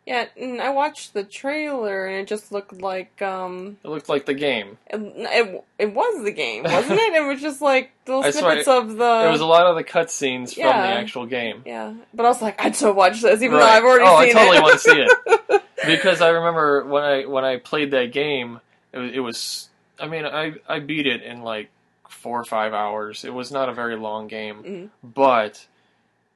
Yeah, 0.05 0.25
and 0.35 0.61
I 0.61 0.69
watched 0.69 1.13
the 1.13 1.23
trailer 1.23 2.07
and 2.07 2.17
it 2.17 2.27
just 2.27 2.51
looked 2.51 2.73
like 2.81 3.21
um, 3.21 3.77
It 3.85 3.87
looked 3.87 4.09
like 4.09 4.25
the 4.25 4.33
game. 4.33 4.77
it 4.87 4.99
it, 4.99 5.63
it 5.79 5.93
was 5.93 6.23
the 6.25 6.31
game, 6.31 6.63
wasn't 6.63 6.99
it? 6.99 7.13
It 7.13 7.25
was 7.25 7.41
just 7.41 7.61
like 7.61 7.91
little 8.07 8.23
snippets 8.31 8.67
of 8.67 8.97
the. 8.97 9.23
It 9.27 9.31
was 9.31 9.39
a 9.39 9.45
lot 9.45 9.65
of 9.65 9.77
the 9.77 9.83
cutscenes 9.83 10.53
from 10.55 10.63
the 10.63 10.69
actual 10.71 11.25
game. 11.25 11.63
yeah, 11.65 11.93
but 12.13 12.25
I 12.25 12.29
was 12.29 12.41
like, 12.41 12.59
I'd 12.63 12.75
so 12.75 12.91
watch 12.91 13.21
this, 13.21 13.41
even 13.41 13.57
though 13.57 13.63
I've 13.65 13.83
already 13.85 14.03
oh, 14.05 14.19
seen 14.21 14.29
I 14.35 14.39
totally 14.39 14.57
it. 14.57 14.61
want 14.61 14.73
to 14.73 14.79
see 14.79 15.05
it 15.49 15.63
because 15.85 16.21
I 16.21 16.29
remember 16.29 16.85
when 16.85 17.03
I 17.03 17.25
when 17.25 17.45
I 17.45 17.57
played 17.57 17.91
that 17.91 18.11
game, 18.11 18.59
it 18.91 18.97
was, 18.97 19.11
it 19.13 19.19
was 19.19 19.69
I 19.99 20.07
mean 20.07 20.25
I 20.25 20.55
I 20.67 20.79
beat 20.79 21.07
it 21.07 21.21
in 21.23 21.43
like 21.43 21.69
four 22.09 22.41
or 22.41 22.45
five 22.45 22.73
hours. 22.73 23.23
It 23.23 23.33
was 23.33 23.51
not 23.53 23.69
a 23.69 23.73
very 23.73 23.95
long 23.95 24.27
game, 24.27 24.63
Mhm. 24.63 24.89
but 25.01 25.65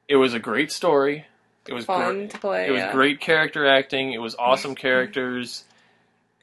it 0.08 0.16
was 0.16 0.34
a 0.34 0.40
great 0.40 0.72
story. 0.72 1.26
It 1.68 1.74
was 1.74 1.86
Fun 1.86 2.16
great. 2.16 2.30
to 2.32 2.38
play. 2.40 2.68
It 2.68 2.72
was 2.72 2.80
yeah. 2.82 2.92
great 2.92 3.20
character 3.20 3.66
acting. 3.68 4.14
It 4.14 4.20
was 4.22 4.36
awesome 4.38 4.76
characters. 4.88 5.64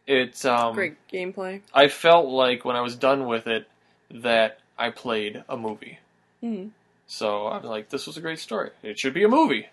It's 0.07 0.45
um 0.45 0.75
Great 0.75 0.97
gameplay. 1.09 1.62
I 1.72 1.89
felt 1.89 2.27
like 2.29 2.64
when 2.64 2.77
I 2.77 2.83
was 2.83 2.95
done 2.97 3.27
with 3.27 3.47
it 3.47 3.66
that 4.11 4.59
I 4.79 4.91
played 4.91 5.43
a 5.49 5.57
movie. 5.57 5.99
Mhm. 6.43 6.70
So 7.07 7.47
I'm 7.49 7.62
like, 7.62 7.89
this 7.91 8.07
was 8.07 8.16
a 8.16 8.20
great 8.20 8.39
story. 8.39 8.70
It 8.83 8.99
should 8.99 9.14
be 9.14 9.25
a 9.25 9.29
movie, 9.29 9.68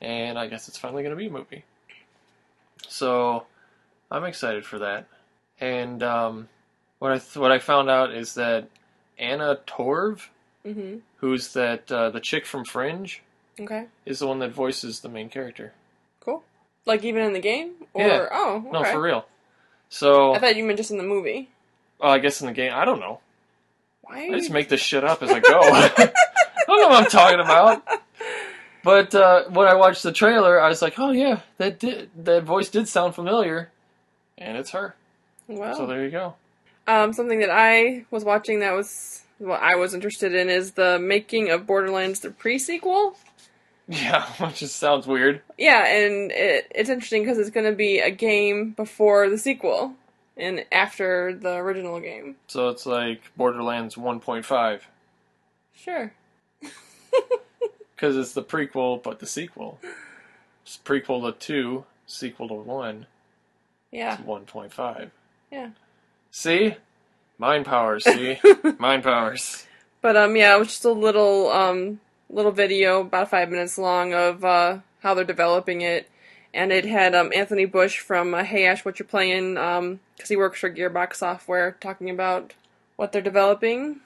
and 0.00 0.38
I 0.38 0.46
guess 0.46 0.68
it's 0.68 0.78
finally 0.78 1.02
going 1.02 1.14
to 1.14 1.16
be 1.16 1.26
a 1.26 1.30
movie. 1.30 1.64
So 2.88 3.46
I'm 4.10 4.24
excited 4.24 4.64
for 4.64 4.78
that. 4.80 5.06
And 5.60 6.02
um, 6.02 6.48
what 6.98 7.12
I 7.12 7.18
th- 7.18 7.36
what 7.36 7.52
I 7.52 7.58
found 7.58 7.88
out 7.90 8.12
is 8.12 8.34
that 8.34 8.68
Anna 9.18 9.58
Torv, 9.66 10.26
hmm 10.64 10.96
who's 11.16 11.52
that 11.52 11.90
uh, 11.92 12.10
the 12.10 12.18
chick 12.20 12.44
from 12.46 12.64
Fringe, 12.64 13.20
Okay. 13.60 13.86
is 14.06 14.18
the 14.18 14.26
one 14.26 14.38
that 14.40 14.50
voices 14.52 15.00
the 15.00 15.08
main 15.08 15.28
character. 15.28 15.72
Cool. 16.20 16.42
Like 16.86 17.04
even 17.04 17.22
in 17.24 17.32
the 17.32 17.40
game, 17.40 17.72
or 17.94 18.02
Yeah. 18.06 18.28
oh, 18.32 18.56
okay. 18.58 18.70
No, 18.70 18.84
for 18.84 19.00
real. 19.00 19.26
So 19.88 20.34
I 20.34 20.38
thought 20.38 20.56
you 20.56 20.64
meant 20.64 20.78
just 20.78 20.90
in 20.90 20.96
the 20.96 21.02
movie. 21.04 21.50
well, 22.00 22.10
I 22.10 22.18
guess 22.18 22.40
in 22.40 22.46
the 22.46 22.52
game, 22.54 22.72
I 22.74 22.84
don't 22.84 23.00
know. 23.00 23.20
Why? 24.02 24.26
I 24.26 24.38
just 24.38 24.50
make 24.50 24.68
this 24.68 24.80
shit 24.80 25.04
up 25.04 25.22
as 25.22 25.30
I 25.30 25.40
go. 25.40 25.60
I 25.62 25.88
don't 26.66 26.80
know 26.80 26.88
what 26.88 27.04
I'm 27.04 27.10
talking 27.10 27.40
about. 27.40 27.82
But 28.84 29.14
uh, 29.14 29.44
when 29.50 29.68
I 29.68 29.74
watched 29.74 30.02
the 30.02 30.12
trailer, 30.12 30.60
I 30.60 30.68
was 30.68 30.82
like, 30.82 30.98
"Oh 30.98 31.12
yeah, 31.12 31.40
that 31.58 31.78
did 31.78 32.10
that 32.24 32.42
voice 32.42 32.68
did 32.68 32.88
sound 32.88 33.14
familiar," 33.14 33.70
and 34.36 34.56
it's 34.56 34.70
her. 34.70 34.96
well, 35.46 35.76
So 35.76 35.86
there 35.86 36.02
you 36.04 36.10
go. 36.10 36.34
Um, 36.88 37.12
something 37.12 37.38
that 37.40 37.50
I 37.50 38.06
was 38.10 38.24
watching 38.24 38.58
that 38.60 38.72
was 38.72 39.22
what 39.38 39.62
I 39.62 39.76
was 39.76 39.94
interested 39.94 40.34
in 40.34 40.48
is 40.50 40.72
the 40.72 40.98
making 40.98 41.50
of 41.50 41.64
Borderlands 41.66 42.20
the 42.20 42.30
pre-sequel. 42.30 43.16
Yeah, 43.92 44.24
which 44.38 44.60
just 44.60 44.76
sounds 44.76 45.06
weird. 45.06 45.42
Yeah, 45.58 45.86
and 45.86 46.32
it, 46.32 46.66
it's 46.74 46.88
interesting 46.88 47.22
because 47.22 47.38
it's 47.38 47.50
going 47.50 47.66
to 47.66 47.76
be 47.76 47.98
a 47.98 48.10
game 48.10 48.70
before 48.70 49.28
the 49.28 49.36
sequel 49.36 49.94
and 50.36 50.64
after 50.72 51.34
the 51.34 51.56
original 51.56 52.00
game. 52.00 52.36
So 52.46 52.70
it's 52.70 52.86
like 52.86 53.20
Borderlands 53.36 53.94
1.5 53.96 54.80
Sure. 55.74 56.12
because 57.94 58.16
it's 58.16 58.32
the 58.32 58.42
prequel, 58.42 59.02
but 59.02 59.18
the 59.18 59.26
sequel. 59.26 59.78
It's 60.64 60.78
prequel 60.82 61.30
to 61.30 61.38
two, 61.38 61.84
sequel 62.06 62.48
to 62.48 62.54
one. 62.54 63.06
Yeah. 63.90 64.14
It's 64.14 64.22
1.5. 64.22 65.10
Yeah. 65.50 65.70
See, 66.30 66.76
mind 67.36 67.66
powers. 67.66 68.04
See, 68.04 68.38
mind 68.78 69.02
powers. 69.02 69.66
But 70.00 70.16
um, 70.16 70.34
yeah, 70.36 70.56
it 70.56 70.58
was 70.58 70.68
just 70.68 70.84
a 70.84 70.92
little 70.92 71.50
um 71.50 72.00
little 72.32 72.50
video, 72.50 73.02
about 73.02 73.30
five 73.30 73.50
minutes 73.50 73.78
long, 73.78 74.12
of 74.14 74.44
uh 74.44 74.78
how 75.02 75.14
they're 75.14 75.24
developing 75.24 75.82
it, 75.82 76.08
and 76.52 76.72
it 76.72 76.84
had 76.84 77.14
um 77.14 77.30
Anthony 77.34 77.64
Burch 77.66 78.00
from 78.00 78.34
uh, 78.34 78.42
Hey 78.42 78.66
Ash, 78.66 78.84
what 78.84 78.98
you're 78.98 79.06
playing, 79.06 79.56
um, 79.58 80.00
because 80.16 80.28
he 80.28 80.36
works 80.36 80.58
for 80.60 80.70
Gearbox 80.70 81.16
Software, 81.16 81.76
talking 81.80 82.10
about 82.10 82.54
what 82.96 83.12
they're 83.12 83.22
developing, 83.22 84.00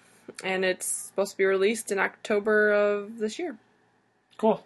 and 0.44 0.64
it's 0.64 0.86
supposed 0.86 1.32
to 1.32 1.36
be 1.38 1.44
released 1.44 1.90
in 1.92 1.98
October 1.98 2.72
of 2.72 3.18
this 3.18 3.38
year. 3.38 3.56
Cool. 4.38 4.64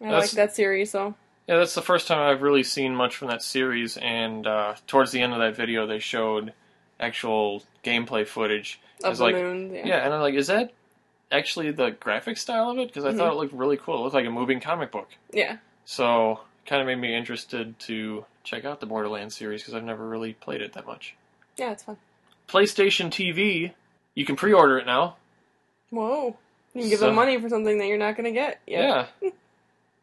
I 0.00 0.04
That's- 0.06 0.32
like 0.32 0.36
that 0.36 0.54
series, 0.56 0.90
so 0.90 1.14
Yeah, 1.46 1.58
that's 1.58 1.74
the 1.74 1.82
first 1.82 2.06
time 2.08 2.18
I've 2.18 2.42
really 2.42 2.62
seen 2.62 2.94
much 2.94 3.16
from 3.16 3.28
that 3.28 3.42
series, 3.42 3.96
and 3.98 4.46
uh, 4.46 4.74
towards 4.86 5.10
the 5.12 5.20
end 5.20 5.32
of 5.32 5.40
that 5.40 5.56
video, 5.56 5.86
they 5.86 5.98
showed 5.98 6.52
actual 6.98 7.62
gameplay 7.84 8.26
footage. 8.26 8.80
Of 9.02 9.10
was 9.10 9.18
the 9.18 9.24
like, 9.24 9.34
moon. 9.34 9.74
Yeah. 9.74 9.86
yeah, 9.86 10.04
and 10.04 10.14
I'm 10.14 10.20
like, 10.20 10.34
is 10.34 10.46
that 10.48 10.72
actually 11.32 11.70
the 11.70 11.90
graphic 11.90 12.36
style 12.38 12.70
of 12.70 12.78
it? 12.78 12.88
Because 12.88 13.04
I 13.04 13.12
Mhm. 13.12 13.16
thought 13.18 13.32
it 13.32 13.36
looked 13.36 13.52
really 13.52 13.76
cool. 13.76 13.96
It 13.98 14.02
looked 14.02 14.14
like 14.14 14.26
a 14.26 14.30
moving 14.30 14.60
comic 14.60 14.90
book. 14.90 15.08
yeah. 15.32 15.58
So, 15.84 16.40
kind 16.66 16.80
of 16.80 16.86
made 16.86 16.98
me 16.98 17.14
interested 17.16 17.78
to 17.80 18.24
check 18.44 18.64
out 18.64 18.78
the 18.80 18.86
Borderlands 18.86 19.34
series 19.36 19.62
because 19.62 19.74
I've 19.74 19.82
never 19.82 20.06
really 20.06 20.34
played 20.34 20.60
it 20.60 20.72
that 20.74 20.86
much. 20.86 21.14
Yeah, 21.56 21.72
it's 21.72 21.82
fun. 21.82 21.96
PlayStation 22.48 23.10
TV, 23.10 23.72
you 24.14 24.24
can 24.24 24.36
pre-order 24.36 24.78
it 24.78 24.86
now. 24.86 25.16
Whoa. 25.90 26.36
You 26.74 26.82
can 26.82 26.90
give 26.90 27.00
So- 27.00 27.06
them 27.06 27.16
money 27.16 27.40
for 27.40 27.48
something 27.48 27.78
that 27.78 27.86
you're 27.86 27.98
not 27.98 28.16
going 28.16 28.24
to 28.24 28.30
get. 28.32 28.60
Yeah. 28.66 29.06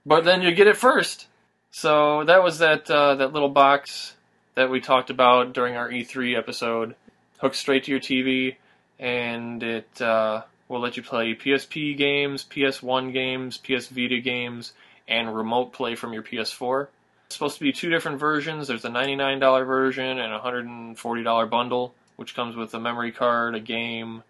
but 0.06 0.26
then 0.26 0.42
you 0.42 0.54
get 0.54 0.68
it 0.68 0.76
first. 0.78 1.28
So 1.72 2.24
that 2.26 2.44
was 2.44 2.60
that 2.60 2.90
uh, 2.90 3.16
that 3.16 3.34
little 3.34 3.50
box 3.50 4.16
that 4.56 4.70
we 4.70 4.82
talked 4.82 5.10
about 5.10 5.54
during 5.54 5.76
our 5.76 5.90
E3 5.90 6.36
episode. 6.38 6.96
Hooks 7.40 7.60
straight 7.60 7.84
to 7.86 7.92
your 7.92 8.00
TV, 8.00 8.56
and 9.00 9.62
it 9.62 10.02
uh, 10.02 10.42
will 10.68 10.80
let 10.80 10.98
you 10.98 11.04
play 11.04 11.36
PSP 11.36 11.98
games, 11.98 12.44
PS1 12.44 13.14
games, 13.14 13.58
PS 13.58 13.88
Vita 13.88 14.20
games, 14.20 14.74
and 15.08 15.36
remote 15.36 15.74
play 15.74 15.96
from 15.96 16.14
your 16.14 16.24
PS4. 16.24 16.88
It's 17.26 17.36
supposed 17.36 17.58
to 17.58 17.64
be 17.64 17.72
two 17.72 17.90
different 17.90 18.20
versions. 18.20 18.68
There's 18.68 18.86
a 18.86 18.90
$99 18.90 19.66
version 19.66 20.20
and 20.20 20.34
a 20.34 20.40
$140 20.40 21.50
bundle, 21.50 21.94
which 22.16 22.36
comes 22.36 22.56
with 22.56 22.74
a 22.74 22.80
memory 22.80 23.12
card, 23.12 23.56
a 23.56 23.60
game, 23.60 24.24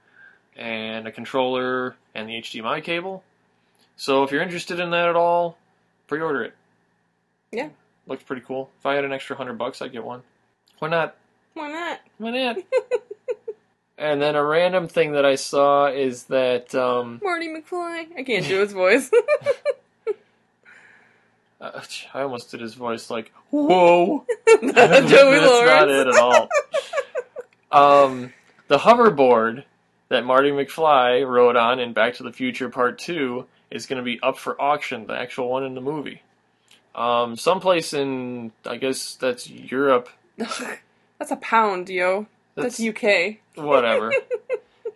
and 0.56 1.08
a 1.08 1.12
controller, 1.12 1.96
and 2.16 2.28
the 2.28 2.34
HDMI 2.34 2.84
cable. 2.84 3.24
So 3.96 4.24
if 4.24 4.32
you're 4.32 4.42
interested 4.42 4.80
in 4.80 4.92
that 4.92 5.10
at 5.10 5.16
all, 5.16 5.58
pre-order 6.08 6.44
it. 6.44 6.54
Yeah. 7.52 7.70
Looks 8.08 8.24
pretty 8.24 8.44
cool. 8.46 8.70
If 8.80 8.86
I 8.86 8.96
had 8.96 9.06
an 9.06 9.14
extra 9.14 9.36
hundred 9.36 9.58
bucks, 9.58 9.82
I'd 9.82 9.92
get 9.92 10.04
one. 10.04 10.24
Why 10.80 10.90
not? 10.90 11.16
Why 11.54 11.72
not? 11.72 12.00
Why 12.18 12.32
not? 12.32 12.58
and 13.98 14.22
then 14.22 14.36
a 14.36 14.44
random 14.44 14.88
thing 14.88 15.14
that 15.14 15.26
I 15.26 15.36
saw 15.36 15.88
is 15.88 16.24
that 16.26 16.74
um, 16.76 17.20
Marty 17.24 17.48
McFly. 17.48 18.08
I 18.18 18.24
can't 18.24 18.48
do 18.48 18.60
his 18.60 18.74
voice. 18.74 19.12
Uh, 21.60 21.82
I 22.14 22.22
almost 22.22 22.52
did 22.52 22.62
his 22.62 22.76
voice 22.76 23.10
like, 23.10 23.32
whoa. 23.50 24.26
Joey 24.62 24.72
That's 24.72 25.12
not 25.12 25.88
Lawrence. 25.88 25.92
it 25.92 26.08
at 26.08 26.16
all. 26.16 26.50
Um, 27.72 28.34
the 28.68 28.78
hoverboard 28.78 29.64
that 30.10 30.24
Marty 30.24 30.52
McFly 30.52 31.28
rode 31.28 31.56
on 31.56 31.80
in 31.80 31.94
Back 31.94 32.16
to 32.16 32.24
the 32.24 32.32
Future 32.32 32.70
Part 32.70 33.00
2 33.00 33.46
is 33.72 33.88
going 33.88 33.98
to 33.98 34.04
be 34.04 34.20
up 34.22 34.38
for 34.38 34.60
auction, 34.62 35.08
the 35.08 35.18
actual 35.18 35.50
one 35.50 35.64
in 35.64 35.74
the 35.74 35.82
movie. 35.82 36.22
Um, 36.96 37.36
someplace 37.36 37.94
in, 37.94 38.52
I 38.66 38.78
guess 38.78 39.16
that's 39.16 39.50
Europe. 39.50 40.10
That's 40.38 41.32
a 41.32 41.36
pound, 41.38 41.90
yo. 41.90 42.28
That's, 42.64 42.80
UK. 42.80 43.38
whatever. 43.56 44.12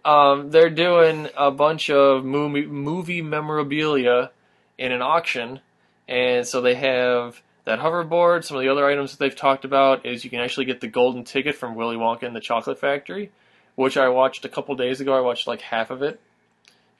um, 0.06 0.52
they're 0.52 0.70
doing 0.70 1.30
a 1.38 1.52
bunch 1.52 1.90
of 1.90 2.26
movie, 2.26 2.66
movie 2.66 3.22
memorabilia 3.22 4.32
in 4.78 4.92
an 4.92 5.02
auction, 5.02 5.60
and 6.08 6.46
so 6.46 6.62
they 6.62 6.76
have 6.76 7.42
that 7.66 7.80
hoverboard. 7.80 8.44
Some 8.44 8.58
of 8.58 8.64
the 8.64 8.70
other 8.70 8.86
items 8.86 9.12
that 9.12 9.20
they've 9.20 9.36
talked 9.36 9.66
about 9.66 10.06
is 10.06 10.24
you 10.24 10.30
can 10.30 10.40
actually 10.40 10.66
get 10.66 10.82
the 10.82 10.88
golden 10.88 11.24
ticket 11.24 11.56
from 11.56 11.76
Willy 11.76 11.98
Wonka 11.98 12.24
and 12.24 12.36
the 12.36 12.42
Chocolate 12.42 12.80
Factory, 12.80 13.32
which 13.76 13.98
I 13.98 14.10
watched 14.10 14.44
a 14.46 14.50
couple 14.50 14.76
days 14.76 15.02
ago. 15.02 15.14
I 15.14 15.22
watched 15.22 15.48
like 15.48 15.62
half 15.62 15.92
of 15.92 16.02
it 16.02 16.20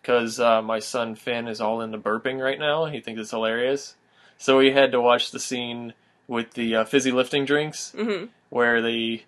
because 0.02 0.40
uh, 0.40 0.62
my 0.62 0.80
son 0.80 1.16
Finn 1.16 1.48
is 1.48 1.62
all 1.62 1.82
into 1.82 1.98
burping 1.98 2.42
right 2.42 2.60
now. 2.60 2.86
He 2.86 3.02
thinks 3.02 3.20
it's 3.20 3.32
hilarious, 3.32 3.96
so 4.38 4.58
we 4.58 4.72
had 4.72 4.92
to 4.92 5.02
watch 5.02 5.32
the 5.32 5.40
scene 5.40 5.94
with 6.28 6.54
the 6.54 6.76
uh, 6.76 6.86
fizzy 6.86 7.12
lifting 7.12 7.46
drinks 7.46 7.94
hmm 7.98 8.26
where 8.50 8.82
the 8.82 9.24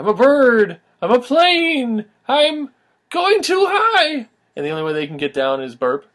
I'm 0.00 0.08
a 0.08 0.14
bird, 0.14 0.80
I'm 1.02 1.10
a 1.10 1.20
plane, 1.20 2.06
I'm 2.26 2.70
going 3.10 3.42
too 3.42 3.66
high, 3.68 4.28
and 4.56 4.64
the 4.64 4.70
only 4.70 4.82
way 4.82 4.94
they 4.94 5.06
can 5.06 5.18
get 5.18 5.34
down 5.34 5.62
is 5.62 5.74
burp. 5.74 6.06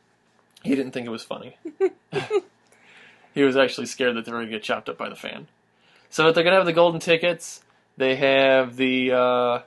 He 0.64 0.74
didn't 0.74 0.92
think 0.92 1.06
it 1.06 1.12
was 1.12 1.24
funny. 1.24 1.56
he 3.36 3.44
was 3.44 3.56
actually 3.56 3.86
scared 3.86 4.16
that 4.16 4.26
they 4.26 4.32
were 4.32 4.40
going 4.40 4.48
to 4.48 4.52
get 4.52 4.64
chopped 4.64 4.90
up 4.90 4.98
by 4.98 5.08
the 5.08 5.16
fan. 5.16 5.48
So 6.10 6.24
they're 6.24 6.44
going 6.44 6.54
to 6.54 6.58
have 6.58 6.66
the 6.66 6.74
golden 6.74 7.00
tickets. 7.00 7.62
They 7.96 8.16
have 8.16 8.76
the 8.76 9.12
uh, 9.12 9.60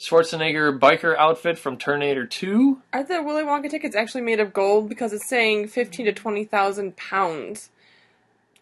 Schwarzenegger 0.00 0.78
biker 0.78 1.14
outfit 1.18 1.58
from 1.58 1.76
Terminator 1.76 2.24
2. 2.24 2.80
Are 2.94 3.04
the 3.04 3.22
Willy 3.22 3.42
Wonka 3.42 3.68
tickets 3.68 3.94
actually 3.94 4.22
made 4.22 4.40
of 4.40 4.54
gold? 4.54 4.88
Because 4.88 5.12
it's 5.12 5.28
saying 5.28 5.68
fifteen 5.68 6.06
to 6.06 6.14
twenty 6.14 6.44
thousand 6.46 6.96
pounds. 6.96 7.68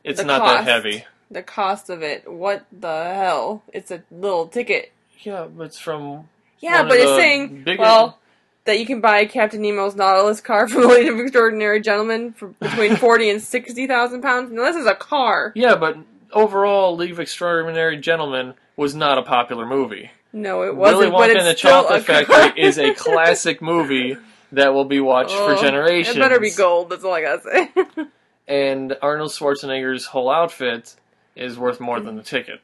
It's 0.03 0.21
not 0.25 0.41
cost. 0.41 0.65
that 0.65 0.65
heavy. 0.65 1.05
The 1.31 1.43
cost 1.43 1.91
of 1.91 2.03
it. 2.03 2.31
What 2.31 2.65
the 2.73 3.05
hell? 3.15 3.63
It's 3.73 3.91
a 3.91 4.03
little 4.11 4.47
ticket. 4.49 4.93
Yeah, 5.21 5.47
but 5.55 5.65
it's 5.65 5.79
from 5.79 6.29
Yeah, 6.61 6.83
but 6.83 6.97
it's 6.97 7.11
saying 7.17 7.63
bigger- 7.65 7.83
well 7.83 8.19
that 8.65 8.79
you 8.79 8.87
can 8.87 9.01
buy 9.01 9.25
Captain 9.27 9.61
Nemo's 9.63 9.95
Nautilus 9.97 10.41
car 10.41 10.69
from 10.69 10.83
the 10.83 10.89
League 10.89 11.09
of 11.09 11.19
Extraordinary 11.19 11.81
Gentlemen 11.81 12.33
for 12.33 12.49
between 12.49 12.97
forty 13.07 13.31
and 13.31 13.41
sixty 13.43 13.87
thousand 13.87 14.23
pounds. 14.23 14.51
Now 14.53 14.65
this 14.65 14.77
is 14.77 14.87
a 14.87 14.95
car. 14.95 15.53
Yeah, 15.55 15.77
but 15.77 15.97
overall, 16.33 16.97
League 16.97 17.13
of 17.13 17.21
Extraordinary 17.21 17.97
Gentlemen 17.99 18.55
was 18.77 18.95
not 18.95 19.19
a 19.19 19.23
popular 19.23 19.67
movie. 19.67 20.11
No, 20.33 20.63
it 20.63 20.75
wasn't. 20.77 20.99
Willy 21.01 21.11
but 21.11 21.31
Wonka 21.31 21.39
and 21.39 21.47
the 21.47 21.55
Chocolate. 21.55 22.05
Factory 22.05 22.63
is 22.63 22.79
a 22.79 22.95
classic 22.95 23.61
movie 23.61 24.17
that 24.53 24.73
will 24.75 24.85
be 24.85 25.01
watched 25.01 25.33
Oh, 25.35 25.55
for 25.55 25.61
generations. 25.63 26.17
It 26.17 26.21
better 26.21 26.41
be 26.41 26.51
gold. 26.51 26.91
That's 26.91 27.05
all 27.05 27.13
I 27.15 27.23
gotta 27.23 27.43
say. 27.43 28.05
And 28.49 28.97
Arnold 29.01 29.31
Schwarzenegger's 29.31 30.07
whole 30.07 30.29
outfit 30.29 30.97
is 31.37 31.59
worth 31.59 31.81
more 31.81 32.01
than 32.01 32.17
the 32.17 32.23
ticket. 32.23 32.61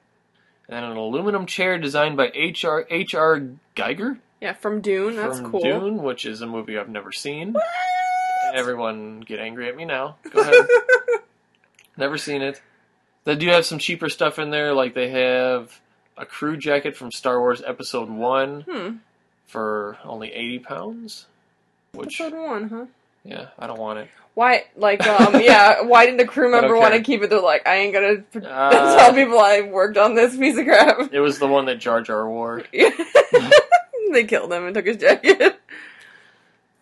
And 0.69 0.85
an 0.85 0.97
aluminum 0.97 1.47
chair 1.47 1.79
designed 1.79 2.17
by 2.17 2.31
H.R. 2.35 2.87
H.R. 2.91 3.43
Giger 3.77 4.19
yeah, 4.41 4.53
from 4.53 4.81
Dune. 4.81 5.17
That's 5.17 5.41
from 5.41 5.51
cool. 5.51 5.61
Dune, 5.61 6.03
which 6.03 6.27
is 6.27 6.43
a 6.43 6.47
movie 6.47 6.79
I've 6.79 6.89
never 6.89 7.13
seen. 7.13 7.57
Everyone 8.55 9.21
get 9.21 9.41
angry 9.41 9.69
at 9.69 9.77
me 9.77 9.85
now. 9.85 10.17
Go 10.31 10.41
ahead. 10.41 10.67
never 11.97 12.19
seen 12.19 12.43
it. 12.43 12.61
They 13.25 13.35
do 13.35 13.49
have 13.49 13.67
some 13.67 13.79
cheaper 13.79 14.09
stuff 14.09 14.39
in 14.39 14.51
there, 14.51 14.73
like 14.73 14.95
they 14.95 15.09
have 15.11 15.81
a 16.17 16.27
crew 16.27 16.57
jacket 16.57 16.97
from 16.97 17.11
Star 17.11 17.41
Wars 17.41 17.63
Episode 17.67 18.09
1 18.09 18.61
hmm. 18.69 18.97
for 19.47 19.99
only 20.05 20.33
80 20.33 20.59
pounds. 20.61 21.27
Which, 21.93 22.21
Episode 22.21 22.39
one, 22.39 22.69
huh? 22.69 22.87
yeah, 23.25 23.49
I 23.59 23.67
don't 23.67 23.81
want 23.81 24.01
it. 24.01 24.09
Why, 24.37 24.65
like, 24.77 25.05
um, 25.07 25.41
yeah, 25.41 25.81
why 25.81 26.05
didn't 26.05 26.19
the 26.19 26.27
crew 26.27 26.51
member 26.51 26.77
want 26.77 26.93
to 26.93 27.01
keep 27.01 27.23
it? 27.23 27.31
They're 27.31 27.41
like, 27.41 27.67
I 27.67 27.77
ain't 27.77 27.95
gonna 27.95 28.47
Uh, 28.47 28.97
tell 28.99 29.15
people 29.15 29.39
I 29.39 29.63
worked 29.63 29.97
on 29.97 30.15
this 30.15 30.37
piece 30.37 30.59
of 30.59 30.67
crap. 30.67 31.11
It 31.11 31.21
was 31.21 31.39
the 31.39 31.49
one 31.49 31.65
that 31.65 31.79
Jar 31.79 32.03
Jar 32.03 32.29
wore. 32.29 32.63
they 34.13 34.25
killed 34.25 34.53
him 34.53 34.67
and 34.67 34.75
took 34.75 34.85
his 34.85 34.99
jacket. 34.99 35.59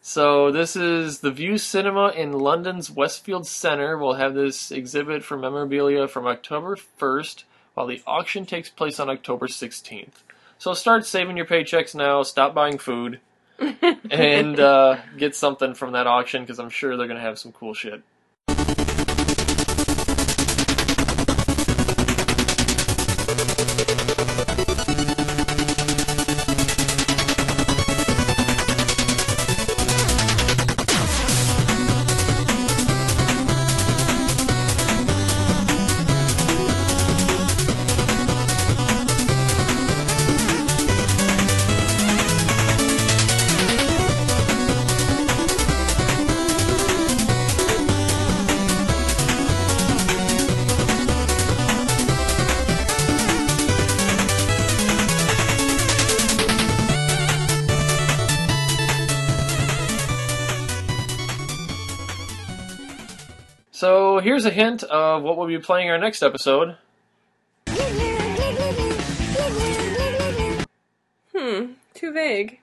So 0.02 0.50
this 0.50 0.74
is 0.74 1.20
the 1.20 1.30
Vue 1.30 1.56
Cinema 1.56 2.08
in 2.08 2.32
London's 2.32 2.90
Westfield 2.90 3.46
Centre. 3.46 3.96
We'll 3.96 4.14
have 4.14 4.34
this 4.34 4.72
exhibit 4.72 5.22
for 5.22 5.38
memorabilia 5.38 6.08
from 6.08 6.26
October 6.26 6.76
1st, 6.98 7.44
while 7.74 7.86
the 7.86 8.02
auction 8.04 8.46
takes 8.46 8.68
place 8.68 8.98
on 8.98 9.08
October 9.08 9.46
16th. 9.46 10.24
So 10.58 10.74
start 10.74 11.06
saving 11.06 11.36
your 11.36 11.46
paychecks 11.46 11.94
now. 11.94 12.24
Stop 12.24 12.52
buying 12.52 12.78
food 12.78 13.20
and 14.10 14.58
uh, 14.58 14.98
get 15.16 15.34
something 15.34 15.74
from 15.74 15.92
that 15.92 16.06
auction 16.06 16.42
because 16.42 16.58
I'm 16.58 16.70
sure 16.70 16.96
they're 16.96 17.06
going 17.06 17.18
to 17.18 17.22
have 17.22 17.38
some 17.38 17.52
cool 17.52 17.74
shit. 17.74 18.02
Hint 64.54 64.82
of 64.84 65.22
what 65.22 65.36
we'll 65.36 65.48
be 65.48 65.58
playing 65.58 65.90
our 65.90 65.98
next 65.98 66.22
episode. 66.22 66.76
Hmm, 71.36 71.72
too 71.92 72.12
vague. 72.12 72.60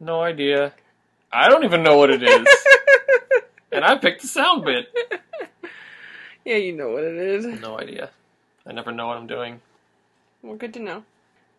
No 0.00 0.22
idea. 0.22 0.72
I 1.32 1.48
don't 1.48 1.64
even 1.64 1.82
know 1.82 1.96
what 1.96 2.10
it 2.10 2.22
is. 2.22 2.46
and 3.72 3.84
I 3.84 3.96
picked 3.98 4.22
the 4.22 4.28
sound 4.28 4.64
bit. 4.64 4.92
yeah, 6.44 6.56
you 6.56 6.72
know 6.72 6.90
what 6.90 7.04
it 7.04 7.16
is. 7.16 7.44
No 7.60 7.78
idea. 7.78 8.10
I 8.66 8.72
never 8.72 8.92
know 8.92 9.08
what 9.08 9.16
I'm 9.16 9.26
doing. 9.26 9.60
Well, 10.42 10.56
good 10.56 10.74
to 10.74 10.80
know. 10.80 11.04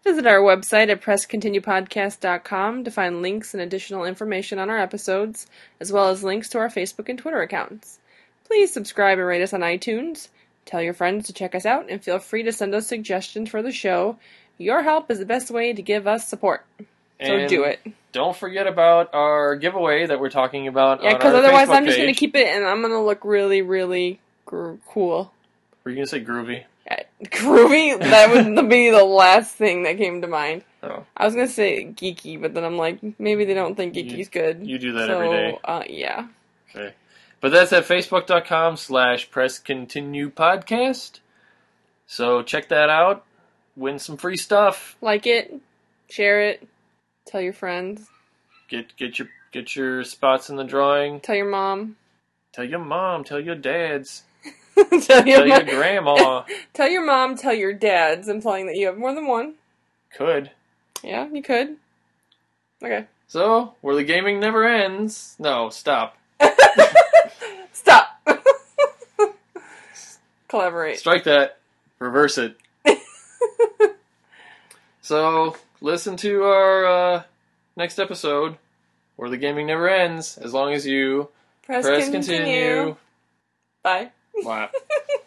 Visit 0.04 0.28
our 0.28 0.40
website 0.40 0.90
at 0.90 1.02
presscontinuepodcast.com 1.02 2.84
to 2.84 2.92
find 2.92 3.22
links 3.22 3.54
and 3.54 3.64
additional 3.64 4.04
information 4.04 4.60
on 4.60 4.70
our 4.70 4.78
episodes, 4.78 5.48
as 5.80 5.92
well 5.92 6.10
as 6.10 6.24
links 6.24 6.50
to 6.50 6.60
our 6.60 6.68
Facebook 6.68 7.08
and 7.08 7.18
Twitter 7.18 7.42
accounts. 7.42 8.00
Please 8.46 8.74
subscribe 8.74 9.18
and 9.18 9.28
rate 9.28 9.42
us 9.42 9.54
on 9.54 9.62
iTunes. 9.62 10.30
Tell 10.66 10.82
your 10.82 10.94
friends 10.94 11.28
to 11.28 11.34
check 11.34 11.56
us 11.56 11.66
out, 11.66 11.90
and 11.90 12.04
feel 12.04 12.20
free 12.20 12.44
to 12.44 12.52
send 12.52 12.74
us 12.74 12.88
suggestions 12.88 13.50
for 13.50 13.62
the 13.62 13.72
show. 13.72 14.18
Your 14.58 14.84
help 14.84 15.12
is 15.12 15.20
the 15.20 15.26
best 15.26 15.52
way 15.52 15.74
to 15.74 15.82
give 15.82 16.08
us 16.08 16.28
support. 16.28 16.66
So 16.80 16.86
And 17.20 17.50
do 17.50 17.64
it. 17.64 17.80
Don't 18.12 18.36
forget 18.36 18.68
about 18.68 19.14
our 19.14 19.56
giveaway 19.56 20.06
that 20.06 20.20
we're 20.20 20.30
talking 20.30 20.68
about. 20.68 21.04
Yeah, 21.04 21.14
because 21.14 21.34
otherwise 21.34 21.68
Facebook 21.68 21.76
I'm 21.76 21.86
just 21.86 21.98
going 21.98 22.14
to 22.14 22.20
keep 22.20 22.36
it 22.36 22.48
and 22.48 22.66
I'm 22.66 22.82
going 22.82 22.94
to 22.94 23.00
look 23.00 23.26
really, 23.26 23.62
really 23.62 24.20
gr- 24.46 24.76
cool. 24.88 25.34
Were 25.84 25.92
you 25.92 25.98
gonna 25.98 26.08
say 26.08 26.24
groovy? 26.24 26.64
Uh, 26.90 26.96
Groovy? 27.26 28.00
That 28.00 28.32
would 28.32 28.70
be 28.70 28.90
the 28.90 29.04
last 29.04 29.56
thing 29.56 29.84
that 29.84 29.98
came 29.98 30.22
to 30.22 30.28
mind. 30.28 30.64
Oh, 30.82 31.06
I 31.16 31.26
was 31.26 31.36
gonna 31.36 31.48
say 31.48 31.86
geeky, 31.86 32.42
but 32.42 32.54
then 32.54 32.64
I'm 32.64 32.78
like, 32.78 33.00
maybe 33.20 33.46
they 33.46 33.54
don't 33.54 33.76
think 33.76 33.94
geeky's 33.94 34.30
good. 34.30 34.66
you 34.66 34.80
do 34.80 34.94
that 34.94 35.08
so, 35.08 35.20
every 35.20 35.30
day. 35.30 35.60
Uh, 35.64 35.84
yeah. 35.88 36.28
Okay. 36.70 36.94
But 37.44 37.52
that's 37.52 37.74
at 37.74 37.84
facebook.com 37.84 38.78
slash 38.78 39.30
press 39.30 39.60
continue 39.60 40.30
podcast. 40.32 41.20
So 42.08 42.42
check 42.42 42.70
that 42.70 42.90
out. 42.90 43.26
Win 43.76 44.00
some 44.00 44.16
free 44.16 44.38
stuff. 44.38 44.96
Like 45.02 45.28
it, 45.28 45.54
share 46.10 46.42
it, 46.42 46.66
tell 47.26 47.42
your 47.42 47.52
friends, 47.52 48.08
Get 48.70 48.96
get 48.96 49.20
your 49.20 49.28
get 49.52 49.76
your 49.76 50.06
spots 50.06 50.50
in 50.50 50.56
the 50.56 50.64
drawing. 50.64 51.20
tell 51.20 51.36
your 51.36 51.50
mom, 51.50 51.98
Tell 52.54 52.64
your 52.64 52.80
mom, 52.80 53.26
tell 53.26 53.42
your 53.42 53.56
dads, 53.56 54.24
tell 54.76 55.28
your 55.28 55.40
tell 55.40 55.46
your 55.48 55.64
grandma. 55.64 56.44
tell 56.74 56.88
your 56.88 57.06
mom, 57.06 57.36
tell 57.36 57.54
your 57.54 57.74
dads, 57.74 58.30
implying 58.30 58.68
that 58.68 58.78
you 58.78 58.86
have 58.86 58.98
more 58.98 59.14
than 59.14 59.28
one. 59.28 59.56
Could. 60.16 60.50
Yeah, 61.04 61.28
you 61.28 61.44
could. 61.44 61.76
Okay. 62.82 63.06
So, 63.28 63.74
where 63.82 63.96
the 63.96 64.06
gaming 64.06 64.40
never 64.40 64.66
ends. 64.66 65.36
No, 65.40 65.70
stop. 65.70 66.16
Stop. 67.74 68.28
Collaborate. 70.48 71.00
Strike 71.00 71.24
that. 71.26 71.58
Reverse 72.00 72.38
it. 72.38 72.58
so 75.02 75.56
listen 75.82 76.16
to 76.18 76.44
our 76.44 76.86
uh, 76.86 77.24
next 77.76 78.00
episode, 78.00 78.58
where 79.16 79.30
the 79.30 79.38
gaming 79.38 79.68
never 79.68 79.90
ends, 79.90 80.38
as 80.38 80.54
long 80.54 80.74
as 80.74 80.86
you 80.86 81.30
Press, 81.66 81.86
press 81.86 82.10
continue. 82.10 82.46
continue. 82.46 82.96
Bye. 83.84 84.12
Wow. 84.36 84.70